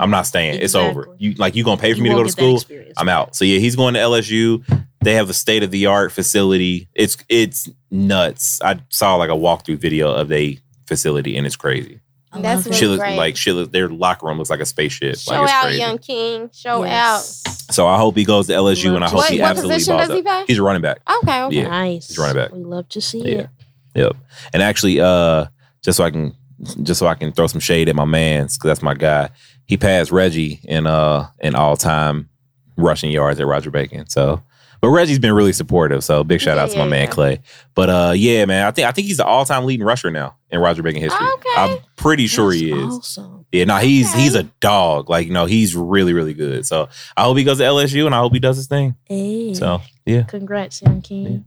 [0.00, 0.60] I'm not staying.
[0.60, 1.02] It's over.
[1.02, 1.16] Exactly.
[1.28, 2.60] You like you gonna pay for You me to go to school?
[2.96, 3.34] I'm out.
[3.36, 4.64] So yeah, he's going to LSU.
[5.02, 6.88] They have a state of the art facility.
[6.94, 8.60] It's it's nuts.
[8.60, 12.00] I saw like a walkthrough video of the facility and it's crazy.
[12.32, 12.68] I That's love it.
[12.70, 13.16] really Shit looks great.
[13.16, 13.54] like shit.
[13.54, 15.16] look- Their locker room looks like a spaceship.
[15.16, 15.78] Show like it's out, crazy.
[15.78, 16.50] young king.
[16.52, 17.42] Show Yes.
[17.70, 19.96] So I hope he goes to LSU and I hope What, he what absolutely position
[19.96, 20.44] balls does he up.
[20.46, 21.00] He's a running back.
[21.22, 21.56] Okay, okay.
[21.56, 21.68] Yeah.
[21.68, 22.08] Nice.
[22.08, 22.52] He's running back.
[22.52, 23.38] We love to see Yeah.
[23.40, 23.48] it.
[23.94, 24.16] Yep.
[24.52, 25.46] And actually, uh,
[25.82, 26.34] just so I can
[26.82, 29.30] just so I can throw some shade at my man's because that's my guy.
[29.66, 32.28] He passed Reggie in uh in all time
[32.76, 34.08] rushing yards at Roger Bacon.
[34.08, 34.42] So,
[34.80, 36.02] but Reggie's been really supportive.
[36.04, 37.10] So big shout Yeah, out to my yeah, man yeah.
[37.10, 37.40] Clay.
[37.74, 40.36] But uh, yeah, man, I think I think he's the all time leading rusher now
[40.50, 41.26] in Roger Bacon history.
[41.34, 41.48] Okay.
[41.56, 42.94] I'm pretty sure he is.
[42.94, 43.46] Awesome.
[43.52, 44.22] Yeah, no, he's Okay.
[44.22, 45.08] he's a dog.
[45.08, 46.66] Like, you know, he's really really good.
[46.66, 48.94] So I hope he goes to LSU and I hope he does his thing.
[49.04, 49.54] Hey.
[49.54, 50.22] So yeah.
[50.22, 51.44] Congrats, young king.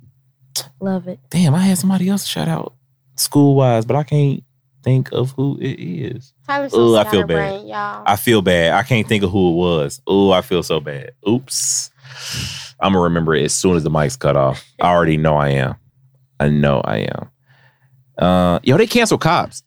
[0.80, 1.20] Love it.
[1.30, 2.74] Damn, I had somebody else shout out
[3.16, 4.44] school wise, but I can't
[4.84, 6.34] think of who it is.
[6.50, 8.04] Ooh, I feel scatterbrained, y'all.
[8.06, 8.74] I feel bad.
[8.74, 10.02] I can't think of who it was.
[10.08, 11.12] Oh, I feel so bad.
[11.28, 11.92] Oops.
[12.82, 14.66] I'm gonna remember it as soon as the mic's cut off.
[14.82, 15.76] I already know I am.
[16.40, 17.30] I know I am.
[18.18, 19.64] Uh, yo, they cancel cops.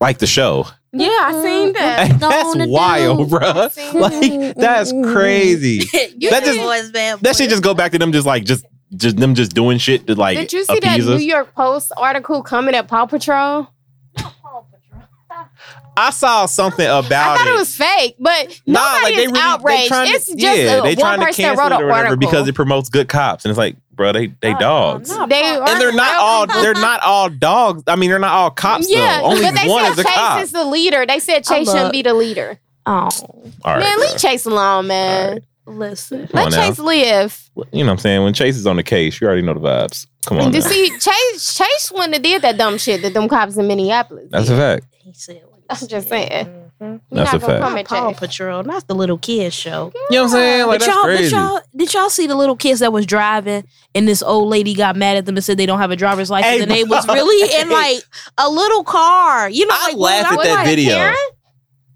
[0.00, 0.66] Like the show.
[0.92, 2.08] yeah, I seen that.
[2.20, 3.36] Going that's wild, do.
[3.36, 3.70] bruh.
[4.20, 5.86] seen Like that's crazy.
[6.18, 7.20] you That that just- just bad.
[7.20, 8.64] That should just go back to them just like just
[8.96, 11.16] just them just doing shit to like Did you see that appease New.
[11.16, 13.68] York Post article coming at Paw Patrol?
[15.96, 17.12] I saw something about it.
[17.12, 19.82] I thought it was fake, but Nah, nobody like they is really outraged.
[19.82, 21.72] they trying to, it's just yeah, uh, they one trying to person that cancel wrote
[21.72, 22.16] it an or whatever article.
[22.30, 25.26] because it promotes good cops, and it's like, bro, they they Uh-uh, dogs, no.
[25.26, 27.82] they and they're not all they're not all dogs.
[27.86, 29.26] I mean, they're not all cops yeah, though.
[29.26, 30.42] Only but they one said is a Chase cop.
[30.42, 31.04] is the leader.
[31.06, 32.58] They said Chase shouldn't be the leader.
[32.86, 33.10] Oh, all
[33.64, 34.06] right, man, bro.
[34.06, 35.28] leave Chase alone, man.
[35.28, 35.78] All right.
[35.78, 36.26] listen.
[36.28, 36.68] Come on Let now.
[36.68, 37.50] Chase live.
[37.70, 38.22] You know what I'm saying?
[38.24, 40.06] When Chase is on the case, you already know the vibes.
[40.24, 40.66] Come on, And to now.
[40.66, 44.28] see Chase, Chase wouldn't have did that dumb shit that them cops in Minneapolis.
[44.30, 44.86] that's a fact.
[45.04, 46.28] He said what he I'm just said.
[46.28, 46.46] saying.
[46.80, 47.00] Mhm.
[47.10, 47.88] We're That's not a fact.
[47.88, 49.92] Paw Patrol, not the little kids show.
[50.10, 50.66] You know what I'm saying?
[50.66, 51.36] Like But that's y'all, but crazy.
[51.36, 53.64] y'all, did y'all see the little kids that was driving
[53.94, 56.28] and this old lady got mad at them and said they don't have a driver's
[56.28, 56.96] license Hey, and they bro.
[56.96, 58.02] was really in like
[58.36, 59.48] a little car.
[59.48, 60.94] You know, I like, laughed at that like, video.
[60.96, 61.14] Karen?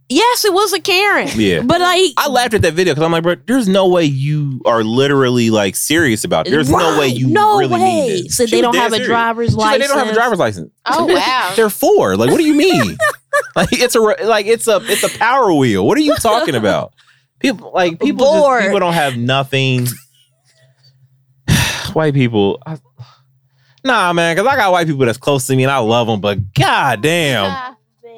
[0.09, 1.29] Yes, it was a Karen.
[1.35, 1.63] Yeah.
[1.63, 4.61] But like I laughed at that video because I'm like, bro, there's no way you
[4.65, 6.51] are literally like serious about it.
[6.53, 7.81] There's no way you no really way.
[7.81, 8.37] mean this.
[8.37, 9.83] Said She they don't dead have a driver's She said license.
[9.83, 10.71] they don't have a driver's license.
[10.87, 11.53] Oh wow.
[11.57, 12.17] They're four.
[12.17, 12.97] Like, what do you mean?
[13.57, 15.87] like, it's a like it's a it's a power wheel.
[15.87, 16.95] What are you talking about?
[17.39, 18.61] People like people Bored.
[18.61, 19.87] just people don't have nothing.
[21.93, 22.79] white people, I,
[23.85, 26.21] nah, man, because I got white people that's close to me and I love them,
[26.21, 27.66] but god damn.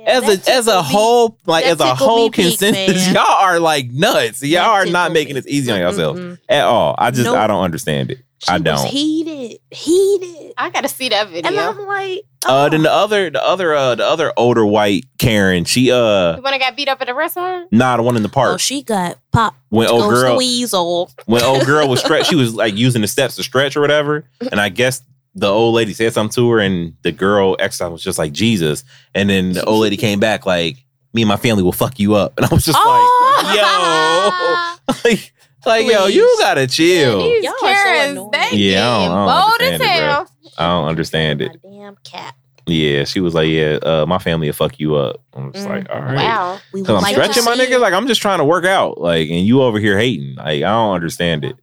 [0.08, 0.92] As That a as a tickled me.
[0.92, 3.14] whole like that as a whole consensus, man.
[3.14, 4.42] y'all are like nuts.
[4.42, 5.40] Y'all That are not making me.
[5.40, 6.38] this easy on yourselves Mm-mm.
[6.48, 6.94] at all.
[6.98, 7.36] I just Nope.
[7.36, 8.18] I don't understand it.
[8.40, 8.86] She I was don't.
[8.86, 10.52] heated, heated.
[10.56, 11.50] I gotta see that video.
[11.50, 12.68] And I'm like, Uh, oh.
[12.68, 16.52] then the other, the other, uh, the other older white Karen, she uh, the one
[16.52, 17.66] that got beat up at the restaurant?
[17.72, 19.56] nah, the one in the oh, park she got pop.
[19.70, 21.10] when old Ghost girl, weasel.
[21.26, 24.24] when old girl was stretch, she was like using the steps to stretch or whatever,
[24.52, 25.02] and I guess
[25.38, 28.84] the old lady said something to her, and the girl exercise was just like Jesus,
[29.14, 30.84] and then the old lady came back like,
[31.14, 33.42] "Me and my family will fuck you up," and I was just Oh.
[33.44, 35.32] like, "Yo, like,
[35.66, 38.30] like yo, you gotta chill." These Y'all so Karens, annoying.
[38.32, 40.30] they Yeah, I don't- I don't bold as understand it, hell.
[40.58, 41.52] I don't understand it.
[41.64, 42.34] My damn cat.
[42.66, 45.70] Yeah, she was like, "Yeah, uh, my family will fuck you up." I'm just Mm.
[45.70, 46.58] like, "All right." Wow.
[46.72, 47.80] Cause I'm like stretching my see nigga.
[47.80, 49.00] Like I'm just trying to work out.
[49.00, 50.34] Like, and you over here hating.
[50.34, 51.56] Like, I don't understand it.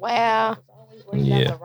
[0.00, 0.56] wow.
[1.12, 1.56] Yeah.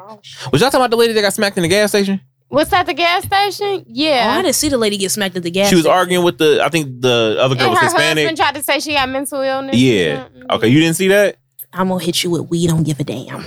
[0.51, 2.21] Was y'all talking about the lady that got smacked in the gas station?
[2.49, 2.85] What's that?
[2.85, 3.83] the gas station?
[3.87, 5.69] Oh, I didn't see the lady get smacked at the gas.
[5.69, 5.97] she was station.
[5.97, 6.61] arguing with the.
[6.63, 8.23] I think the other girl and was her Hispanic.
[8.23, 9.75] husband tried to say she got mental illness.
[9.75, 10.27] Yeah.
[10.51, 11.37] Okay, you didn't see that?
[11.73, 13.43] I'm gonna hit you with we don't give a damn.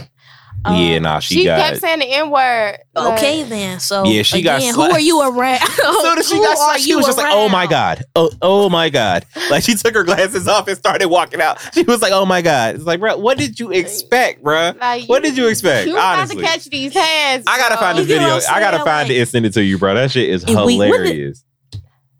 [0.73, 1.59] Yeah, Um, nah, she, She, got.
[1.61, 2.79] kept saying the N word.
[2.97, 3.79] Okay then.
[3.81, 4.93] So Yeah, she got again, slapped.
[4.93, 5.61] Who are you around?
[5.77, 6.81] So she Who got are slapped.
[6.81, 9.95] She you was just like, "Oh my god, oh oh my god!" Like she took
[9.95, 11.59] her glasses off and started walking out.
[11.75, 14.73] She was like, "Oh my god!" It's like, bro, what did you expect, bro?
[14.81, 15.87] Like, What did you expect?
[15.89, 17.45] You about Honestly, to catch these hands.
[17.47, 18.39] I gotta find this video.
[18.49, 19.95] I'm gotta find Like- it and send it to you, bro.
[19.95, 21.43] That shit is And we- hilarious.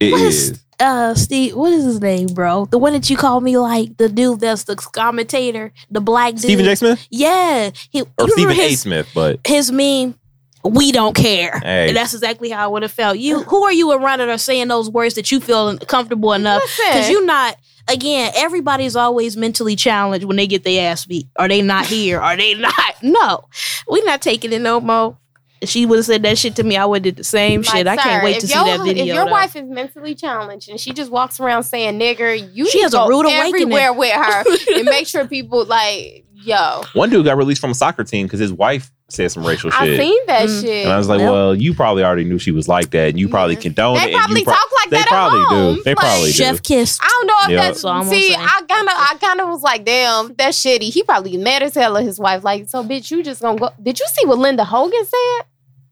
[0.01, 0.51] It What is.
[0.51, 2.67] is- uh Steve, what is his name, bro?
[2.67, 6.43] The one that you call me like the dude that's the commentator, the black dude.
[6.43, 6.75] Stephen J.
[6.75, 8.75] Smith Yeah, he or Stephen remember A.
[8.75, 10.19] Smith, but his meme.
[10.65, 11.61] We don't care.
[11.61, 11.89] Hey.
[11.89, 13.19] And that's exactly how I would have felt.
[13.19, 16.61] You, who are you around that are saying those words that you feel comfortable enough?
[16.89, 17.57] Because you're not.
[17.89, 21.29] Again, everybody's always mentally challenged when they get their ass beat.
[21.37, 22.21] Are they not here?
[22.21, 22.75] Are they not?
[23.01, 23.45] No,
[23.87, 25.17] we're not taking it no more.
[25.61, 27.63] If she would have said that shit to me, I would have did the same
[27.63, 27.87] Like, shit.
[27.87, 29.05] I can't wait to see that video.
[29.05, 29.31] If your though.
[29.31, 32.91] wife is mentally challenged and she just walks around saying nigger, you She need has
[32.93, 33.49] to a go rude awakening.
[33.73, 37.75] everywhere with her and make sure people like, yo, one dude got released from a
[37.75, 40.01] soccer team because his wife said some racial I shit.
[40.01, 40.61] seen that Mm.
[40.63, 40.85] shit.
[40.85, 43.21] and I was like, Well- well, you probably already knew she was like that, and
[43.21, 43.61] you probably Yeah.
[43.61, 44.01] condoned it.
[44.01, 45.55] they and you probably pro- talk like they that probably at do.
[45.55, 45.79] home.
[45.85, 46.33] They probably like, do.
[46.33, 47.01] Chef kissed.
[47.03, 47.57] I don't know if Yeah.
[47.57, 48.31] that's That's all I'm see.
[48.33, 48.41] saying.
[48.41, 50.93] I kind of, I kind of was like, damn, that's shitty.
[50.93, 52.43] He probably mad as hell at his wife.
[52.43, 53.71] Like, so bitch, you just gonna go?
[53.81, 55.46] Did you see what Linda Hogan said?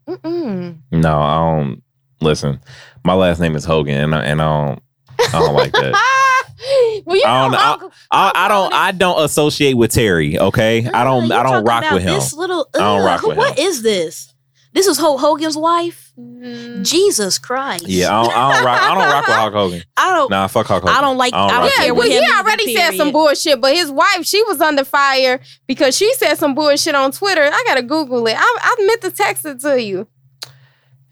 [0.07, 0.77] Mm-mm.
[0.91, 1.83] No, I don't.
[2.21, 2.59] Listen,
[3.03, 4.81] my last name is Hogan, and I, and I don't.
[5.19, 5.93] I don't like that.
[7.05, 7.57] well, you I don't know.
[7.57, 8.73] Hulk- I, I don't.
[8.73, 10.37] I don't associate with Terry.
[10.39, 11.31] Okay, I don't.
[11.31, 12.13] I don't rock with him.
[12.13, 13.65] This little, I don't rock with What him.
[13.67, 14.33] is this?
[14.75, 16.11] This is Hulk Hogan's wife.
[16.19, 17.87] Mm, Jesus Christ.
[17.87, 18.81] Yeah, I don't, I don't rock.
[18.81, 19.83] I don't rock with Hulk Hogan.
[19.95, 20.29] I don't.
[20.29, 20.97] Nah, fuck Hulk Hogan.
[20.97, 22.23] I don't like- I don't rock yeah, care with well, him.
[22.23, 26.13] he already either, said some bullshit, but his wife, she was under fire because she
[26.15, 27.43] said some bullshit on Twitter.
[27.43, 28.35] I gotta Google it.
[28.37, 30.07] I, I meant to text it to you.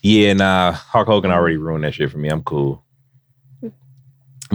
[0.02, 0.74] Yeah, nah.
[0.74, 2.28] Hulk Hogan already ruined that shit for me.
[2.28, 2.84] I'm cool.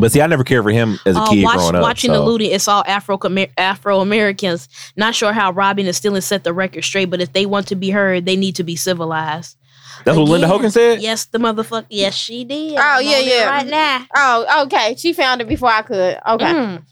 [0.00, 1.82] But see, I never cared for him as a Uh, kid watch, growing up.
[1.82, 3.18] watching the looting, it's all Afro
[3.56, 4.68] Afro Americans.
[4.96, 7.76] Not sure how Robin is Stealing set the record straight, but if they want to
[7.76, 9.56] be heard, they need to be civilized.
[10.04, 11.00] That's what Linda Again, Hogan said.
[11.02, 11.86] Yes, the motherfucker.
[11.90, 12.76] Yes, she did.
[12.78, 13.48] Oh, I'm yeah, yeah.
[13.50, 14.06] Right now.
[14.14, 14.94] Oh, okay.
[14.96, 16.18] She found it before I could.
[16.28, 16.44] Okay.
[16.52, 16.82] Mm.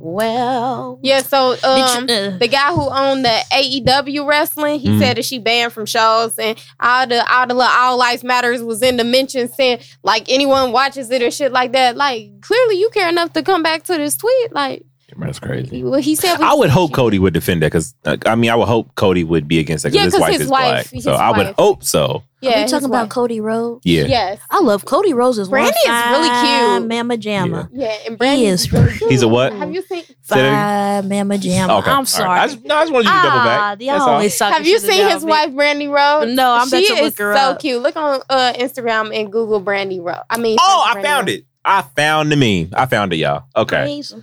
[0.00, 4.98] Well, Yeah, so um you- uh, the guy who owned the AEW wrestling, he Mhm.
[5.00, 8.62] said that she banned from shows and all the all the little all lives matters
[8.62, 11.96] was in the mention saying like anyone watches it or shit like that.
[11.96, 14.52] Like clearly you care enough to come back to this tweet.
[14.52, 14.84] Like
[15.18, 15.82] That's crazy.
[15.82, 16.40] Well, he said.
[16.40, 19.48] I would hope Cody would defend that because I mean I would hope Cody would
[19.48, 20.86] be against it because Yeah, his 'cause wife his is wife- black.
[20.90, 22.22] his So I would hope so.
[22.40, 23.08] Yeah, are we his talking about wife.
[23.10, 23.80] Cody Rhodes?
[23.84, 24.04] Yeah.
[24.04, 24.38] Yes.
[24.48, 26.88] I love Cody Rhodes is Brandi is really fine cute.
[26.88, 27.68] Mama Jamma.
[27.72, 29.10] Yeah, and Brandi is really cute.
[29.10, 29.52] He's a what?
[29.54, 30.04] Have you seen?
[30.22, 31.80] Say that Mama Jamma.
[31.80, 31.90] Okay.
[31.90, 32.06] I'm right.
[32.08, 32.38] sorry.
[32.38, 33.80] I just, no, I just wanted you to double Ah, back.
[33.82, 35.28] y'all always talking Have you seen his bitch.
[35.28, 36.32] wife, Brandi Rhodes?
[36.32, 37.82] No, I'm about she to look is so cute.
[37.82, 40.20] Look on uh, Instagram and Google Brandi Rhodes.
[40.30, 41.44] I mean, Oh, I found it.
[41.64, 42.72] I found the meme.
[42.80, 43.42] I found it, y'all.
[43.56, 43.82] Okay.
[43.82, 44.22] Amazing.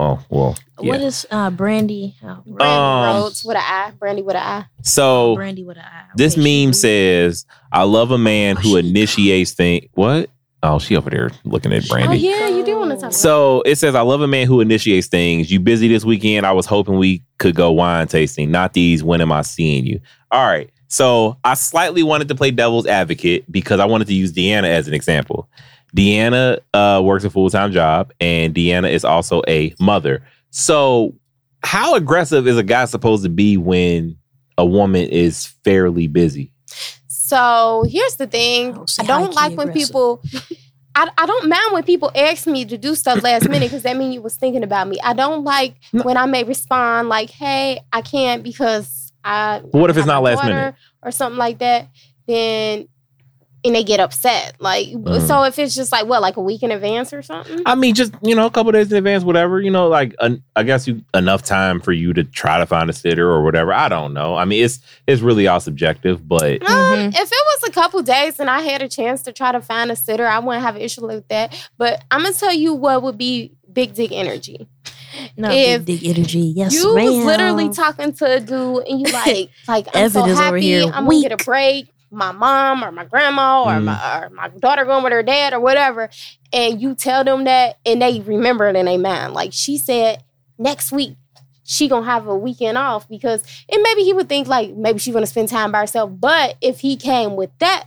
[0.00, 0.56] Oh well.
[0.80, 0.92] Yeah.
[0.92, 2.14] What is uh, Brandi?
[2.22, 3.92] Oh, Brandi Um, Rhodes with an I.
[3.98, 4.64] Brandi with an I.
[4.82, 6.04] so Brandi with an eye.
[6.14, 10.30] this Okay, meme says, "I love a man Oh, who initiates things." What?
[10.62, 12.04] Oh, she over there looking at Brandi.
[12.04, 12.20] Oh Brandi.
[12.20, 13.02] yeah, you do want to talk.
[13.04, 15.50] about So it says, I love a man who initiates things.
[15.52, 16.44] You busy this weekend?
[16.46, 18.50] I was hoping we could go wine tasting.
[18.50, 19.02] Not these.
[19.04, 20.00] When am I seeing you?
[20.32, 20.68] All right.
[20.88, 24.88] So I slightly wanted to play devil's advocate because I wanted to use De'Anna as
[24.88, 25.48] an example.
[25.96, 30.22] De'Anna uh, works a full time job, and De'Anna is also a mother.
[30.50, 31.14] So,
[31.62, 34.16] how aggressive is a guy supposed to be when
[34.56, 36.52] a woman is fairly busy?
[37.08, 38.76] So here's the thing.
[38.76, 39.88] Oh, say I don't like when aggressive.
[39.88, 40.22] people.
[40.94, 43.96] I, I don't mind when people ask me to do stuff last minute because that
[43.96, 44.98] means you was thinking about me.
[45.04, 46.02] I don't like No.
[46.04, 50.22] when I may respond like, "Hey, I can't because I." But what if it's not
[50.22, 50.74] last daughter," minute?
[51.02, 51.88] or something like that?
[52.26, 52.88] Then
[53.64, 54.54] and they get upset.
[54.60, 55.26] Like, Mm.
[55.26, 57.60] so if it's just like what, like a week in advance or something?
[57.66, 59.60] I mean, just you know, a couple days in advance, whatever.
[59.60, 62.88] You know, like an, I guess you enough time for you to try to find
[62.88, 63.72] a sitter or whatever.
[63.72, 64.36] I don't know.
[64.36, 67.08] I mean, it's it's really all subjective, but Um, Mhm.
[67.08, 69.90] if it was a couple days and I had a chance to try to find
[69.90, 71.52] a sitter, I wouldn't have an issue with that.
[71.78, 74.66] But I'm gonna tell you what would be big dick energy.
[75.36, 76.52] No, if big dick energy.
[76.54, 77.06] Yes, you ma'am.
[77.06, 80.82] was literally talking to a dude and you like, like I'm so Evan is happy.
[80.84, 81.24] I'm weak.
[81.24, 81.88] gonna get a break.
[82.10, 83.84] My mom or my grandma or Mm.
[83.84, 86.08] my or my daughter going with her dad or whatever,
[86.52, 89.34] and you tell them that and they remember it in their mind.
[89.34, 90.22] Like she said,
[90.58, 91.16] next week
[91.64, 95.12] she gonna have a weekend off because and maybe he would think like maybe she's
[95.12, 96.10] gonna spend time by herself.
[96.18, 97.84] But if he came with that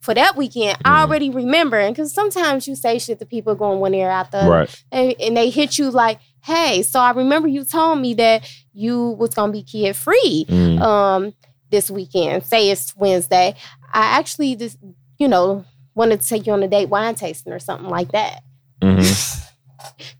[0.00, 1.00] for that weekend, I Mm.
[1.06, 4.82] already remembering because sometimes you say shit to people going one ear out the right.
[4.92, 9.10] and, and they hit you like, hey, so I remember you told me that you
[9.10, 10.80] was gonna be kid free Mm.
[10.82, 11.34] um
[11.74, 12.44] this weekend.
[12.44, 13.54] Say it's Wednesday.
[13.92, 14.78] I actually just,
[15.18, 15.64] you know,
[15.94, 18.42] wanted to take you on a date wine tasting or something like that.
[18.80, 19.40] Mhm.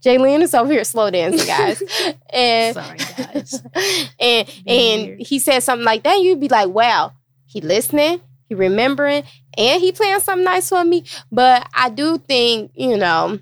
[0.03, 1.81] J'Lynn is over here slow dancing, guys.
[2.31, 3.61] and Sorry, guys.
[4.19, 5.21] and Being and weird.
[5.21, 7.13] he said something like that, you'd be like, wow,
[7.45, 9.23] he listening, he remembering,
[9.57, 11.03] and he playing something nice for me.
[11.31, 13.39] But I do think, you know,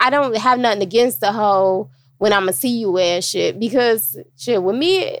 [0.00, 1.90] I don't have nothing against the whole
[2.24, 3.60] when I'm gonna see you and shit.
[3.60, 5.18] Because shit, with me,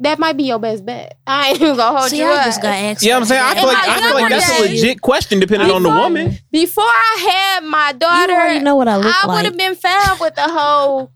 [0.00, 1.16] that might be your best bet.
[1.26, 2.44] I ain't even gonna hold See, you I up.
[2.44, 3.02] just got asked.
[3.02, 3.60] Yeah, I'm saying I that.
[3.60, 6.36] feel like I feel like that's a legit question depending on the woman.
[6.52, 9.44] Before I had my You daughter, already know what I look I would like.
[9.46, 11.10] have been found with the whole.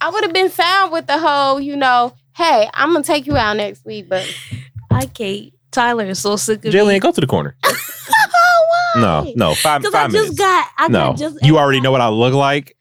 [0.00, 1.60] I would have been found with the whole.
[1.60, 4.26] You know, hey, I'm gonna take you out next week, but
[4.90, 5.52] I can't.
[5.70, 6.98] Tyler is so sick of Jillian, me.
[6.98, 7.54] go to the corner.
[7.62, 7.70] Why?
[8.96, 10.38] No, no, five Because I five just minutes.
[10.38, 10.68] got.
[10.78, 11.44] I No, got just.
[11.44, 12.73] you already know what I look like.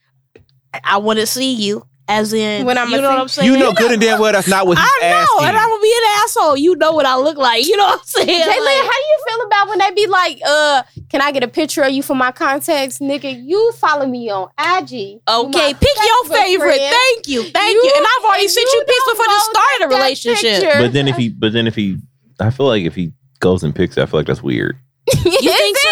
[0.84, 2.66] I want to see you, as in.
[2.66, 3.52] When I'm you a know what I'm saying.
[3.52, 5.48] You know good and damn well that's not what he's I know, asking.
[5.48, 6.58] and I'm gonna be an asshole.
[6.58, 7.66] You know what I look like.
[7.66, 8.28] You know what I'm saying?
[8.28, 11.44] J'Lynn, Like, how do you feel about when they be like, uh, can I get
[11.44, 13.42] a picture of you for my contacts, nigga?
[13.46, 14.92] You follow me on IG.
[14.92, 16.76] Okay, my pick your favorite.
[16.76, 16.96] friend.
[16.96, 17.94] Thank you, thank You- you.
[17.96, 20.62] And I've already and sent you you pics before the start of the relationship.
[20.64, 20.80] picture.
[20.82, 21.98] but then if he, but then if he,
[22.40, 24.78] I feel like if he goes and picks, it, I feel like that's weird.
[25.08, 25.44] you think so?
[25.44, 25.83] And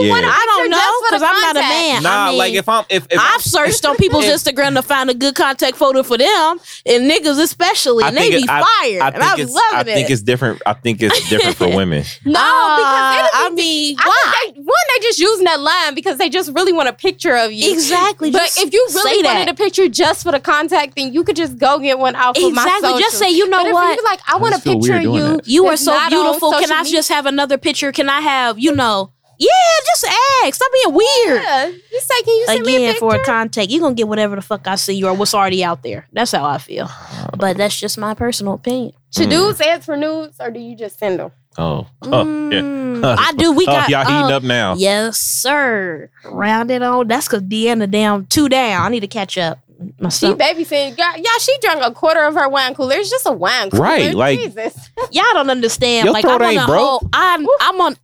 [0.00, 0.12] you Yeah.
[0.12, 2.02] want a I don't know because I'm not a man.
[2.02, 5.10] Nah, I mean, like if I'm if, if I've searched on people's Instagram to find
[5.10, 8.46] a good contact photo for them, and niggas especially, I and they think be it-
[8.48, 10.62] fired, I and I think was it's I loving think it's different.
[10.66, 12.04] I think it's different for women.
[12.24, 14.40] No, Uh, because I it'll be- mean, I why?
[14.42, 17.36] think they, one, they just using that line because they just really want a picture
[17.36, 17.72] of you.
[17.72, 18.30] Exactly.
[18.30, 19.34] But if you say really that.
[19.38, 22.36] wanted a picture just for the contact, then you could just go get one off
[22.36, 23.96] of my exactly, just say, you know but if what?
[23.98, 25.36] you like, I want a picture of you.
[25.36, 25.48] that.
[25.48, 26.52] You are so beautiful.
[26.52, 27.92] Can I just have another picture?
[27.92, 29.12] Can I have, you know?
[29.40, 29.48] Yeah,
[29.86, 30.04] just
[30.44, 30.54] ask.
[30.54, 31.42] Stop being weird.
[31.42, 34.06] Yeah, just say, can you send me a Again, for a contact, you're gonna get
[34.06, 36.06] whatever the fuck I see you or what's already out there.
[36.12, 36.90] That's how I feel.
[37.38, 38.92] But that's just my personal opinion.
[39.16, 39.30] Should Mm.
[39.30, 41.30] dudes ask for nudes or do you just send them?
[41.58, 42.10] Oh, oh
[42.50, 42.60] yeah.
[42.60, 43.52] Mm, I do.
[43.52, 44.74] We Oh, got y'all heating uh, up now.
[44.76, 46.10] Yes, sir.
[46.26, 47.08] Round it on.
[47.08, 48.82] That's because De'Anna down two down.
[48.84, 49.58] I need to catch up.
[49.98, 50.38] My She stomach.
[50.38, 52.96] baby said, "God, yeah, she drank a quarter of her wine cooler.
[52.96, 53.82] It's just a wine cooler.
[53.82, 54.74] Right, like- Jesus.
[55.10, 56.04] Y'all don't understand.
[56.04, 56.78] Your like throat I'm on ain't a broke.
[57.00, 57.08] whole.
[57.14, 57.46] I'm.
[57.60, 57.96] I'm on.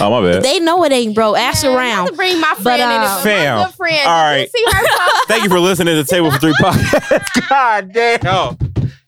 [0.00, 0.42] Oh my bad.
[0.42, 1.34] They know it ain't, bro.
[1.34, 2.04] Ask Man, around.
[2.04, 4.06] not to bring my But, friend in it, uh, but Fam, my good friend.
[4.06, 4.50] all did right.
[4.54, 4.86] You see her?
[5.28, 7.48] Thank you for listening to the Table for Three podcast.
[7.48, 8.56] God damn.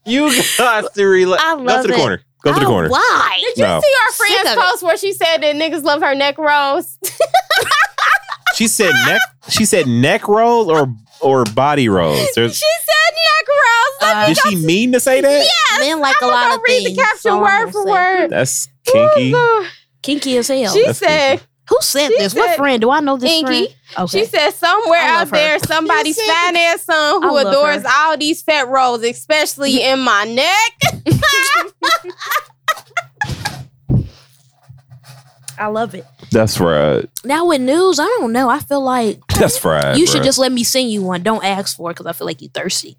[0.07, 1.43] You got to relax.
[1.43, 1.97] Go love to the it.
[1.99, 2.23] corner.
[2.43, 2.89] Go to the Oh, corner.
[2.89, 3.37] Why?
[3.41, 3.81] Did you No.
[3.81, 4.61] see our friend's of it.
[4.61, 6.99] post where she said that niggas love her neck rolls?
[8.55, 9.21] She said neck.
[9.49, 12.19] She said neck rolls or or body rolls.
[12.19, 13.97] she said neck rolls.
[14.03, 15.47] Uh, did she mean to say that?
[15.79, 16.97] Men like a I'm lot gonna of read things.
[16.97, 18.29] the caption so word for word.
[18.31, 19.33] That's kinky.
[20.01, 20.73] Ooh, Kinky as hell.
[20.73, 22.35] She That's said, Who sent she this?
[22.35, 22.81] What friend?
[22.81, 23.47] Do I know this Inky.
[23.47, 23.69] friend?
[23.99, 24.19] Okay.
[24.21, 25.37] she said somewhere I out her.
[25.37, 27.89] there, somebody's You said- fine ass son who adores her.
[27.93, 31.15] all these fat rolls, especially in my neck.
[35.59, 36.07] I love it.
[36.31, 37.07] That's right.
[37.23, 38.49] Now with news, I don't know.
[38.49, 39.95] I feel like That's right.
[39.97, 41.23] you should just let me send you one.
[41.23, 42.97] Don't ask for it because I feel like you're thirsty.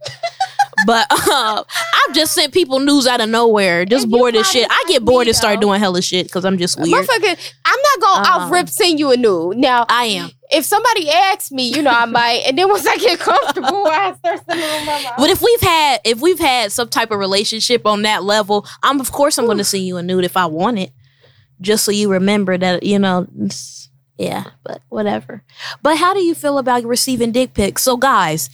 [0.85, 1.63] But uh,
[2.07, 4.67] I've just sent people news out of nowhere, just you bored as shit.
[4.69, 5.67] I get bored and start though.
[5.67, 7.05] doing hella shit because I'm just weird.
[7.05, 9.57] Motherfucker, I'm not gonna Um, off rip send you a nude.
[9.57, 10.31] Now, I am.
[10.51, 14.13] if somebody asks me, you know, I might, and then once I get comfortable, I
[14.17, 15.13] start sending them my mouth.
[15.17, 18.99] But if we've had if we've had some type of relationship on that level, I'm
[18.99, 20.91] of course I'm going to send you a nude if I want it,
[21.61, 23.27] just so you remember that you know.
[23.43, 25.43] it's- Yeah, but whatever.
[25.81, 27.81] But how do you feel about receiving dick pics?
[27.83, 28.49] So guys.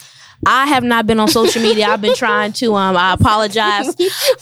[0.45, 1.87] I have not been on social media.
[1.87, 2.75] I've been trying to.
[2.75, 3.95] Um, I apologize.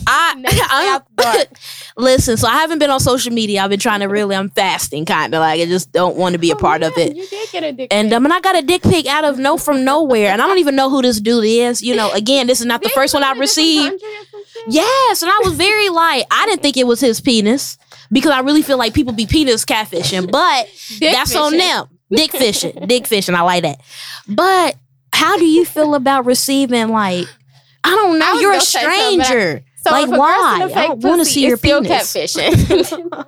[0.06, 1.46] I, I'm,
[1.98, 2.38] listen.
[2.38, 3.64] So I haven't been on social media.
[3.64, 4.36] I've been trying to really.
[4.36, 7.12] I'm fasting, kind of like I just don't want to be a part of it.
[7.12, 9.24] Oh, You did get a dick And um, and I got a dick pic out
[9.24, 11.82] of no from nowhere, and I don't even know who this dude is.
[11.82, 13.90] You know, again, this is not the first one I different received.
[13.92, 14.64] country or some shit?
[14.74, 17.78] Yes, and I was very like, I didn't think it was his penis
[18.12, 20.70] because I really feel like people be penis catfishing, but
[21.00, 21.88] Dick that's on them.
[22.12, 23.34] Dick fishing, dick fishing.
[23.34, 23.82] I like that.
[24.28, 24.76] But
[25.16, 27.28] how do you feel about receiving like?
[27.84, 28.26] I don't know.
[28.26, 29.66] I You're a gonna say something, but I- stranger.
[29.86, 30.34] So Like, a why?
[30.34, 32.14] girl send a I fake don't wanna see your it's still penis.
[32.16, 33.22] catfishing.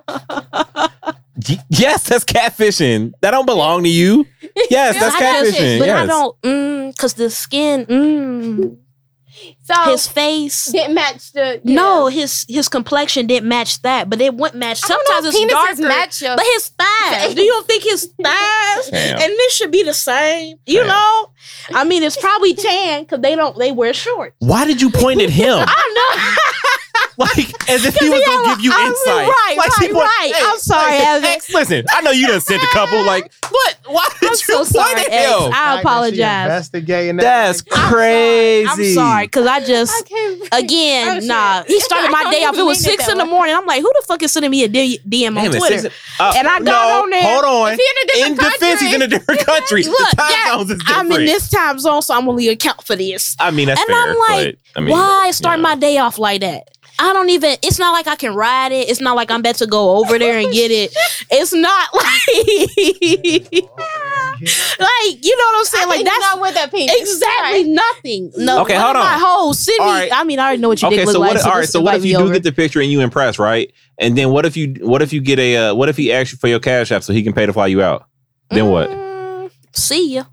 [1.70, 3.12] Yes, that's catfishing.
[3.20, 4.26] That don't belong to you.
[4.70, 5.78] Yes, that's catfishing.
[5.78, 6.02] But yes.
[6.02, 8.76] I don't, mm, cause the skin, mm,
[9.62, 10.66] so his face.
[10.66, 11.74] didn't match the yeah.
[11.74, 14.80] No, his his complexion didn't match that, but it wouldn't match.
[14.84, 15.88] I don't know Sometimes if it's darker.
[15.88, 17.34] match your But his thighs.
[17.34, 19.14] Do you don't think his thighs Damn.
[19.20, 20.56] and this should be the same?
[20.66, 20.88] You Damn.
[20.88, 21.30] know?
[21.74, 24.34] I mean, it's probably tan because they don't they wear shorts.
[24.38, 25.58] Why did you point at him?
[25.66, 26.47] I
[27.18, 27.38] like
[27.68, 29.28] as if he was gonna give you I mean, insight.
[29.28, 30.32] Right, like, she right, point- right.
[30.34, 31.24] Hey, I'm sorry, hey, Evan.
[31.24, 33.04] Ex, listen, I know you done sent a couple.
[33.04, 33.76] Like, what?
[33.86, 35.30] Why did I'm you so point sorry, at Ex.
[35.30, 35.36] him?
[35.38, 36.44] I Fact that she apologize.
[36.46, 37.22] Investigating that.
[37.22, 38.68] That's like, crazy.
[38.68, 40.06] I'm sorry because I I just.
[40.06, 41.28] can't Again, shit.
[41.28, 41.62] nah.
[41.64, 42.56] He started my day off.
[42.56, 43.54] It was didn't it six in the morning.
[43.54, 45.78] I'm like, who the fuck is sending me a DM on Damn it, Twitter?
[45.80, 47.22] six- uh, And I got no, on there.
[47.22, 47.72] Hold on.
[47.72, 49.82] In a different in defense, he's in a different country.
[49.84, 51.12] Look, time yeah, is I'm different.
[51.12, 53.34] in this time zone, so I'm only account for this.
[53.38, 53.96] I mean, that's And fair.
[54.10, 56.68] I'm like, but, I mean, Why start you my day off like that?
[57.00, 57.56] I don't even.
[57.62, 58.88] It's not like I can ride it.
[58.90, 60.92] It's not like I'm about to go over there and get it.
[61.30, 62.04] It's not like.
[64.42, 65.84] like you know what I'm saying?
[65.84, 66.94] I like that's not know what that penis.
[66.98, 67.66] exactly Right.
[67.66, 68.32] nothing.
[68.36, 69.20] No, Okay, hold if My on.
[69.20, 69.78] whole city.
[69.80, 70.10] All right.
[70.12, 71.34] I mean, I already know what your Okay, dick look so like.
[71.34, 71.44] what?
[71.46, 72.32] all right, just so what if you do over.
[72.32, 73.72] get the picture and you impress, right?
[73.98, 76.32] And then what if you what if you get a uh, what if he asks
[76.32, 78.06] you for your cash app so he can pay to fly you out?
[78.50, 78.88] Then what?
[78.90, 80.24] Mm, See ya,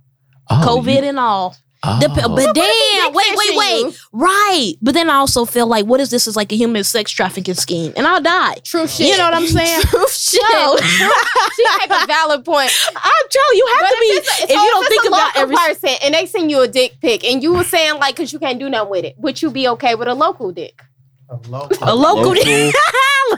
[0.50, 1.56] Oh, COVID you- and all.
[1.84, 1.97] Ah.
[1.97, 2.02] oh.
[2.02, 3.80] Dep- but dick damn, wait, wait, wait.
[3.81, 3.93] you.
[4.14, 4.73] Right.
[4.81, 6.27] But then I also feel like, what is this?
[6.27, 8.56] Is like a human sex trafficking scheme, and I'll die.
[8.64, 9.07] True shit.
[9.07, 9.81] You know what I'm saying?
[9.84, 10.41] True shit.
[10.53, 10.77] No.
[11.56, 12.72] she make a valid point.
[12.95, 14.06] I'm telling you, have But to be.
[14.07, 16.26] if, it's, If you don't if think it's a about local every person and they
[16.26, 18.89] send you a dick pic and you were saying like, cause you can't do nothing
[18.89, 20.81] with it, would you be okay with a local dick?
[21.27, 21.77] A local.
[21.81, 22.76] a local, Local dick.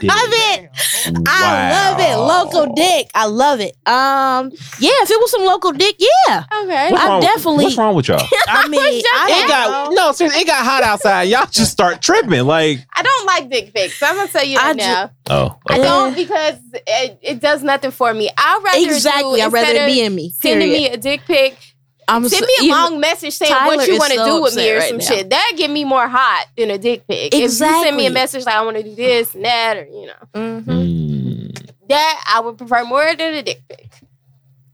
[0.02, 0.70] love it.
[1.26, 2.16] I love it.
[2.16, 3.10] Local dick.
[3.14, 3.72] I love it.
[3.86, 6.44] Um, yeah, if it was some local dick, yeah.
[6.64, 6.90] Okay.
[6.92, 8.20] What's I wrong- definitely- What's wrong with y'all?
[8.48, 11.22] I mean, I it got no, seriously, it got hot outside.
[11.24, 12.44] Y'all just start tripping.
[12.44, 14.02] Like, I don't like dick pics.
[14.02, 15.34] I'm gonna tell you I that ju- now.
[15.34, 16.56] oh, I don't because
[16.86, 18.28] it, it does nothing for me.
[18.36, 19.40] I'd rather exactly.
[19.40, 20.34] do, I'd rather it be in me.
[20.40, 20.90] sending period.
[20.90, 21.56] me a dick pic.
[22.08, 24.42] I'm Send me a even- long message saying Tyler what you want to so do
[24.42, 25.04] with me or right some now.
[25.04, 25.30] shit.
[25.30, 27.34] That get me more hot than a dick pic.
[27.34, 29.84] If you send me a message like I want to do this and that, or
[29.86, 30.64] you know, Mhm.
[30.64, 31.70] mm.
[31.88, 33.90] that I would prefer more than a dick pic.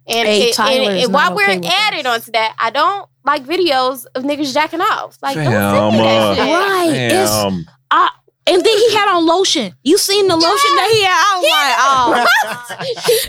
[0.07, 2.71] And, Hey, it- and, is and not while we're okay with added onto that, I
[2.71, 5.17] don't like videos of niggas jacking off.
[5.23, 6.45] Like, don't Damn, send me that uh, shit.
[6.55, 6.91] Right.
[6.95, 7.67] It's, Damn.
[8.47, 9.75] And then he had on lotion.
[9.83, 11.17] You seen the lotion that he had?
[11.17, 12.29] I was like,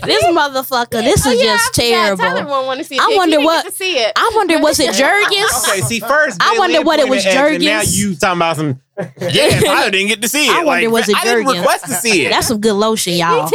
[0.02, 1.02] oh, this motherfucker.
[1.02, 2.18] This oh, is Oh, yeah, just I forgot.
[2.18, 2.50] Tyler terrible.
[2.50, 3.00] won't want to see it.
[3.00, 4.12] I wonder what- get to see it.
[4.16, 5.68] I wonder, was it Jergens?
[5.68, 8.80] Okay, see, first I wonder what it was And now you talking about some.
[9.20, 10.52] Yeah, I didn't get to see it.
[10.54, 12.30] I wonder, like, was it I didn't request to see it.
[12.30, 13.46] That's some good lotion, y'all.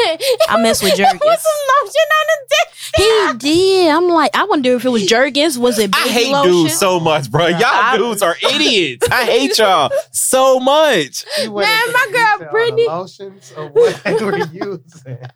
[0.47, 1.19] I mess with There Jergens.
[1.21, 2.70] was some lotion on the dick.
[2.95, 3.89] He did.
[3.91, 5.57] I'm like, I wonder if it was Jergens.
[5.57, 6.51] Was it I baby hate lotion?
[6.51, 7.47] dudes so much, bro.
[7.47, 9.07] Y'all I- dudes are idiots.
[9.09, 11.26] I hate y'all so much.
[11.39, 12.07] Man, my
[12.39, 14.81] girl Brittany- Lotions or what they were using.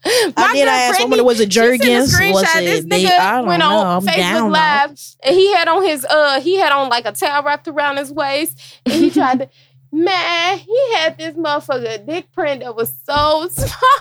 [0.06, 0.95] I My did girl ask.
[0.95, 2.14] I Brittany, wonder was it a Jergens?
[2.18, 2.34] screenshot.
[2.34, 2.90] Was This it?
[2.90, 3.69] They, nigga I don't went know.
[3.77, 4.86] on I'm Facebook down now.
[4.88, 7.98] Live and he had on his uh he had on like a towel wrapped around
[7.98, 9.49] his waist and he tried to
[9.91, 13.99] man he had this motherfucker dick print that was so small.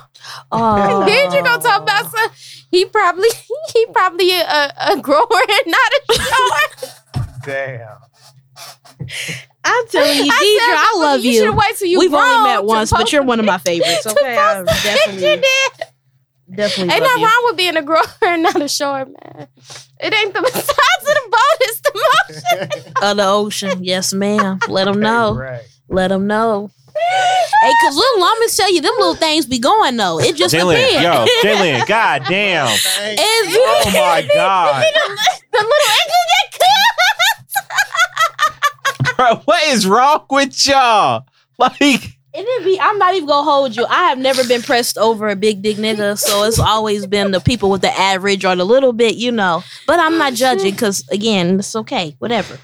[0.50, 1.04] Oh.
[1.06, 2.30] Then you gonna talk about some?
[2.70, 3.28] He probably
[3.72, 7.24] he probably a, a grower and not a shower.
[7.44, 7.98] Damn.
[9.66, 11.32] I'm telling you, Deidre, said, I love you.
[11.32, 11.44] you.
[11.44, 11.98] should wait till you.
[11.98, 14.06] We've only met once, but you're one of my favorites.
[14.06, 15.44] Okay, I post a picture, definitely,
[16.54, 17.26] definitely Ain't nothing you.
[17.26, 19.48] wrong with being a grower and not a shore, man.
[20.00, 21.92] It ain't the size of the boat, it's the
[22.74, 22.92] motion.
[23.02, 24.58] Of the ocean, yes, ma'am.
[24.68, 25.34] Let them know.
[25.34, 25.62] Right.
[25.88, 26.70] Let them know.
[26.96, 30.20] Hey, cause little llamas tell you them little things be going though.
[30.20, 31.02] It just J'Lynn, depends.
[31.02, 32.68] yo, J'Lynn, god damn.
[32.68, 34.84] It Oh my god.
[35.52, 36.44] the little ankle that
[39.16, 41.24] Bro, what is wrong with y'all?
[41.58, 43.86] Like, And it be, I'm not even gonna hold you.
[43.86, 47.38] I have never been pressed over a big dick nigga, so it's always been the
[47.40, 49.62] people with the average or the little bit, you know.
[49.86, 52.58] But I'm not judging because again, it's okay, whatever.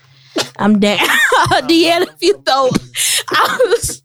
[0.58, 0.98] I'm down.
[1.68, 2.76] De'Anna, if you thought
[3.30, 4.02] I was,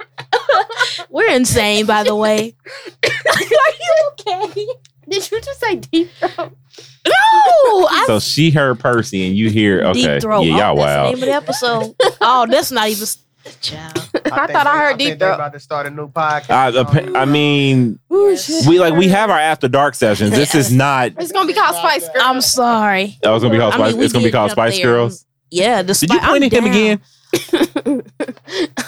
[1.09, 2.55] we're insane, by the way.
[3.05, 4.65] Are you okay?
[5.07, 6.57] Did you just say deep throat?
[7.07, 10.13] No, I so she heard Percy and you hear, okay.
[10.13, 10.41] deep throat.
[10.41, 11.13] Yeah, y'all oh, that's the wild.
[11.13, 11.95] name of the episode.
[12.21, 13.07] oh, that's not even.
[13.61, 13.91] Child.
[13.95, 15.35] I think thought I heard think deep they throat.
[15.35, 16.49] about to start a new podcast.
[16.49, 20.31] I, appa- I mean, we like we have our after dark sessions.
[20.31, 21.11] This is not.
[21.19, 22.23] It's gonna be called Spice Girl.
[22.23, 23.19] I'm sorry.
[23.23, 23.93] Oh, it's gonna be called I Spice.
[23.93, 24.85] mean, it's gonna be called Spice there.
[24.85, 25.27] Girls.
[25.51, 26.73] Yeah, the Did you point I'm at him down.
[26.73, 27.01] again?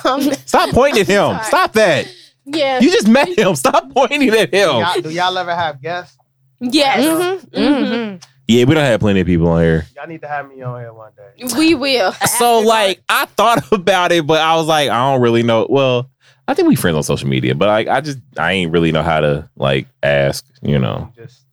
[0.06, 1.32] Um, Stop pointing at him.
[1.34, 1.44] Sorry.
[1.44, 2.08] Stop that.
[2.46, 2.80] yeah.
[2.80, 3.56] You just met him.
[3.56, 4.70] Stop pointing at Do him.
[4.80, 6.18] y'all, do y'all ever have guests?
[6.60, 7.04] Yes.
[7.06, 8.24] Mhm, mhm.
[8.48, 9.86] Yeah, we don't have plenty of people on here.
[9.96, 11.46] Y'all need to have me on here one day.
[11.58, 12.14] We will.
[12.38, 15.68] So like, I thought about it, but I was like, I don't really know.
[15.70, 16.10] Well,
[16.48, 19.04] I think we friends on social media, but like, I just I ain't really know
[19.04, 20.46] how to like ask.
[20.62, 21.12] You know.
[21.16, 21.44] Just,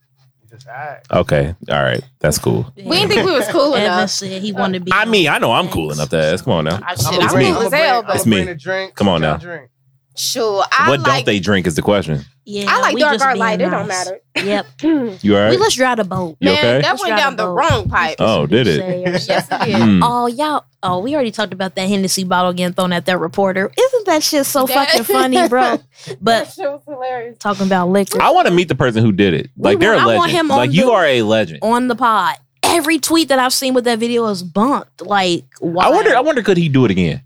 [0.55, 1.11] you just act.
[1.11, 1.55] Okay.
[1.69, 2.01] All right.
[2.19, 2.71] That's cool.
[2.75, 4.09] We didn't think we was cool enough.
[4.09, 4.91] said he wanted to be.
[4.93, 6.43] I mean, I know I'm cool enough to ask.
[6.43, 6.79] Come on now.
[6.85, 7.49] I shit, I'ma It's cool me.
[7.67, 8.53] as hell, but It's me.
[8.55, 8.95] drink.
[8.95, 9.37] Come on What now.
[9.37, 9.69] Drink.
[10.17, 10.63] sure.
[10.71, 11.07] I what like.
[11.07, 12.23] don't they drink is the question.
[12.47, 13.59] Yeah, I like dark just or being light.
[13.61, 14.19] It don't matter.
[14.35, 14.65] Yep.
[14.83, 15.59] You all We right?
[15.59, 16.37] let's drive the boat.
[16.39, 16.81] You Man, okay?
[16.81, 17.53] that Let's went down to the vote.
[17.55, 18.17] wrong pipe.
[18.19, 18.79] Oh, did it?
[19.27, 19.75] Yes, it did.
[19.81, 20.03] Hmm.
[20.03, 20.65] Oh, y'all.
[20.83, 23.71] Oh, we already talked about that Hennessy bottle getting thrown at that reporter.
[23.75, 25.61] Isn't that shit so That- fucking funny, bro?
[26.05, 27.37] that But shit was hilarious.
[27.39, 29.49] talking about liquor I want to meet the person who did it.
[29.57, 30.19] Like We they're a want- I legend.
[30.19, 31.59] want him on like you the- are a legend.
[31.63, 32.35] on the pod.
[32.61, 35.01] Every tweet that I've seen with that video is bunked.
[35.01, 35.85] Like, why?
[35.85, 36.15] I wonder.
[36.15, 37.21] I wonder could he do it again?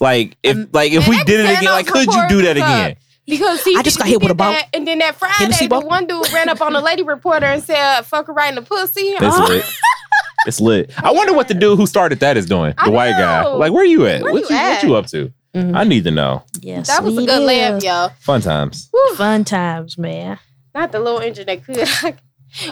[0.00, 2.62] Like if Um, like if we did it again, like could you do that reporters
[2.62, 2.96] again?
[3.26, 4.52] Because he, I just got hit with a boat.
[4.52, 5.86] that, and then that Friday, Hennessy the boat?
[5.86, 8.62] one dude ran up on a lady reporter and said, "Fuck her right in the
[8.62, 9.64] pussy." It's Oh, lit.
[10.46, 10.92] It's lit.
[11.02, 12.72] I wonder what the dude who started that is doing.
[12.76, 13.44] The I white guy.
[13.46, 14.22] Like where you at?
[14.22, 15.32] Where what you you, what you up to?
[15.56, 15.76] Mhm.
[15.76, 16.44] I need to know.
[16.60, 17.44] Yes, that was a good do.
[17.46, 18.10] laugh, y'all.
[18.20, 18.88] Fun times.
[18.92, 19.16] Whew.
[19.16, 20.38] Fun times, man.
[20.72, 21.76] Not the little engine that could.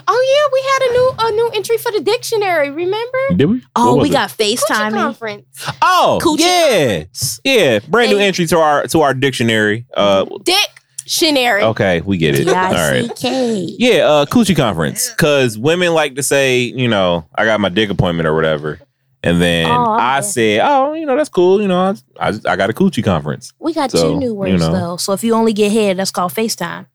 [0.07, 2.71] Oh yeah, we had a new a new entry for the dictionary.
[2.71, 3.17] Remember?
[3.35, 3.61] Did we?
[3.75, 4.13] Oh, we it?
[4.13, 4.91] got FaceTime.
[4.93, 5.45] conference.
[5.81, 7.03] Oh, Coochie yeah,
[7.43, 7.79] yeah.
[7.87, 8.27] Brand new Hey.
[8.27, 9.85] entry to our to our dictionary.
[9.95, 11.61] Uh, Dictionary.
[11.61, 12.47] okay, we get it.
[12.47, 13.01] All right.
[13.03, 13.75] D-I-C-K.
[13.77, 15.11] Yeah, uh, coochie conference.
[15.11, 18.79] Cause women like to say, you know, I got my dick appointment or whatever.
[19.21, 20.27] And then Oh, I okay.
[20.27, 21.61] said, oh, you know, that's cool.
[21.61, 21.79] You know,
[22.19, 23.53] I, I, I got a coochie conference.
[23.59, 24.71] We got So, two new you words know.
[24.71, 24.97] though.
[24.97, 26.87] So if you only get head, that's called FaceTime.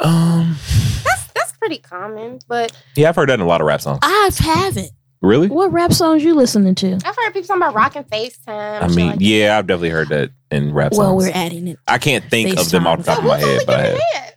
[0.00, 0.87] Um, That's that's
[1.58, 3.98] pretty common, but yeah, I've heard that in a lot of rap songs.
[4.02, 4.90] I haven't.
[5.20, 5.48] Really?
[5.48, 6.92] What rap songs you listening to?
[7.04, 8.82] I've heard people talking about rocking FaceTime.
[8.82, 11.24] I mean, like yeah, I've definitely heard that in rap Well, songs.
[11.24, 11.78] Well, we're adding it.
[11.88, 13.06] I can't think of them off the FaceTime.
[13.16, 13.98] top of my head, but I have.
[14.14, 14.34] head?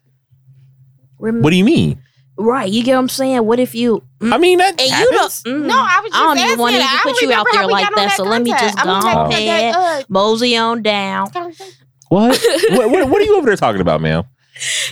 [1.20, 2.02] Rem- What do you mean?
[2.38, 3.46] right, you get what I'm saying?
[3.46, 5.30] What if you mm, I mean, that and you don't?
[5.32, 7.68] mm, No, I was just I don't even want to even put you out there
[7.68, 8.18] like got on that.
[8.18, 9.30] So let me just I'm go gonna Oh.
[9.30, 11.30] take ahead, that, mosey on down.
[11.36, 11.52] uh.
[12.10, 12.38] What?
[12.72, 13.10] what, what?
[13.10, 14.24] What are you over there talking about, ma'am?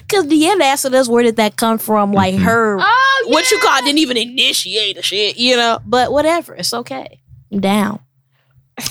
[0.07, 2.11] Because De'Anna asked us, where did that come from?
[2.11, 2.39] Like Mhm.
[2.39, 3.33] her, Oh, yeah.
[3.33, 5.79] what you call didn't even initiate the shit, you know?
[5.85, 7.21] But whatever, it's okay.
[7.51, 7.99] I'm down.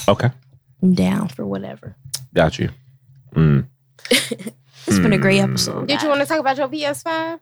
[0.09, 0.30] Okay,
[0.82, 1.96] I'm down for whatever.
[2.34, 2.70] got you.
[3.34, 3.66] Mm.
[4.86, 5.86] It's been a great episode.
[5.86, 7.40] Did you want to talk about your PS5?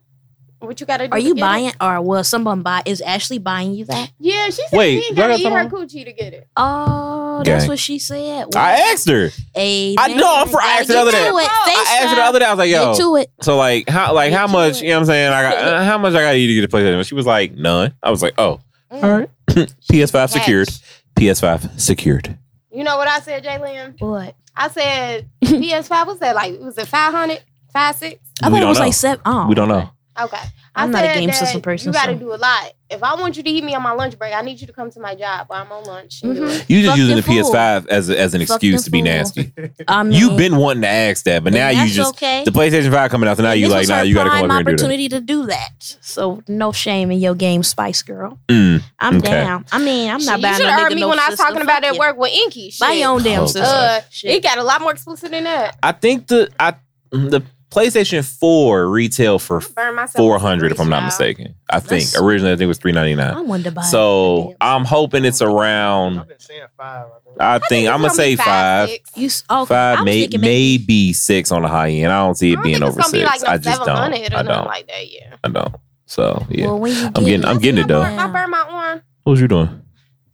[0.58, 1.12] What you got to do?
[1.12, 1.76] Are to you get buying, It?
[1.80, 2.82] or was someone buy?
[2.86, 4.10] Is Ashley buying you that?
[4.18, 5.70] Yeah, she said Wait, she ain't gotta eat her someone?
[5.70, 6.48] coochie to get it.
[6.56, 7.68] Oh, that's Okay.
[7.68, 8.46] what she said.
[8.56, 9.30] I asked her.
[9.56, 9.96] Amen.
[9.98, 11.24] I know, I'm for- I asked her the other day.
[11.24, 11.48] Get to it.
[11.50, 12.44] I asked her the other day.
[12.46, 13.30] I was like, "Yo, Get to it.
[13.42, 14.76] so like how like how Get to much?
[14.78, 14.82] it.
[14.84, 15.32] You know what I'm saying?
[15.32, 17.26] I got uh, how much I got to eat to get a PlayStation?" She was
[17.26, 18.60] like, "None." I was like, "Oh,
[18.92, 19.02] Mm.
[19.04, 19.30] all right."
[19.90, 20.68] PS5 secured.
[21.16, 22.38] PS5 secured.
[22.72, 24.00] You know what I said, J'Lynn?
[24.00, 24.34] What?
[24.56, 27.40] I said PS5 was that like was it 500,
[27.72, 28.20] 5, 6?
[28.42, 28.84] I We thought it was know.
[28.84, 29.20] like seven.
[29.26, 29.90] Oh, We don't know.
[30.18, 30.36] Okay.
[30.74, 32.36] I'm I not a said game that system person, You got to so- do a
[32.36, 32.72] lot.
[32.88, 34.72] If I want you to eat me on my lunch break, I need you to
[34.72, 36.22] come to my job while I'm on lunch.
[36.22, 36.64] and do Mhm.
[36.68, 37.34] You just Fuck using the the fool.
[37.52, 39.04] PS5 as a, as an Fuck excuse the to be fool.
[39.06, 39.52] nasty.
[39.88, 42.44] I mean, You've been wanting to ask that, but now you just okay.
[42.44, 44.30] the PlayStation 5 coming out, so now you This like, was nah, you got to
[44.30, 44.72] come over here and do that.
[44.84, 45.96] opportunity to do that.
[46.00, 48.38] So no shame in your game, Spice Girl.
[48.48, 48.82] Mm.
[49.00, 49.30] I'm Okay.
[49.30, 49.64] down.
[49.72, 51.62] I mean, I'm Shit, not you should have heard me no when I was talking
[51.62, 52.72] about Fuck at work with Inky.
[52.78, 53.64] Buy your own damn Oh, system.
[53.66, 55.76] Uh, it got a lot more explicit than that.
[55.82, 56.74] I think the I
[57.10, 61.04] the PlayStation 4 retail for 400 if I'm not Child.
[61.06, 61.54] mistaken.
[61.68, 63.34] I think That's- originally I think it was 399.
[63.36, 63.82] I wanted to buy.
[63.82, 64.56] So it.
[64.60, 66.20] I'm hoping it's around.
[66.20, 67.06] I've been saying five.
[67.06, 67.40] I think.
[67.40, 69.10] I think it's I'm gonna gonna say five, six.
[69.16, 69.74] you s- oh, okay.
[69.74, 72.12] I five, was may, thinking maybe maybe six on the high end.
[72.12, 73.30] I don't see it don't being over gonna be six.
[73.30, 73.88] like no I just don't.
[73.88, 74.66] or I don't.
[74.66, 75.10] like that.
[75.12, 75.34] Yeah.
[75.44, 75.74] I don't.
[76.06, 77.44] So yeah, Well, when you I'm get getting.
[77.44, 78.00] I'm getting it though.
[78.02, 79.02] I burned my arm.
[79.24, 79.82] What was you doing?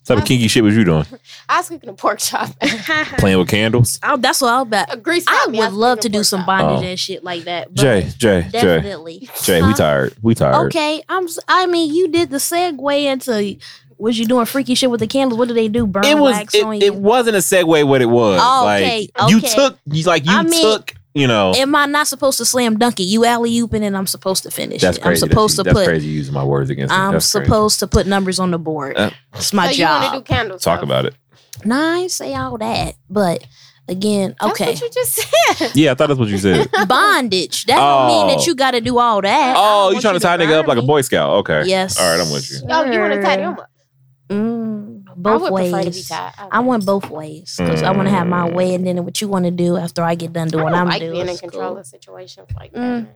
[0.07, 1.07] What type of kinky shit was you doing?
[1.49, 2.51] I was cooking a pork chop.
[3.19, 4.01] Playing with candles?
[4.03, 4.93] Oh, that's what I'll bet.
[4.93, 6.89] a grease I would was love to do some bondage Oh.
[6.91, 7.69] and shit like that.
[7.69, 9.29] But Jay, Jay, Jay, definitely.
[9.45, 9.63] Jay.
[9.63, 10.15] We tired.
[10.21, 10.67] We tired.
[10.67, 11.25] Okay, I'm.
[11.25, 13.57] s- I mean, you did the segue into.
[13.99, 15.39] Was you doing freaky shit with the candles?
[15.39, 15.87] What do they do?
[15.87, 16.33] Burn It was.
[16.33, 16.87] wax It, on you?
[16.89, 17.87] it wasn't a segue.
[17.87, 18.41] What it was.
[18.43, 19.55] Oh, okay, Like you okay.
[19.55, 19.79] took.
[19.87, 20.95] You like you I mean, took.
[21.15, 21.53] You know.
[21.55, 23.03] Am I not supposed to slam dunk it?
[23.05, 25.03] You alley ooping and I'm supposed to finish That's it.
[25.03, 25.25] crazy.
[25.25, 25.87] I'm supposed that's, to that's put.
[25.87, 26.97] crazy using my words against me.
[26.99, 27.45] I'm That's crazy.
[27.45, 28.97] supposed to put numbers on the board.
[28.97, 30.25] Uh, it's my so you want to do job.
[30.25, 30.63] candles?
[30.63, 31.15] talk about it.
[31.65, 33.47] Nah, I say all that, but
[33.89, 34.71] again, That's okay.
[34.73, 35.13] what you just
[35.59, 35.73] said.
[35.77, 36.69] Yeah, I thought that's what you said.
[36.89, 37.67] Bondage.
[37.67, 38.37] That don't mean Oh.
[38.39, 39.55] that you got to do all that.
[39.59, 41.31] oh, you trying to tie a nigga up like a Boy Scout?
[41.41, 41.65] Okay.
[41.67, 42.01] Yes.
[42.01, 42.59] All right, I'm with you.
[42.71, 43.71] Oh, you want to tie them up?
[44.33, 45.71] Mm, I both would ways.
[45.73, 46.33] prefer to be tied.
[46.39, 46.49] Okay.
[46.51, 48.55] I want both ways because I want to have my Mm.
[48.55, 50.73] way, and then what you want to do after I get done I doing don't
[50.73, 51.13] what I'm like doing.
[51.13, 52.79] being in is control of situations like that.
[52.79, 53.03] Mm.
[53.05, 53.09] man.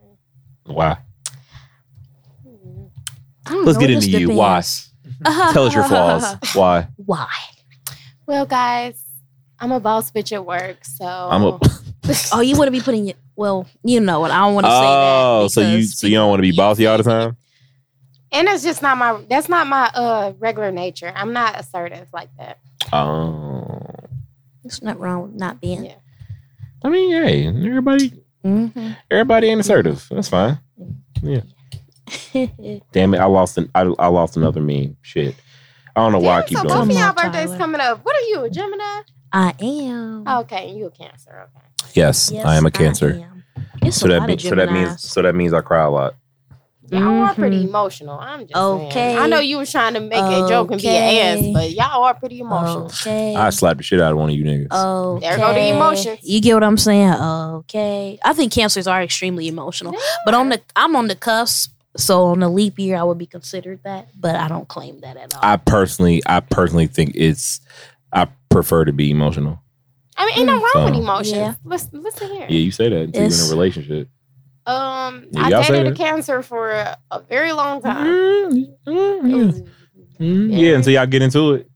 [0.67, 0.99] Why?
[2.47, 2.91] Mm.
[3.47, 4.31] I don't Let's know, get into just you.
[4.31, 4.63] Why?
[5.53, 6.37] Tell us your flaws.
[6.55, 6.89] Why?
[6.97, 7.29] Why?
[8.27, 9.01] Well, guys,
[9.61, 11.59] I'm a boss bitch at work, so I'm a.
[12.33, 14.31] Oh, you want to be putting your well, you know what?
[14.31, 15.13] I don't want to say that.
[15.19, 17.37] Oh, so you so you don't want to be bossy all the time?
[18.37, 21.13] And it's just not my that's not my uh regular nature.
[21.15, 22.59] I'm not assertive like that.
[22.93, 23.81] Oh.
[24.63, 25.85] There's nothing wrong with not being.
[25.85, 25.95] Yeah.
[26.85, 28.13] I mean, hey, everybody,
[28.45, 30.07] hmm everybody ain't assertive.
[30.11, 30.59] That's fine.
[31.23, 31.41] Yeah.
[32.93, 34.97] Damn it, I lost an, I, I lost another meme.
[35.03, 35.35] Shit,
[35.95, 36.75] I don't know why I keep so doing.
[36.77, 36.93] both it.
[36.93, 37.59] of y'all birthdays Tyler.
[37.59, 38.05] coming up.
[38.05, 39.01] What are you, a Gemini?
[39.33, 40.29] I am.
[40.29, 41.49] Okay, you a Cancer.
[41.49, 41.91] Okay.
[41.95, 43.15] Yes, Yes, I am a Cancer.
[43.15, 43.45] am.
[43.83, 45.91] It's So a that lot means so that means so that means I cry a
[45.91, 46.15] lot.
[46.91, 47.69] Y'all are pretty Mhm.
[47.69, 48.19] emotional.
[48.19, 48.91] I'm just Okay.
[48.93, 49.19] saying.
[49.19, 52.05] I know you was trying to make a joke and be an ass, but y'all
[52.05, 52.87] are pretty emotional.
[52.87, 53.35] Okay.
[53.35, 54.73] I slapped the shit out of one of you niggas.
[54.73, 55.29] Okay.
[55.29, 56.19] There go the emotions.
[56.23, 57.13] You get what I'm saying?
[57.15, 58.19] Okay.
[58.25, 59.95] I think cancers are extremely emotional.
[60.25, 61.73] But on the I'm on the cusp.
[61.97, 65.17] So on the leap year I would be considered that, but I don't claim that
[65.17, 65.41] at all.
[65.43, 67.61] I personally, I personally think it's.
[68.13, 69.61] I prefer to be emotional.
[70.19, 71.37] I mean, ain't no wrong with So- emotions.
[71.37, 71.55] Yeah.
[71.65, 72.47] Listen, listen here.
[72.51, 74.09] Yeah, you say that until you're in a relationship.
[74.67, 75.95] Um, Yeah, I dated a.
[75.95, 78.07] Cancer for a, a very long time.
[78.07, 79.45] Mm, mm, It yeah.
[79.47, 79.63] was-
[80.19, 80.59] Yeah.
[80.59, 81.69] yeah, until y'all get into it.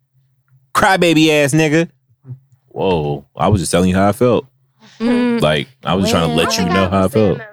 [0.74, 1.88] Crybaby ass nigga.
[2.68, 4.46] Whoa, I was just telling you how I felt.
[4.98, 7.38] Mm, Like I was just trying to let you know I how I felt.
[7.38, 7.46] like.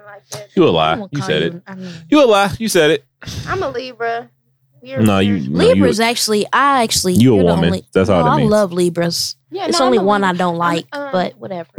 [0.54, 0.96] You a I lie.
[0.98, 1.62] won't You said it.
[1.66, 2.52] I mean, You a lie.
[2.58, 3.04] You said it.
[3.46, 4.28] I'm a Libra.
[4.82, 5.34] We're, No, you.
[5.34, 7.64] we're- No, you- Libras actually, I actually You a you're woman.
[7.66, 8.50] only- That's all No, that I means.
[8.50, 9.36] love Libras.
[9.50, 11.70] Yeah, it's no, only I'm one I don't like, um, but whatever.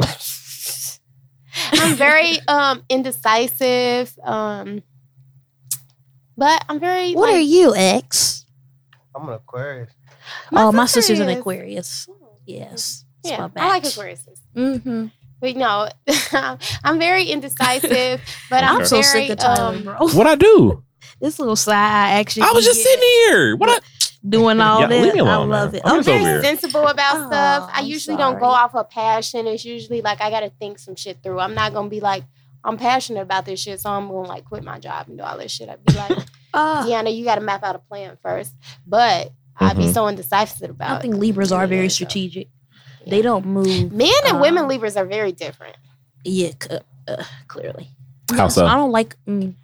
[1.72, 4.16] I'm very um indecisive.
[4.22, 4.82] Um,
[6.36, 7.12] but I'm very.
[7.14, 8.46] What like, are you, Ex?
[9.14, 9.90] I'm an Aquarius.
[10.52, 11.28] oh, my sister sister's an.
[11.28, 12.08] Aquarius.
[12.46, 13.04] Yes.
[13.24, 13.92] Yeah, I like batch.
[13.92, 14.24] Aquarius.
[14.56, 15.06] Mm-hmm.
[15.40, 15.88] But no,
[16.84, 18.20] I'm very indecisive.
[18.50, 19.96] But I'm, I'm so very, sick of Tyler, um, bro.
[19.98, 20.84] What I do?
[21.20, 22.44] This little side actually.
[22.44, 23.54] I was just sitting here.
[23.54, 23.86] What I?
[24.28, 25.02] Doing all Yeah, that.
[25.02, 25.78] leave me I love now.
[25.78, 25.82] it.
[25.84, 26.42] I'm I'm very here.
[26.42, 27.70] sensible about Oh, stuff.
[27.72, 28.64] I usually don't go sorry.
[28.64, 29.46] off of passion.
[29.46, 31.40] It's usually like I got to think some shit through.
[31.40, 32.24] I'm not gonna be like
[32.62, 35.38] I'm passionate about this shit, so I'm gonna like quit my job and do all
[35.38, 35.68] this shit.
[35.70, 36.18] I'd be like,
[36.52, 38.54] Uh, De'Anna, you got to map out a plan first.
[38.86, 39.94] But I'd be Mhm.
[39.94, 40.98] so indecisive about.
[40.98, 42.48] I think Libras are very strategic.
[43.04, 43.10] Yeah.
[43.12, 43.92] They don't move.
[43.92, 45.76] Men and women um, Libras are very different.
[46.24, 46.78] Yeah, c-
[47.08, 47.88] uh, clearly.
[48.36, 48.66] How so?
[48.66, 49.16] I don't like.
[49.26, 49.54] Mm,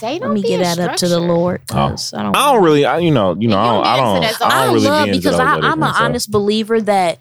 [0.00, 1.28] They don't let me be get a that up to the Lord.
[1.28, 1.66] Lord.
[1.66, 2.36] 'cause I don't.
[2.36, 2.84] I don't really.
[2.86, 3.36] I, you know.
[3.38, 3.58] You know.
[3.58, 4.22] I don't.
[4.22, 4.42] don't I don't.
[4.42, 6.04] I I don't really love because I, I'm an so.
[6.04, 7.18] honest believer that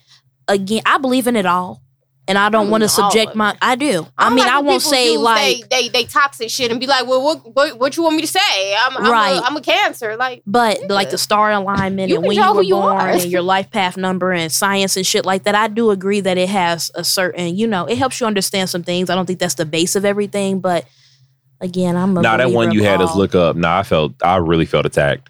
[0.47, 1.81] again I believe in it all,
[2.27, 3.57] and I don't I want to believe in all subject my.
[3.61, 4.07] I do.
[4.17, 6.79] I, don't mean, like I when won't say like, they, they they toxic shit and
[6.79, 8.75] be like, well, what what, what you want me to say?
[8.79, 9.37] I'm, I'm Right.
[9.37, 10.15] A, I'm a cancer.
[10.15, 10.87] Like, but Yeah.
[10.93, 13.09] like the star alignment You and can when tell you were who you born are.
[13.09, 15.53] and your life path number and science and shit like that.
[15.55, 18.83] I do agree that it has a certain, you know, it helps you understand some
[18.83, 19.09] things.
[19.09, 20.85] I don't think that's the base of everything, but
[21.61, 23.55] again, I'm a Nah, that one you had us look up.
[23.55, 24.13] Nah, I felt.
[24.23, 25.29] I really felt attacked.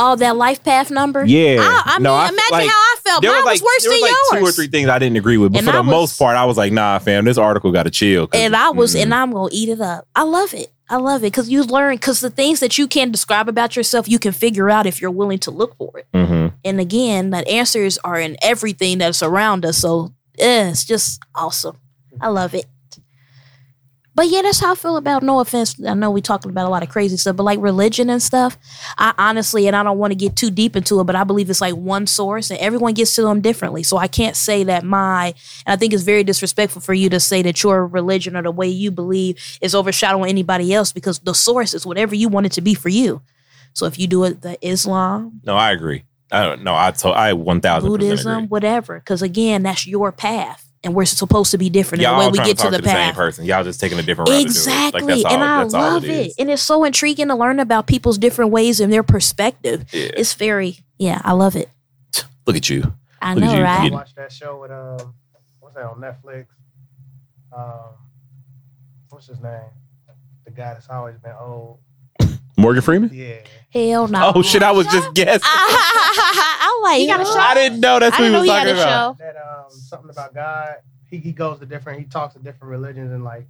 [0.00, 1.24] Oh, that life path number.
[1.24, 1.56] Yeah.
[1.60, 3.24] I, I mean, No, I- imagine like, how I felt.
[3.24, 4.40] Mine was like was worse there than was like yours.
[4.42, 6.36] two or three things I didn't agree with, but And for the was- most part,
[6.36, 9.12] I was like, nah, fam, this article got to chill." and I was, mm, and
[9.14, 10.06] I'm gonna eat it up.
[10.14, 10.72] I love it.
[10.88, 14.08] I love it because you learn because the things that you can describe about yourself,
[14.08, 16.06] you can figure out if you're willing to look for it.
[16.14, 16.52] mhm.
[16.64, 19.78] And again, that answers are in everything that's around us.
[19.78, 21.76] So yeah, it's just awesome.
[22.20, 22.66] I love it.
[24.18, 25.22] But yeah, that's how I feel about.
[25.22, 28.10] No offense, I know we talking about a lot of crazy stuff, but like religion
[28.10, 28.58] and stuff.
[28.98, 31.48] I honestly, and I don't want to get too deep into it, but I believe
[31.48, 33.84] it's like one source, and everyone gets to them differently.
[33.84, 35.26] So I can't say that my.
[35.66, 38.50] And I think it's very disrespectful for you to say that your religion or the
[38.50, 42.52] way you believe is overshadowing anybody else because the source is whatever you want it
[42.54, 43.22] to be for you.
[43.72, 46.02] So if you do it the Islam, No, I agree.
[46.32, 46.74] I don't know.
[46.74, 47.14] I told.
[47.14, 48.46] I one thousand Buddhism, agree.
[48.48, 48.98] whatever.
[48.98, 52.24] Because again, that's your path, and we're supposed to be different in Y'all the way
[52.26, 53.44] all we trying get to talk to to the the same person.
[53.44, 54.42] Y'all just taking a different route.
[54.42, 55.14] Exactly, To do it.
[55.16, 56.10] Like, that's all, and I love it.
[56.10, 56.34] it, is.
[56.38, 59.84] and it's so intriguing to learn about people's different ways and their perspective.
[59.92, 60.10] Yeah.
[60.16, 61.68] It's very, yeah, I love it.
[62.46, 62.94] Look at you.
[63.20, 63.76] I Look know, you, I right?
[63.82, 65.14] getting- watched that show with um,
[65.60, 66.46] what's that on Netflix?
[67.56, 67.94] Um,
[69.10, 69.60] what's his name?
[70.44, 71.78] The guy that's always been old.
[72.68, 73.10] Morgan Freeman.
[73.14, 73.36] Yeah.
[73.70, 74.32] Hell no.
[74.34, 74.62] Oh shit!
[74.62, 75.40] I was just guessing.
[75.42, 76.98] I like.
[77.00, 77.32] He got a oh.
[77.32, 77.40] show?
[77.40, 79.16] I didn't know that's I what he was know he had talking a about.
[79.18, 79.24] show.
[79.24, 80.74] That um, something about God.
[81.10, 82.00] He he goes to different.
[82.00, 83.46] He talks to different religions and like.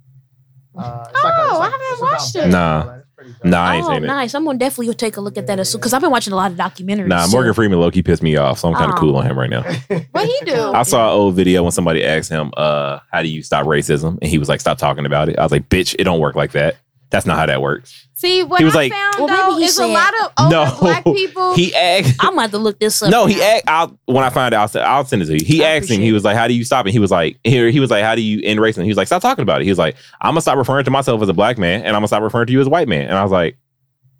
[0.77, 2.41] Uh, it's like a, it's Oh, I haven't watched it.
[2.43, 2.51] faith.
[2.53, 2.99] Nah.
[3.17, 3.43] It's.
[3.43, 4.07] Nah, I ain't Oh, seen it.
[4.07, 4.33] nice.
[4.33, 6.37] I'm gonna definitely take a look at that as soon because I've been watching a
[6.37, 7.07] lot of documentaries.
[7.07, 9.01] Nah, so- Morgan Freeman low key pissed me off, so I'm kind of Oh.
[9.01, 9.63] cool on him right now.
[10.11, 10.71] What he do?
[10.71, 14.19] I saw an old video when somebody asked him, uh, how do you stop racism?
[14.21, 15.37] And he was like, stop talking about it.
[15.37, 16.77] I was like, bitch, it don't work like that.
[17.09, 18.07] That's not how that works.
[18.19, 20.31] See, what He was I like- found Well, maybe though he is a lot of
[20.37, 21.53] older no, black people.
[21.55, 22.15] he asked.
[22.19, 23.09] I'm gonna look this up.
[23.11, 23.63] No, he asked.
[23.65, 25.45] I'll, when I find out, I'll, send- I'll send it to you.
[25.45, 26.01] He I asked him.
[26.01, 28.03] He was like, "How do you stop it?" He was like, "Here." He was like,
[28.03, 29.95] "How do you end racism?" He was like, "Stop talking about it." He was like,
[30.19, 32.47] "I'm gonna stop referring to myself as a black man, and I'm gonna stop referring
[32.47, 33.57] to you as a white man." And I was like,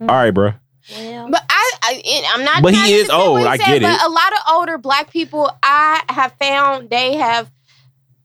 [0.02, 0.10] Mm.
[0.10, 0.54] "All right, bro."
[0.98, 2.64] Well, But I, I and I'm not.
[2.64, 4.02] But he is old, he I said, get But it.
[4.06, 7.52] a lot of older black people, I have found they have,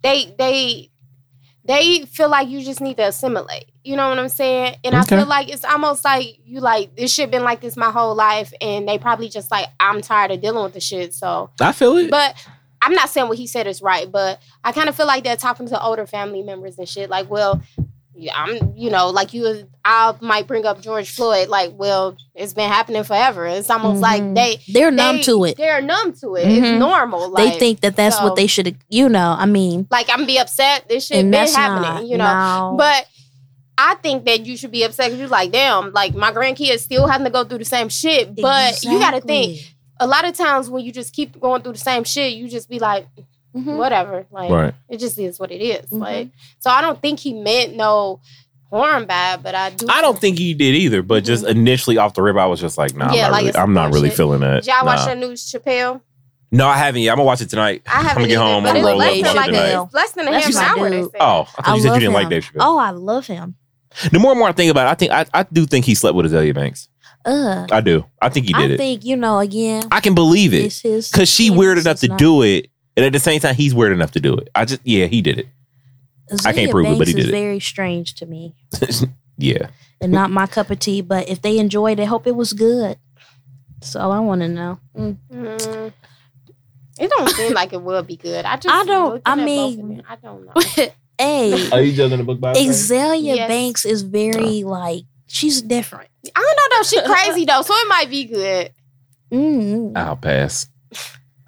[0.05, 0.91] they they
[1.65, 3.65] they feel like you just need to assimilate.
[3.85, 4.77] You know what I'm saying?
[4.83, 5.17] And Okay.
[5.17, 8.15] I feel like it's almost like you like this shit been like this my whole
[8.15, 11.13] life, and they probably just like I'm tired of dealing with the shit.
[11.15, 12.11] So, I feel it.
[12.11, 12.35] but.
[12.87, 15.39] I'm not saying what he said is right, but I kind of feel like they're
[15.39, 17.09] talking to older family members and shit.
[17.09, 17.63] Like, well,
[18.35, 21.49] I'm, you know, like you, I might bring up George Floyd.
[21.49, 23.47] Like, well, it's been happening forever.
[23.47, 24.35] It's almost like Mhm.
[24.35, 25.57] they they're numb to it.
[25.57, 26.45] They're numb to it.
[26.47, 26.57] Mhm.
[26.59, 27.31] It's normal.
[27.31, 28.77] Like, they think that that's so- what they should.
[28.91, 30.87] You know, I mean, like I'm be upset.
[30.87, 31.83] This shit and been happening.
[31.91, 32.07] not.
[32.07, 32.75] you know, no.
[32.77, 33.07] but.
[33.77, 37.07] I think that you should be upset because you're like, damn, like my grandkids still
[37.09, 38.35] having to go through the same shit.
[38.37, 41.73] But you got to think, a lot of times when you just keep going through
[41.73, 43.07] the same shit, you just be like,
[43.57, 43.77] Mhm.
[43.77, 44.27] whatever.
[44.33, 44.75] Like, right.
[44.89, 45.87] it just is what it is.
[45.91, 46.01] Mhm.
[46.01, 46.29] Like,
[46.59, 48.21] so I don't think he meant no
[48.71, 49.87] harm bad, but I do.
[49.89, 51.03] I don't think he did either.
[51.03, 53.45] But just initially off the rip, I was just like, "Nah, Yeah, I'm, not like
[53.47, 56.01] really, I'm not really feeling that." Did y'all watch the that news, Chappelle?
[56.51, 57.13] No, I haven't yet.
[57.13, 57.83] I'm gonna watch it tonight.
[57.87, 58.63] I haven't I'm gonna get either, home.
[58.65, 59.89] but I'm it's gonna roll less up than like tonight.
[59.93, 60.91] less than a half hour.
[60.91, 61.11] They dude.
[61.21, 62.29] Oh, I thought you said you didn't like.
[62.29, 62.57] Dave Chappelle.
[62.61, 63.55] Oh, I love him.
[64.11, 65.95] The more and more I think about it, I think I, I do think he
[65.95, 66.89] slept with Azealia Banks.
[67.25, 68.05] Uh, I do.
[68.21, 68.75] I think he I did it.
[68.75, 69.39] I think you know.
[69.39, 72.43] Again, I can believe it it's his because she it's weird enough to not- do
[72.43, 74.49] it, and at the same time, he's weird enough to do it.
[74.55, 75.49] I just yeah, he did it.
[76.45, 77.33] I can't Azealia prove it, but he Banks did is it.
[77.33, 78.55] Very strange to me.
[79.37, 79.67] Yeah.
[80.01, 81.01] and not my cup of tea.
[81.01, 82.97] But if they enjoyed it, hope it was good.
[83.81, 84.79] That's all I want to know.
[84.97, 85.17] Mm.
[85.33, 85.93] Mm,
[87.01, 88.45] it don't seem like it will be good.
[88.45, 90.87] I just I don't- looking I at both of mean- them, I don't know.
[91.19, 93.49] hey, Are you judging the book by Azealia Yes.
[93.49, 96.09] Banks is very like she's different.
[96.35, 96.83] I don't know though.
[96.85, 98.73] She's crazy though, so it might be good.
[99.33, 99.97] Mm.
[99.97, 100.69] I'll pass.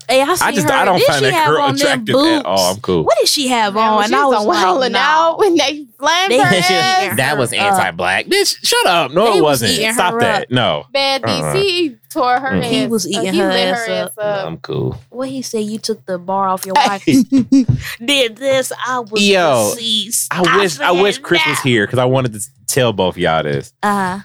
[0.08, 0.72] Hey, I, I just her.
[0.72, 2.74] I don't Did find she that have girl on them attractive at all.
[2.74, 3.02] I'm cool.
[3.04, 3.94] What did she have Man, on?
[3.96, 5.36] when And she I was was like, out no.
[5.38, 7.16] when they flamed They her ass.
[7.16, 8.26] that was anti-black.
[8.26, 9.10] Bitch, shut up.
[9.10, 9.94] No, They it was wasn't.
[9.94, 10.42] Stop that.
[10.44, 10.50] up.
[10.52, 10.84] No.
[10.92, 11.22] Bad.
[11.22, 12.64] DC tore her Mm.
[12.64, 12.70] ass.
[12.70, 14.12] He was uh, eating he her lit ass her up.
[14.12, 14.46] ass up.
[14.46, 14.98] I'm cool.
[15.10, 15.64] What he said?
[15.64, 17.04] You took the bar off your wife.
[18.04, 18.72] Did this?
[18.86, 20.32] I was Yo, deceased.
[20.32, 23.42] I wish I wish said Chris was here because I wanted to tell both y'all
[23.42, 23.72] this.
[23.82, 24.24] Uh, huh.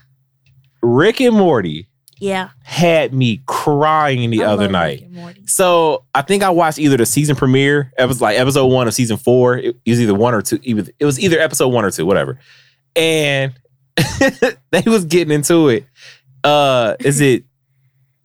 [0.82, 1.88] Rick and Morty
[2.20, 2.50] yeah.
[2.64, 5.00] had me crying the I other love night.
[5.00, 5.42] Rick and Morty.
[5.48, 8.94] So I think I watched either the season premiere, it was like episode one of
[8.94, 9.58] season four.
[9.58, 10.60] It, it was either one or two.
[10.64, 12.40] It it was either episode one or two, whatever.
[12.96, 13.54] And
[14.72, 15.86] they was getting into it.
[16.44, 17.44] Uh, is it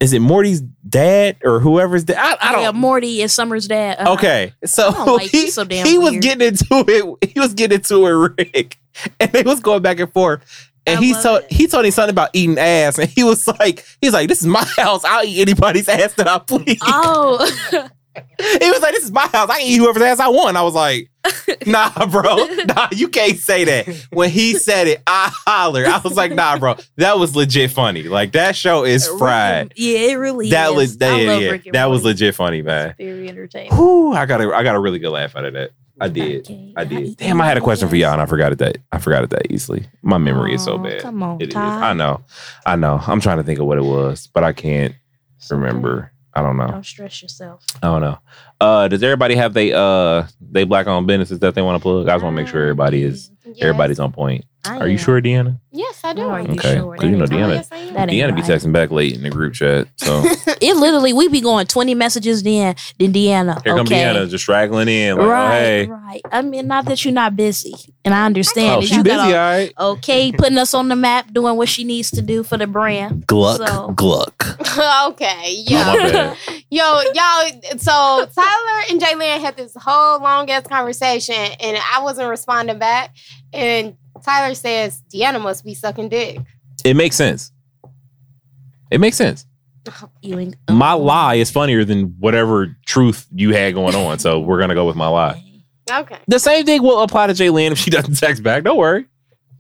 [0.01, 2.19] is it Morty's dad or whoever's dad?
[2.19, 2.63] I, I don't.
[2.63, 3.99] Yeah, Morty is Summer's dad.
[3.99, 4.13] uh-huh.
[4.15, 6.85] Okay, so, like- he, so he was getting into
[7.21, 7.31] it.
[7.33, 8.79] He was getting into it, Rick,
[9.21, 10.71] and they was going back and forth.
[10.89, 11.53] And I he told it.
[11.53, 14.47] he told him something about eating ass, and he was like, he's like, this is
[14.47, 15.05] my house.
[15.05, 16.79] I'll eat anybody's ass that I please.
[16.83, 17.89] Oh,
[18.39, 19.49] He was like, this is my house.
[19.51, 20.57] I can eat whoever's ass I want.
[20.57, 21.11] I was like,
[21.67, 22.37] nah, bro,
[22.67, 24.07] nah, you can't say that.
[24.13, 25.87] When he said it, I hollered.
[25.87, 28.05] I was like, nah, bro, that was legit funny.
[28.05, 29.73] Like that show is fried.
[29.77, 30.77] yeah, it really That is.
[30.77, 32.95] was that, yeah, yeah, that was legit funny, man.
[32.99, 33.75] Very entertaining.
[33.75, 35.71] Whew, I got a I got a really good laugh out of that.
[35.99, 36.43] I did.
[36.43, 37.17] Okay, I did.
[37.17, 39.31] Damn, I had a question for y'all and I forgot it that I forgot it
[39.31, 39.87] that easily.
[40.03, 41.01] My memory is so bad.
[41.01, 41.55] Come on, It is.
[41.55, 41.91] Ty.
[41.91, 42.23] I know.
[42.67, 43.01] I know.
[43.07, 44.95] I'm trying to think of what it was, but I can't
[45.39, 46.13] It's remember.
[46.37, 46.67] I don't know.
[46.67, 47.65] Don't stress yourself.
[47.83, 48.19] I don't know.
[48.61, 52.09] Uh does everybody have they uh they black owned businesses that they want to plug?
[52.09, 53.57] I just want to make sure everybody is Yes.
[53.63, 54.45] everybody's on point.
[54.65, 55.61] I Are you sure, De'Anna?
[55.71, 56.23] Yes, I do.
[56.23, 56.75] No, are you Okay.
[56.77, 56.97] sure?
[56.97, 57.55] 'Cause you know De'Anna- right.
[57.55, 57.95] Yes, I am.
[57.95, 58.51] That ain't De'Anna be right.
[58.51, 59.87] texting back late in the group chat.
[59.97, 60.25] So
[60.61, 63.63] It literally, we be going 20 messages then, then De'Anna.
[63.63, 63.87] Here come.
[63.87, 65.87] De'Anna just straggling in like, oh, right, oh hey.
[65.87, 66.21] right.
[66.33, 67.75] I mean, not that you're not busy.
[68.05, 69.73] And I understand Oh, that she you busy, got all right.
[69.79, 73.25] okay putting us on the map, doing what she needs to do for the brand.
[73.29, 74.57] Gluck, So- gluck.
[75.07, 76.35] okay, Oh,
[76.71, 77.61] yo, yo, y'all.
[77.79, 83.15] So Tyler and J'Lynn had this whole long ass conversation, and I wasn't responding back.
[83.57, 86.39] And Tyler says De'Anna must be sucking dick.
[86.85, 87.53] It makes sense.
[88.91, 89.47] It makes sense.
[90.21, 94.19] You My lie is funnier than whatever truth you had going on.
[94.19, 95.43] So we're gonna go with my lie.
[95.91, 96.19] Okay.
[96.27, 98.65] The same thing will apply to J'Lynn if she doesn't text back.
[98.65, 99.07] Don't worry.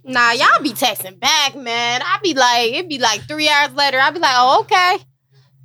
[0.04, 2.00] Nah, y'all be texting back, man.
[2.04, 3.98] I'd be like, it'd be like three hours later.
[3.98, 5.04] I'd be like, oh, okay.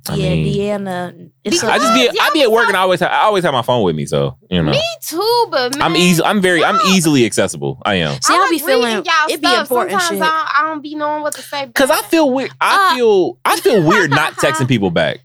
[0.08, 1.30] I yeah, mean, De'Anna.
[1.44, 3.18] It's I a, just be I be be at work and I always have, I
[3.22, 4.04] always have my phone with me.
[4.06, 6.22] So you know, Me too, but man, I'm easy.
[6.24, 7.80] I'm very I'm easily accessible.
[7.84, 9.60] I am See, I I like be feeling reading y'all it be stuff.
[9.70, 10.22] important Sometimes shit.
[10.22, 11.66] I don't, I don't be knowing what to say.
[11.66, 12.50] because I feel weird.
[12.60, 15.20] I Uh, feel I feel weird not texting people back.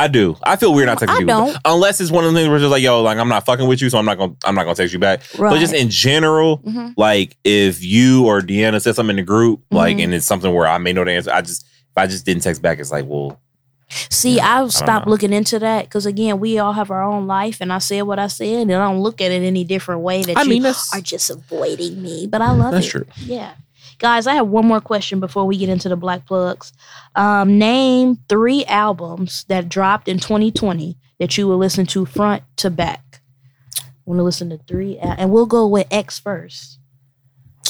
[0.00, 0.36] I do.
[0.44, 1.52] I feel weird not texting I people don't.
[1.54, 1.62] back.
[1.66, 3.66] unless it's one of the things where it's just like yo, like I'm not fucking
[3.68, 5.22] with you, so I'm not gonna I'm not gonna text you back.
[5.36, 5.50] right.
[5.50, 6.94] But just in general, Mhm.
[6.96, 10.04] like if you or De'Anna said something in the group, like Mhm.
[10.04, 12.42] and it's something where I may know the answer, I just if I just didn't
[12.44, 13.40] text back, it's like, well,
[13.90, 17.02] See, Yeah, I I don't stopped looking into that because again, we all have our
[17.02, 19.64] own life, and I said what I said, and I don't look at it any
[19.64, 22.26] different way that I you mean are just avoiding me.
[22.26, 22.90] But I love that's it.
[22.90, 23.06] true.
[23.24, 23.54] Yeah.
[23.98, 26.72] Guys, I have one more question before we get into the black plugs.
[27.16, 32.70] Um, name three albums that dropped in 2020 that you will listen to front to
[32.70, 33.20] back.
[34.04, 36.78] want to listen to three, al- and we'll go with Ex first.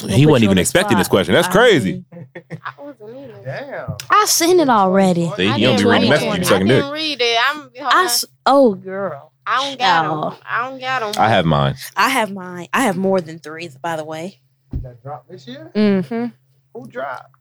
[0.02, 1.32] We'll He wasn't even the expecting this question.
[1.34, 1.92] That's I crazy.
[1.92, 2.06] mean,
[2.36, 3.42] I wasn't either.
[3.44, 3.96] Damn.
[4.10, 5.30] I seen it already.
[5.36, 6.38] See, I you don't be reading read messages, it.
[6.38, 6.76] you sucking I dick.
[6.82, 7.38] didn't read it.
[7.50, 7.56] I'm.
[7.60, 8.10] hold I on.
[8.46, 10.30] oh girl, I don't got Oh.
[10.30, 10.38] them.
[10.48, 11.22] I don't got them.
[11.22, 11.74] I have mine.
[11.96, 12.68] I have mine.
[12.72, 14.40] I have more than three, by the way.
[14.72, 15.70] That dropped this year?
[15.74, 16.26] Mm-hmm.
[16.74, 17.34] Who dropped?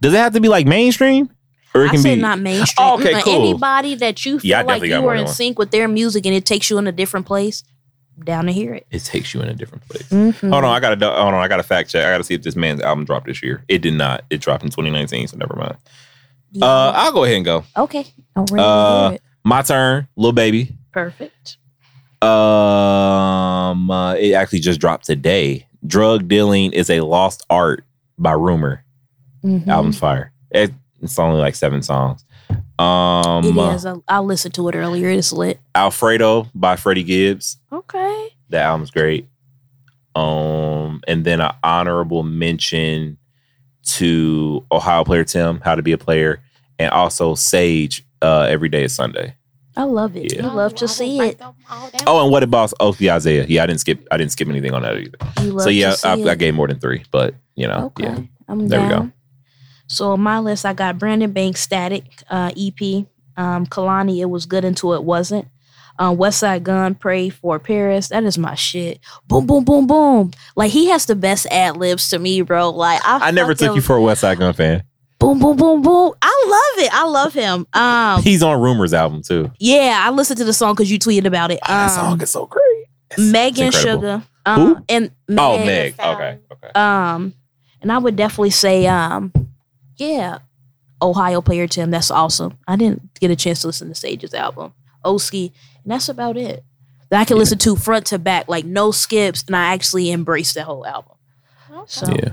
[0.00, 1.30] Does it have to be like mainstream?
[1.74, 2.86] Or it I can said be not mainstream.
[2.88, 3.34] Oh, okay, cool.
[3.50, 5.34] Anybody that you feel Yeah, I like definitely got you more are than in one.
[5.34, 7.62] sync with their music and it takes you in a different place,
[8.24, 8.86] down to hear it.
[8.90, 10.08] it takes you in a different place.
[10.08, 10.50] Mhm.
[10.50, 12.04] Hold on, I gotta hold on, I gotta fact check.
[12.04, 13.64] I gotta see if this man's album dropped this year.
[13.68, 14.24] It did not.
[14.30, 15.76] It dropped in 2019, so never mind.
[16.52, 16.64] Yeah.
[16.66, 17.64] Uh I'll go ahead and go.
[17.76, 18.06] okay.
[18.36, 19.22] I'm ready uh, hear it.
[19.44, 20.76] My turn, little baby.
[20.92, 21.56] Perfect.
[22.22, 25.66] Um uh, it actually just dropped today.
[25.86, 27.84] Drug dealing is a lost art
[28.18, 28.84] by Rumor.
[29.44, 29.68] Mhm.
[29.68, 30.32] Album's fire.
[30.50, 32.24] It, it's only like seven songs.
[32.78, 33.96] Um It uh.
[34.08, 35.08] I, I listened to it earlier.
[35.08, 35.60] It's lit.
[35.74, 37.58] Alfredo by Freddie Gibbs.
[37.72, 38.28] Okay.
[38.50, 39.28] That album's great.
[40.14, 43.18] Um, and then an honorable mention
[43.84, 46.40] to Ohio player Tim, How to Be a Player,
[46.78, 49.34] and also Sage, uh, Every Day is Sunday.
[49.76, 50.34] I love it.
[50.34, 50.42] Yeah.
[50.42, 51.40] You love to see it.
[52.06, 53.46] Oh, and what about oh yeah, Isaiah?
[53.48, 54.04] Yeah, I didn't skip.
[54.10, 55.60] I didn't skip anything on that either.
[55.60, 56.14] So yeah, I.
[56.14, 58.04] I gave more than three, but you know, Okay.
[58.04, 58.18] yeah.
[58.48, 59.10] I'm There we go.
[59.88, 63.06] So on my list, I got Brandon Banks Static uh, EP.
[63.36, 65.48] Um, Kalani, it was good until it wasn't.
[66.00, 68.08] Um, Westside Gunn, Pray for Paris.
[68.08, 69.00] That is my shit.
[69.26, 70.30] Boom, boom, boom, boom.
[70.54, 72.70] Like he has the best ad libs to me, bro.
[72.70, 74.84] Like I, I never took fucking- you for a Westside Gunn fan.
[75.18, 76.12] boom, boom, boom, boom.
[76.22, 76.44] I
[76.76, 76.94] love it.
[76.94, 77.66] I love him.
[77.72, 79.50] Um, He's on Rumors album too.
[79.58, 81.58] yeah, I listened to the song because you tweeted about it.
[81.64, 82.62] Oh, that Um, song is so great.
[83.10, 83.80] It's- Megan it's.
[83.80, 84.22] Sugar.
[84.46, 84.84] Um, Who?
[84.88, 85.66] And Oh, Meg.
[85.66, 85.94] Meg.
[85.98, 86.38] Okay.
[86.52, 86.68] Okay.
[86.74, 87.34] Um,
[87.82, 89.32] and I would definitely say, um,
[89.98, 90.38] yeah,
[91.02, 91.90] Ohio Player Tim.
[91.90, 92.58] That's awesome.
[92.66, 94.72] I didn't get a chance to listen to Sage's album,
[95.04, 95.52] Oski,
[95.84, 96.64] and that's about it.
[97.10, 97.40] That I can Yeah.
[97.40, 101.14] listen to front to back, like no skips, and I actually embrace the whole album.
[101.86, 102.32] So, Yeah.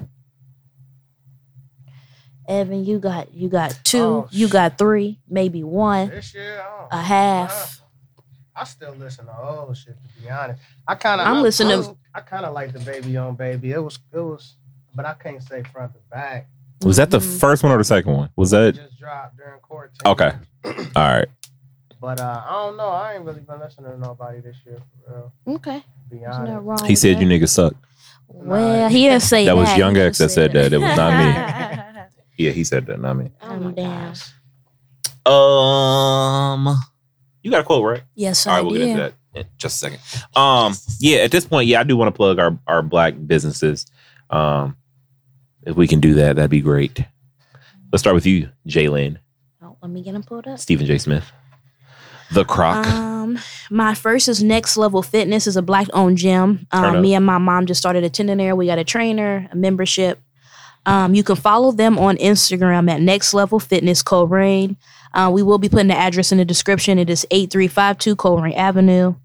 [2.47, 7.01] Evan, you got you got two, Oh, you got three, maybe one, This year, a
[7.01, 7.81] half.
[8.55, 10.61] I still listen to old shit to be honest.
[10.87, 13.71] I kind of I'm listening to- I kind of like the baby on baby.
[13.71, 14.55] It was it was,
[14.93, 16.47] but I can't say front to back.
[16.85, 17.39] Was that the Mhm.
[17.39, 18.29] first one or the second one?
[18.37, 20.01] Was It that just dropped during quarantine.
[20.05, 20.31] okay?
[20.95, 21.27] All right.
[21.99, 22.89] But uh, I don't know.
[22.89, 25.13] I ain't really been listening to nobody this year for
[25.45, 25.55] real.
[25.55, 26.65] Okay, To be there's nothing honest.
[26.65, 26.77] wrong.
[26.87, 27.23] He with said that.
[27.23, 27.73] you niggas suck.
[28.27, 29.55] Well, he didn't say that.
[29.55, 30.73] That was Young just Ex that said that.
[30.73, 31.81] It was not me.
[32.37, 33.31] Yeah, he said that, not me.
[33.41, 34.13] Oh my I'm down.
[34.13, 34.33] gosh.
[35.25, 36.75] Um,
[37.41, 38.03] you got a quote, right?
[38.13, 39.13] Yes, All I right, we'll get into did.
[39.33, 39.99] that in just a second.
[40.35, 43.85] Um, yeah, at this point, yeah, I do want to plug our our black businesses.
[44.29, 44.75] Um,
[45.65, 47.03] if we can do that, that'd be great.
[47.91, 49.17] Let's start with you, J'Lynn,
[49.63, 50.59] Oh, let me get him pulled up.
[50.59, 50.97] Stephen J.
[50.97, 51.31] Smith,
[52.31, 52.85] the Croc.
[52.87, 53.39] Um,
[53.69, 56.67] my first is Next Level Fitness is a black owned gym.
[56.73, 57.01] Turn Um, up.
[57.01, 58.55] me and my mom just started attending there.
[58.55, 60.19] We got a trainer, a membership.
[60.85, 64.75] Um, you can follow them on Instagram at Next Level Fitness Colerain.
[65.13, 66.99] Uh, we will be putting the address in the description.
[66.99, 69.15] It is 8352 Colerain Avenue.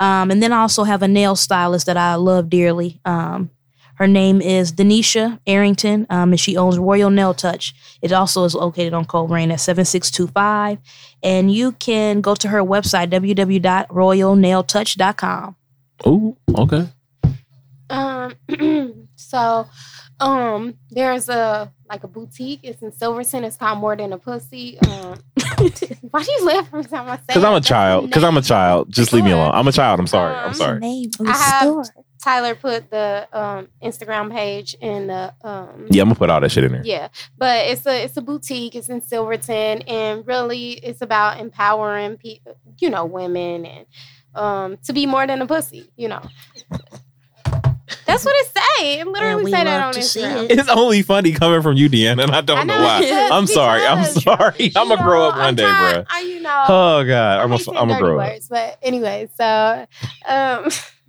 [0.00, 3.00] Um, and then I also have a nail stylist that I love dearly.
[3.04, 3.50] Um,
[3.94, 7.74] her name is Denisha Arrington, um, and she owns Royal Nail Touch.
[8.02, 10.78] It also is located on Colerain at 7625.
[11.22, 15.56] And you can go to her website, www.royalnailtouch.com.
[16.04, 16.88] Oh, okay.
[17.90, 18.34] Um,
[19.16, 19.66] so,
[20.20, 22.60] um, there's a like a boutique.
[22.62, 23.44] It's in Silverton.
[23.44, 24.78] It's called More Than a Pussy.
[24.80, 25.18] Um,
[26.10, 27.22] why do you laugh every time I say?
[27.28, 28.06] Because I'm a child.
[28.06, 28.90] Because I'm a child.
[28.90, 29.50] Just leave me alone.
[29.52, 30.00] I'm a child.
[30.00, 30.34] I'm sorry.
[30.34, 30.78] I'm Um, sorry.
[30.80, 31.84] name of the I have- store.
[32.22, 36.50] Tyler put the um Instagram page in the um Yeah, I'm gonna put all that
[36.52, 36.82] shit in there.
[36.84, 38.74] Yeah, but it's a it's a boutique.
[38.76, 43.86] It's in Silverton, and really, it's about empowering people, you know, women, and
[44.34, 45.90] um to be more than a pussy.
[45.96, 46.22] You know,
[48.06, 48.46] that's what it
[48.78, 49.00] say.
[49.00, 50.44] It literally we say that love on to see Instagram.
[50.50, 50.58] it.
[50.58, 53.00] It's only funny coming from you, De'Anna, and I don't I know, know, why.
[53.02, 53.84] because- I'm sorry.
[53.86, 54.72] I'm sorry.
[54.76, 56.04] I'm gonna grow up one I'm day, trying- bro.
[56.08, 58.28] I, you know, Oh God, I'm gonna I'm grow up.
[58.28, 59.86] words, but anyway, so
[60.28, 60.68] um,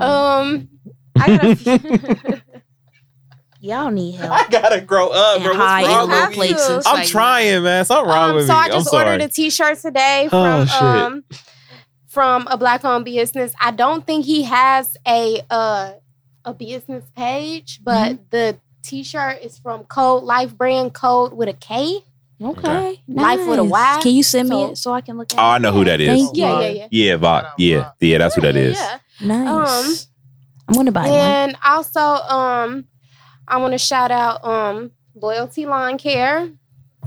[0.00, 0.68] um,
[1.18, 2.42] I gotta.
[3.60, 4.30] Y'all need help.
[4.32, 5.52] I gotta grow up, bro.
[5.54, 6.34] hide What's wrong with me?
[6.36, 6.86] places.
[6.86, 7.84] I'm like trying, man.
[7.84, 8.58] Something wrong Um, with so me.
[8.58, 9.04] I I'm just sorry.
[9.10, 10.82] ordered a T-shirt today Oh, from shit.
[10.82, 11.24] um
[12.06, 13.52] from a black-owned business.
[13.60, 15.92] I don't think he has a uh
[16.44, 18.22] a business page, but Mm-hmm.
[18.30, 22.04] the T-shirt is from Code Life Brand Code with a K.
[22.40, 23.02] Okay.
[23.08, 24.02] Life with a nice.
[24.02, 25.44] Can you send me so- it so I can look at Oh, it?
[25.54, 26.08] I know who that is.
[26.08, 26.44] Thank you.
[26.44, 26.86] Yeah, yeah, yeah.
[26.90, 27.50] Yeah, Vok.
[27.58, 28.76] Yeah, yeah, that's who that is.
[28.78, 29.00] Yeah, is.
[29.20, 29.26] yeah.
[29.44, 30.08] Nice.
[30.68, 31.10] I'm gonna buy one.
[31.18, 32.84] And also, um,
[33.48, 36.50] I want to shout out um Loyalty Lawn Care.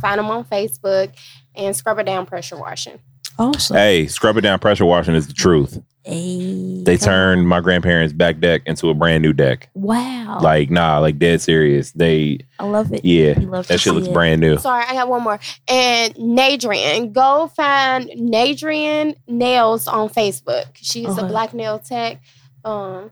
[0.02, 1.14] Find them on Facebook
[1.56, 3.00] and Scrub It Down Pressure Washing.
[3.38, 3.78] Awesome.
[3.78, 4.60] Hey, scrub it down.
[4.60, 5.82] Pressure washing is the truth.
[6.04, 9.70] Hey, They turned my grandparents' back deck into a brand new deck.
[9.76, 10.40] Wow.
[10.42, 11.92] Like, nah, like dead serious.
[11.92, 13.06] They, I love it.
[13.06, 14.14] yeah, You love that shit looks it.
[14.14, 14.58] brand new.
[14.58, 15.40] Sorry, I got one more.
[15.68, 20.66] And Nadrian, go find Nadrian Nails on Facebook.
[20.76, 22.20] She's a black nail tech.
[22.66, 23.12] Um,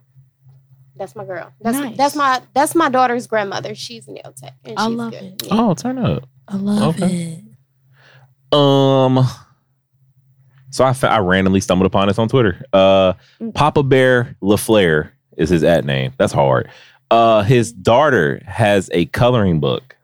[0.95, 1.53] that's my girl.
[1.61, 1.95] That's Nice.
[1.97, 3.73] that's my that's my daughter's grandmother.
[3.75, 4.53] She's a nail tech.
[4.65, 5.23] And I she's love good.
[5.23, 5.43] it.
[5.45, 5.49] Yeah.
[5.53, 6.27] Oh, turn up.
[6.47, 7.43] I love Okay.
[8.51, 8.57] it.
[8.57, 9.19] Um,
[10.71, 12.63] so I, I randomly stumbled upon this on Twitter.
[12.73, 13.53] Uh, Mm.
[13.53, 16.13] Papa Bear LaFleur is his at name.
[16.17, 16.69] That's hard.
[17.11, 19.95] Uh, his daughter has a coloring book.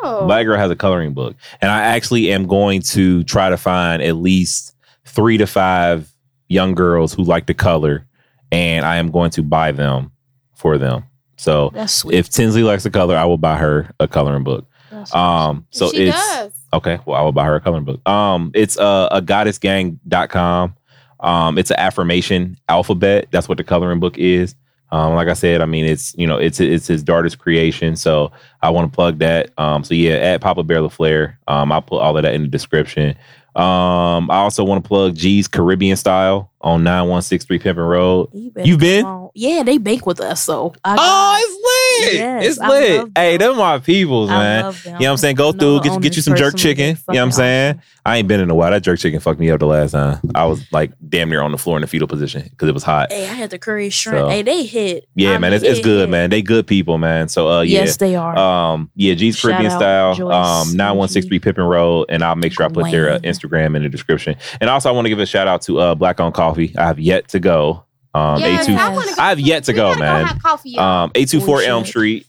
[0.00, 3.56] Oh, Black girl has a coloring book, and I actually am going to try to
[3.56, 6.08] find at least three to five
[6.48, 8.06] young girls who like to color,
[8.52, 10.12] and I am going to buy them
[10.54, 11.04] for them.
[11.36, 11.72] So
[12.10, 14.66] if Tinsley likes to color, I will buy her a coloring book.
[15.12, 16.52] Um, so she it's does.
[16.72, 16.98] Okay.
[17.06, 18.06] Well, I will buy her a coloring book.
[18.08, 20.74] Um, it's uh, a goddessgang.com.
[21.20, 23.28] Um, it's an affirmation alphabet.
[23.30, 24.54] That's what the coloring book is.
[24.90, 28.32] Um, like I said, I mean it's you know it's it's his daughter's creation, so
[28.62, 29.50] I want to plug that.
[29.58, 31.34] Um, so yeah, at Papa Bear LaFleur.
[31.46, 33.10] Um, I'll put all of that in the description.
[33.54, 37.82] Um, I also want to plug Gee's Caribbean Style on nine one six three Pippin
[37.82, 38.30] Road.
[38.32, 39.04] You come been?
[39.04, 39.30] on.
[39.34, 41.77] Yeah, they bank with us, so I Oh, it's lit!
[42.00, 42.98] Yes, it's I lit.
[43.00, 43.50] love Hey, them.
[43.52, 44.62] them my peoples, I man.
[44.64, 44.94] love them.
[44.94, 45.36] You know what I'm saying?
[45.36, 46.86] Go through, the get, get you some jerk chicken.
[46.88, 47.76] You know what I'm saying?
[47.76, 47.82] awesome.
[48.06, 48.70] I ain't been in a while.
[48.70, 50.18] That jerk chicken fucked me up the last time.
[50.34, 52.82] I was like damn near on the floor in the fetal position because it was
[52.82, 53.12] hot.
[53.12, 54.18] Hey, I had the curry shrimp.
[54.18, 55.08] So- hey, they hit.
[55.14, 56.10] Yeah, I man, mean, it's, it's it good, hit.
[56.10, 56.30] man.
[56.30, 57.28] They good people, man.
[57.28, 57.80] So uh, yeah.
[57.80, 58.36] Yes, they are.
[58.36, 62.06] Um, yeah, Gee's Shout Caribbean out style, Joyce, um, nine one six three Pippin Road,
[62.08, 64.36] and I'll make sure I put their uh, Instagram in the description.
[64.60, 66.74] And also, I want to give a shout out to uh, Black on Coffee.
[66.78, 67.84] I have yet to go.
[68.14, 70.26] Um, Yes, A2, I, go I have yet to we go, man.
[70.26, 71.04] have coffee, y'all.
[71.04, 71.90] um, eight two four We Elm should.
[71.90, 72.26] Street.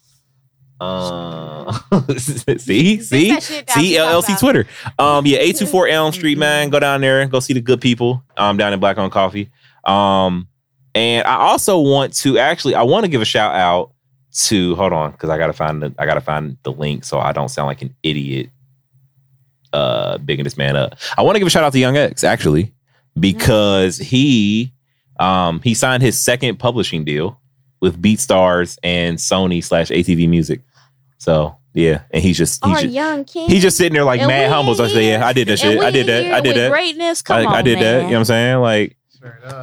[0.82, 1.72] Uh,
[2.18, 4.40] see, see, that shit that see, we LLC.
[4.40, 4.66] Twitter.
[4.98, 6.70] Um, yeah, eight two four Elm Street, man.
[6.70, 8.24] Go down there, go see the good people.
[8.38, 9.50] Um, down in Black on Coffee.
[9.84, 10.48] Um,
[10.96, 13.92] and I also want to actually, I want to give a shout out
[14.32, 17.32] to hold on because I gotta find the I gotta find the link so I
[17.32, 18.50] don't sound like an idiot.
[19.74, 20.96] Uh, bigging this man up.
[21.18, 22.74] I want to give a shout out to Young Ex actually
[23.20, 24.72] because he
[25.20, 27.40] um he signed his second publishing deal
[27.82, 30.62] with BeatStars and Sony slash ATV Music.
[31.18, 33.50] So yeah, and he's just he's Our just, young king.
[33.50, 34.76] he's just sitting there like And mad we humble.
[34.76, 35.80] So I say, yeah, I did that shit.
[35.80, 36.34] I did that.
[36.34, 36.72] I did that.
[36.72, 37.22] Greatness.
[37.30, 37.96] I, Come on, I did that.
[38.04, 38.58] You know what I'm saying?
[38.60, 38.98] Like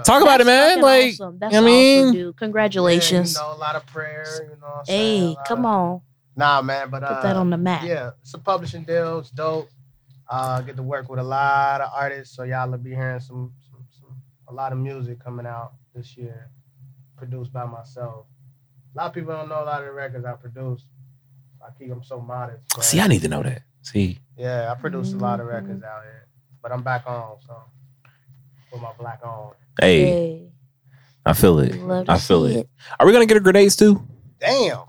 [0.04, 0.80] talk about it, man.
[0.80, 1.38] Like awesome.
[1.38, 2.36] That's I mean- awesome, dude.
[2.36, 3.34] Congratulations.
[3.34, 4.24] Yeah, you know, a lot of prayer.
[4.42, 5.22] You know what I'm saying?
[5.24, 6.00] A hey, come of- on.
[6.38, 7.82] Nah, man, but uh, Put that on the map.
[7.84, 9.20] Yeah, it's a publishing deal.
[9.20, 9.70] It's dope.
[10.28, 13.52] Uh, get to work with a lot of artists, so y'all will be hearing some,
[13.58, 13.65] some, some
[14.48, 16.50] a lot of music coming out this year,
[17.16, 18.26] produced by myself.
[18.94, 20.84] A lot of people don't know a lot of the records I produce.
[21.62, 22.64] I keep them so modest.
[22.74, 23.62] but- see, I need to know that.
[23.82, 25.50] See, Yeah, I produce a lot of Mhm.
[25.52, 26.28] records out here,
[26.62, 27.56] but I'm back on, so
[28.72, 29.54] with my black on.
[29.80, 30.52] hey, Hey,
[31.24, 31.74] I feel it.
[31.80, 32.68] love I feel see it.
[32.98, 34.06] Are we gonna get a grenades too?
[34.40, 34.84] Damn.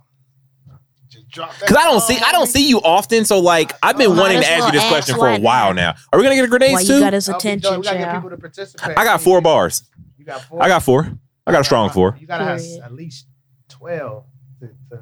[1.30, 1.60] Just.
[1.60, 3.26] Because I don't see I don't see you often.
[3.26, 5.74] So like I've been Might wanting to ask you this ask question for a while
[5.74, 5.92] now.
[5.92, 5.96] now.
[6.14, 7.00] Are we gonna get a Why grenades you too?
[7.02, 7.54] got his That'll be dope.
[7.64, 8.16] attention, We gotta get child.
[8.24, 8.98] people to participate.
[8.98, 9.84] I got four bars.
[10.18, 10.64] You got four.
[10.64, 11.12] I got four.
[11.46, 12.18] I got a strong four.
[12.20, 12.82] You gotta have Period.
[12.84, 13.28] at least
[13.70, 14.24] twelve.
[14.62, 15.02] To, to,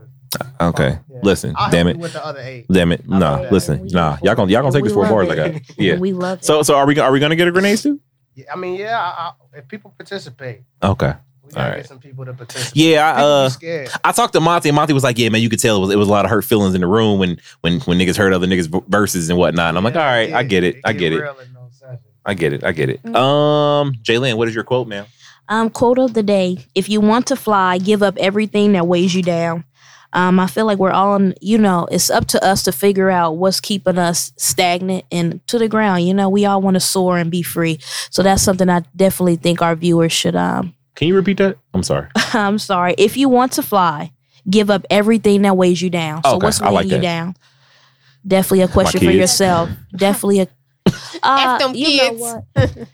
[0.60, 1.00] uh, Okay.
[1.10, 1.20] Yeah.
[1.24, 1.98] Listen, I'll damn help it.
[1.98, 2.66] you with the other eight.
[2.72, 3.02] Damn it.
[3.12, 3.52] I Nah, love that.
[3.52, 3.82] listen.
[3.84, 4.18] We Nah.
[4.24, 5.30] Y'all gonna y'all gonna take this We four love bars.
[5.30, 5.54] I it.
[5.68, 5.78] got.
[5.78, 5.98] Yeah.
[5.98, 6.46] We love it.
[6.46, 8.00] So so are we are we gonna get a grenades too?
[8.34, 9.00] Yeah, I mean, yeah.
[9.00, 11.14] I, I, if people participate, Okay.
[11.56, 11.84] We gotta Alright.
[11.84, 12.76] get some people to participate.
[12.76, 13.50] Yeah, I, uh.
[14.04, 15.90] I talked to Monty, and Monty was like, "Yeah, man, you could tell it was
[15.90, 18.34] it was a lot of hurt feelings in the room when when when niggas heard
[18.34, 20.92] other niggas verses and whatnot." And I'm like, Yeah, "All right, I get it, I
[20.92, 22.02] get it, real in those sessions.
[22.26, 25.06] I get it, I get it." Um, J'Lynn, what is your quote, man?
[25.48, 29.16] Um, quote of the day: If you want to fly, give up everything that weighs
[29.16, 29.64] you down.
[30.14, 33.10] Um, I feel like we're all, in, you know, it's up to us to figure
[33.10, 36.08] out what's keeping us stagnant and to the ground.
[36.08, 37.80] You know, we all want to soar and be free.
[38.12, 40.38] So that's something I definitely think our viewers should.
[40.38, 41.58] Um, Can you repeat that?
[41.74, 42.08] I'm sorry.
[42.34, 42.96] I'm sorry.
[42.98, 44.12] If you want to fly,
[44.50, 46.24] give up everything that weighs you down.
[46.24, 47.02] So Okay, what's I weighing like you that.
[47.02, 47.36] down?
[48.28, 49.70] Definitely a question for yourself.
[49.96, 50.48] Definitely a.
[51.24, 52.88] Uh, them you know kids.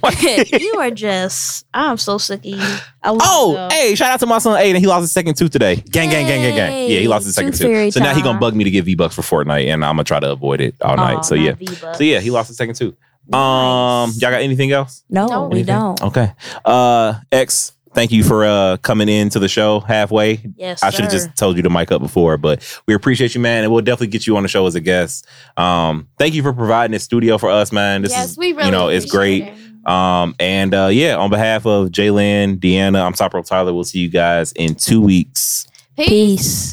[0.00, 0.22] what?
[0.62, 1.66] you are just.
[1.74, 2.56] I'm so sick of you.
[2.58, 2.80] I
[3.20, 4.78] Oh, hey, shout out to my son Aiden.
[4.78, 5.76] He lost his second tooth today.
[5.76, 6.90] Gang, gang, gang, gang, gang.
[6.90, 7.94] Yeah, he lost his second tooth tooth.
[7.94, 10.04] So now he gonna bug me to get V Bucks for Fortnite, and I'm gonna
[10.04, 11.24] try to avoid it all Aw, night.
[11.24, 11.52] So yeah.
[11.52, 11.98] V-Bucks.
[11.98, 12.94] So yeah, he lost his second tooth.
[13.32, 14.20] Um, Nice.
[14.20, 15.02] y'all got anything else?
[15.08, 15.44] No, No.
[15.48, 15.74] we Anything?
[15.76, 16.02] don't.
[16.02, 16.32] Okay.
[16.64, 20.40] Uh, Ex, thank you for uh coming into the show halfway.
[20.56, 23.40] Yes, I should have just told you to mic up before, but we appreciate you,
[23.40, 25.26] man, and we'll definitely get you on the show as a guest.
[25.56, 28.02] Um, thank you for providing this studio for us, man.
[28.02, 29.44] This yes, is we really you know it's great.
[29.44, 29.54] it.
[29.88, 33.72] Um, and uh, yeah, on behalf of J'Lynn, De'Anna, I'm Top Tyler.
[33.74, 35.66] We'll see you guys in two weeks.
[35.96, 36.08] Peace.
[36.08, 36.72] Peace.